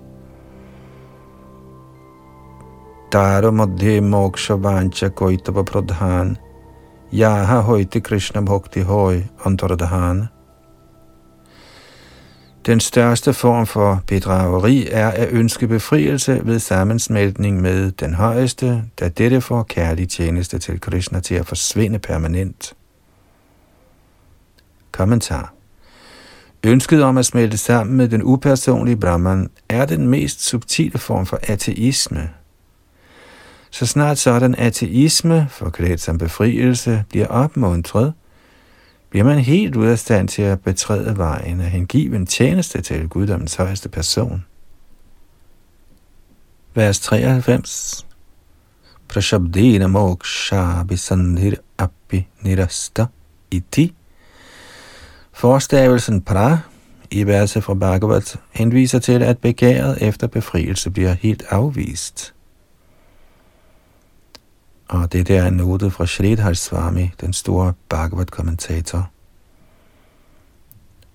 Taro 3.13 3.51
madhe 3.51 4.01
moksha 4.01 4.55
vancha 4.55 5.09
koitava 5.09 5.63
pradhan, 5.63 6.37
yaha 7.13 7.61
hoiti 7.61 8.01
Krishna 8.01 8.41
bhakti 8.41 8.81
hoy 8.81 9.23
antaradhan. 9.45 10.29
Den 12.67 12.81
største 12.81 13.33
form 13.33 13.67
for 13.67 14.03
bedrageri 14.07 14.89
er 14.91 15.09
at 15.09 15.29
ønske 15.33 15.69
befrielse 15.69 16.41
ved 16.45 16.59
sammensmeltning 16.59 17.61
med 17.61 17.91
den 17.91 18.15
højeste, 18.15 18.83
da 19.01 19.09
dette 19.09 19.41
får 19.41 19.63
kærlig 19.63 20.09
tjeneste 20.09 20.59
til 20.59 20.81
Krishna 20.81 21.21
til 21.21 21.35
at 21.35 21.47
forsvinde 21.47 21.99
permanent. 21.99 22.75
Kommentar 24.93 25.55
Ønsket 26.65 27.03
om 27.03 27.19
at 27.19 27.27
smelte 27.27 27.57
sammen 27.57 27.97
med 27.97 28.09
den 28.09 28.23
upersonlige 28.23 28.97
Brahman 28.97 29.51
er 29.69 29.87
den 29.87 30.09
mest 30.09 30.45
subtile 30.45 30.99
form 30.99 31.27
for 31.27 31.39
ateisme. 31.43 32.31
Så 33.71 33.87
snart 33.87 34.19
sådan 34.19 34.55
ateisme, 34.55 35.47
forklædt 35.51 36.01
som 36.01 36.19
befrielse, 36.19 37.05
bliver 37.09 37.27
opmuntret, 37.27 38.13
bliver 39.11 39.25
man 39.25 39.39
helt 39.39 39.77
ud 39.77 39.87
af 39.87 39.99
stand 39.99 40.29
til 40.29 40.43
at 40.43 40.61
betræde 40.61 41.17
vejen 41.17 41.61
og 41.61 41.67
hengive 41.67 42.17
en 42.17 42.27
tjeneste 42.27 42.81
til 42.81 43.09
guddommens 43.09 43.55
højeste 43.55 43.89
person. 43.89 44.45
Vers 46.75 47.01
93 47.01 48.07
Prashabdena 49.09 49.87
moksha 49.87 50.83
bisandhir 50.83 51.55
api 51.79 52.27
nirasta 52.41 53.07
iti 53.51 53.95
Forstavelsen 55.41 56.21
pra 56.21 56.59
i 57.11 57.25
verset 57.25 57.65
fra 57.65 57.75
Bhagavat 57.75 58.37
henviser 58.51 58.99
til, 58.99 59.23
at 59.23 59.39
begæret 59.39 59.99
efter 60.01 60.27
befrielse 60.27 60.91
bliver 60.91 61.13
helt 61.13 61.43
afvist. 61.51 62.35
Og 64.89 65.13
det 65.13 65.29
der 65.29 65.43
er 65.43 65.51
notet 65.51 65.93
fra 65.93 66.07
Sridhar 66.07 66.53
Swami, 66.53 67.11
den 67.21 67.33
store 67.33 67.73
Bhagavat-kommentator. 67.89 69.11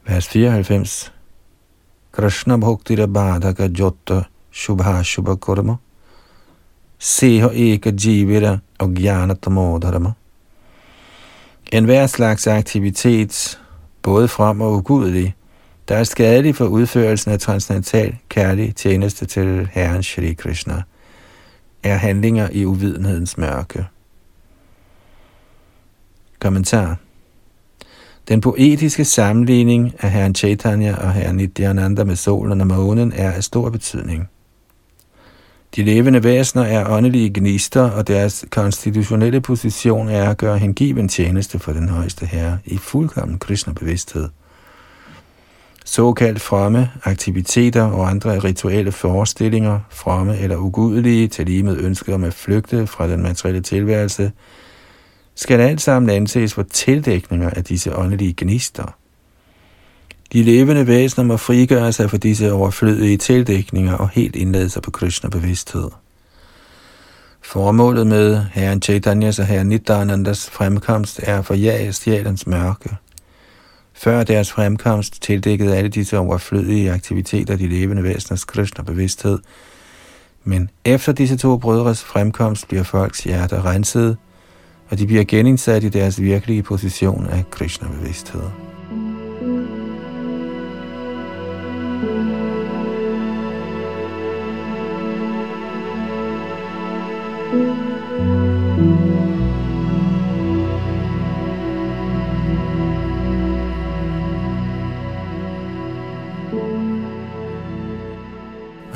Vers 0.08 0.28
94. 0.28 1.14
Krishna 2.12 2.58
bhakti 2.58 2.96
badhaka 2.96 3.70
jotta 3.80 4.24
shubha 4.52 5.04
shubha 5.04 5.36
kurma 5.36 5.76
seha 7.00 7.50
eka 7.54 7.92
jivira 7.92 8.58
og 8.80 8.90
jnana 8.90 9.34
tamodharma. 9.34 10.12
En 11.72 11.86
hver 11.86 12.08
slags 12.08 12.48
aktivitet, 12.48 13.60
både 14.06 14.28
frem 14.28 14.62
og 14.62 14.74
ugudelig, 14.74 15.36
der 15.88 15.96
er 15.96 16.04
skadelig 16.04 16.56
for 16.56 16.66
udførelsen 16.66 17.32
af 17.32 17.40
transcendental 17.40 18.18
kærlig 18.30 18.76
tjeneste 18.76 19.26
til 19.26 19.70
Herren 19.72 20.04
Shri 20.04 20.34
Krishna– 20.34 20.82
er 21.84 21.96
handlinger 21.96 22.50
i 22.52 22.66
uvidenhedens 22.66 23.38
mørke. 23.38 23.86
Kommentar 26.40 26.98
Den 28.28 28.42
poetiske 28.42 29.06
sammenligning 29.06 29.94
af 30.00 30.12
herren 30.12 30.36
Chaitanya 30.36 30.96
og 30.96 31.14
herren 31.14 31.36
Nityananda 31.36 32.04
med 32.04 32.16
solen 32.16 32.62
og 32.62 32.68
månen 32.68 33.12
er 33.16 33.32
af 33.32 33.44
stor 33.44 33.70
betydning. 33.70 34.30
De 35.76 35.84
levende 35.84 36.24
væsener 36.24 36.64
er 36.64 36.90
åndelige 36.90 37.32
gnister, 37.34 37.82
og 37.82 38.08
deres 38.08 38.46
konstitutionelle 38.52 39.42
position 39.42 40.10
er 40.10 40.30
at 40.30 40.38
gøre 40.38 40.58
hengiven 40.58 41.10
tjeneste 41.10 41.60
for 41.60 41.74
den 41.74 41.90
højeste 41.90 42.26
herre 42.26 42.58
i 42.66 42.78
fuldkommen 42.78 43.40
Krishna-bevidsthed– 43.40 44.30
Såkaldt 45.86 46.42
fromme 46.42 46.92
aktiviteter 47.04 47.84
og 47.84 48.10
andre 48.10 48.40
rituelle 48.40 48.92
forestillinger, 48.92 49.80
fromme 49.90 50.38
eller 50.38 50.58
ugudelige, 50.58 51.28
til 51.28 51.46
lige 51.46 51.64
med 51.64 51.78
ønsket 51.78 52.14
om 52.14 52.24
at 52.24 52.34
flygte 52.34 52.88
fra 52.88 53.08
den 53.08 53.22
materielle 53.22 53.62
tilværelse, 53.62 54.32
skal 55.36 55.60
alt 55.60 55.82
sammen 55.82 56.10
anses 56.10 56.54
for 56.54 56.64
tildækninger 56.64 57.50
af 57.50 57.64
disse 57.64 57.96
åndelige 57.96 58.34
gnister. 58.38 58.98
De 60.34 60.44
levende 60.44 60.88
væsener 60.88 61.26
må 61.26 61.38
frigøre 61.38 61.94
sig 61.94 62.10
fra 62.10 62.18
disse 62.18 62.52
overflødige 62.52 63.18
tildækninger 63.18 63.94
og 63.94 64.10
helt 64.10 64.36
indlade 64.36 64.70
sig 64.70 64.82
på 64.82 64.92
Krishna-bevidsthed. 64.92 65.90
Formålet 67.42 68.08
med 68.08 68.46
herren 68.52 68.82
Chaitanyas 68.82 69.40
og 69.40 69.46
herren 69.46 69.68
Nityanandas 69.68 70.50
fremkomst 70.50 71.20
er 71.24 71.40
at 71.40 71.46
forjage 71.46 71.94
sjælens 71.94 72.48
mørke– 72.48 72.90
før 73.96 74.24
deres 74.24 74.52
fremkomst 74.52 75.22
tildækkede 75.22 75.78
alle 75.78 75.90
disse 75.90 76.18
overflødige 76.18 76.92
aktiviteter 76.92 77.56
de 77.56 77.68
levende 77.68 78.04
væseners 78.04 78.44
Krishna 78.44 78.84
bevidsthed. 78.84 79.40
Men 80.44 80.70
efter 80.86 81.12
disse 81.12 81.38
to 81.38 81.58
brødres 81.58 82.04
fremkomst 82.04 82.68
bliver 82.68 82.84
folks 82.84 83.24
hjerter 83.24 83.66
renset, 83.66 84.18
og 84.90 85.00
de 85.00 85.08
bliver 85.08 85.24
genindsat 85.24 85.84
i 85.84 85.90
deres 85.90 86.22
virkelige 86.22 86.64
position 86.64 87.28
af 87.28 87.44
Krishna 87.52 87.88
bevidsthed. 87.88 88.65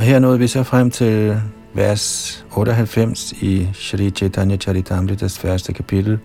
Her 0.06 0.20
nåede 0.20 0.40
vi 0.40 0.48
så 0.48 0.64
frem 0.64 0.92
til 0.92 1.42
vers 1.74 2.46
98 2.52 3.32
i 3.32 3.68
Shri 3.74 4.10
Chaitanya 4.10 4.58
Charitamritas 4.58 5.40
første 5.40 5.74
kapitel, 5.74 6.20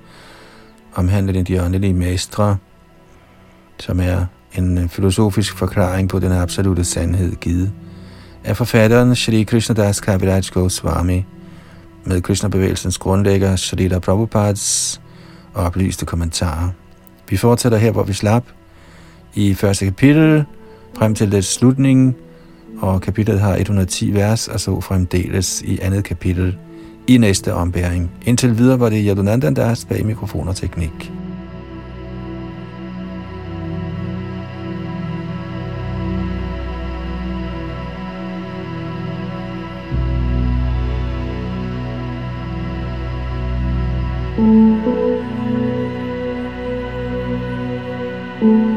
omhandlende 0.95 1.43
de 1.43 1.63
åndelige 1.63 1.95
mestre, 1.95 2.57
som 3.81 4.01
er 4.01 4.27
en 4.59 4.79
øh, 4.79 4.89
filosofisk 4.89 5.57
forklaring 5.57 6.09
på 6.09 6.19
den 6.19 6.33
absolute 6.33 6.85
sandhed 6.85 7.35
givet 7.37 7.73
af 8.45 8.57
forfatteren 8.57 9.15
Shri 9.15 9.43
Krishnadas 9.43 10.01
Kaviraj 10.01 10.43
Goswami 10.53 11.25
med 12.05 12.23
Krishna-bevægelsens 12.23 12.99
grundlægger 12.99 13.57
Srila 13.57 13.99
Prabhupads 13.99 15.01
oplyste 15.55 16.07
kommentarer. 16.07 16.69
Vi 17.29 17.37
fortsætter 17.37 17.79
her, 17.79 17.91
hvor 17.91 18.03
vi 18.03 18.13
slap 18.13 18.45
i 19.35 19.55
første 19.55 19.85
kapitel, 19.85 20.45
frem 20.99 21.15
til 21.15 21.33
det 21.33 21.45
slutning, 21.45 22.17
og 22.81 23.01
kapitlet 23.01 23.41
har 23.41 23.57
110 23.57 24.15
vers, 24.15 24.49
og 24.49 24.61
så 24.61 24.81
fremdeles 24.81 25.63
i 25.63 25.79
andet 25.79 26.05
kapitel 26.05 26.57
i 27.07 27.19
næste 27.19 27.55
ombæring. 27.55 28.11
Indtil 28.27 28.59
videre 28.59 28.81
var 28.81 28.89
det 28.89 29.05
Yadunandan, 29.09 29.57
der 29.57 29.65
er 29.65 29.85
bag 29.89 30.07
mikrofon 30.07 30.49
og 30.49 30.57
teknik. 30.57 31.13
thank 44.37 44.85
you 48.45 48.74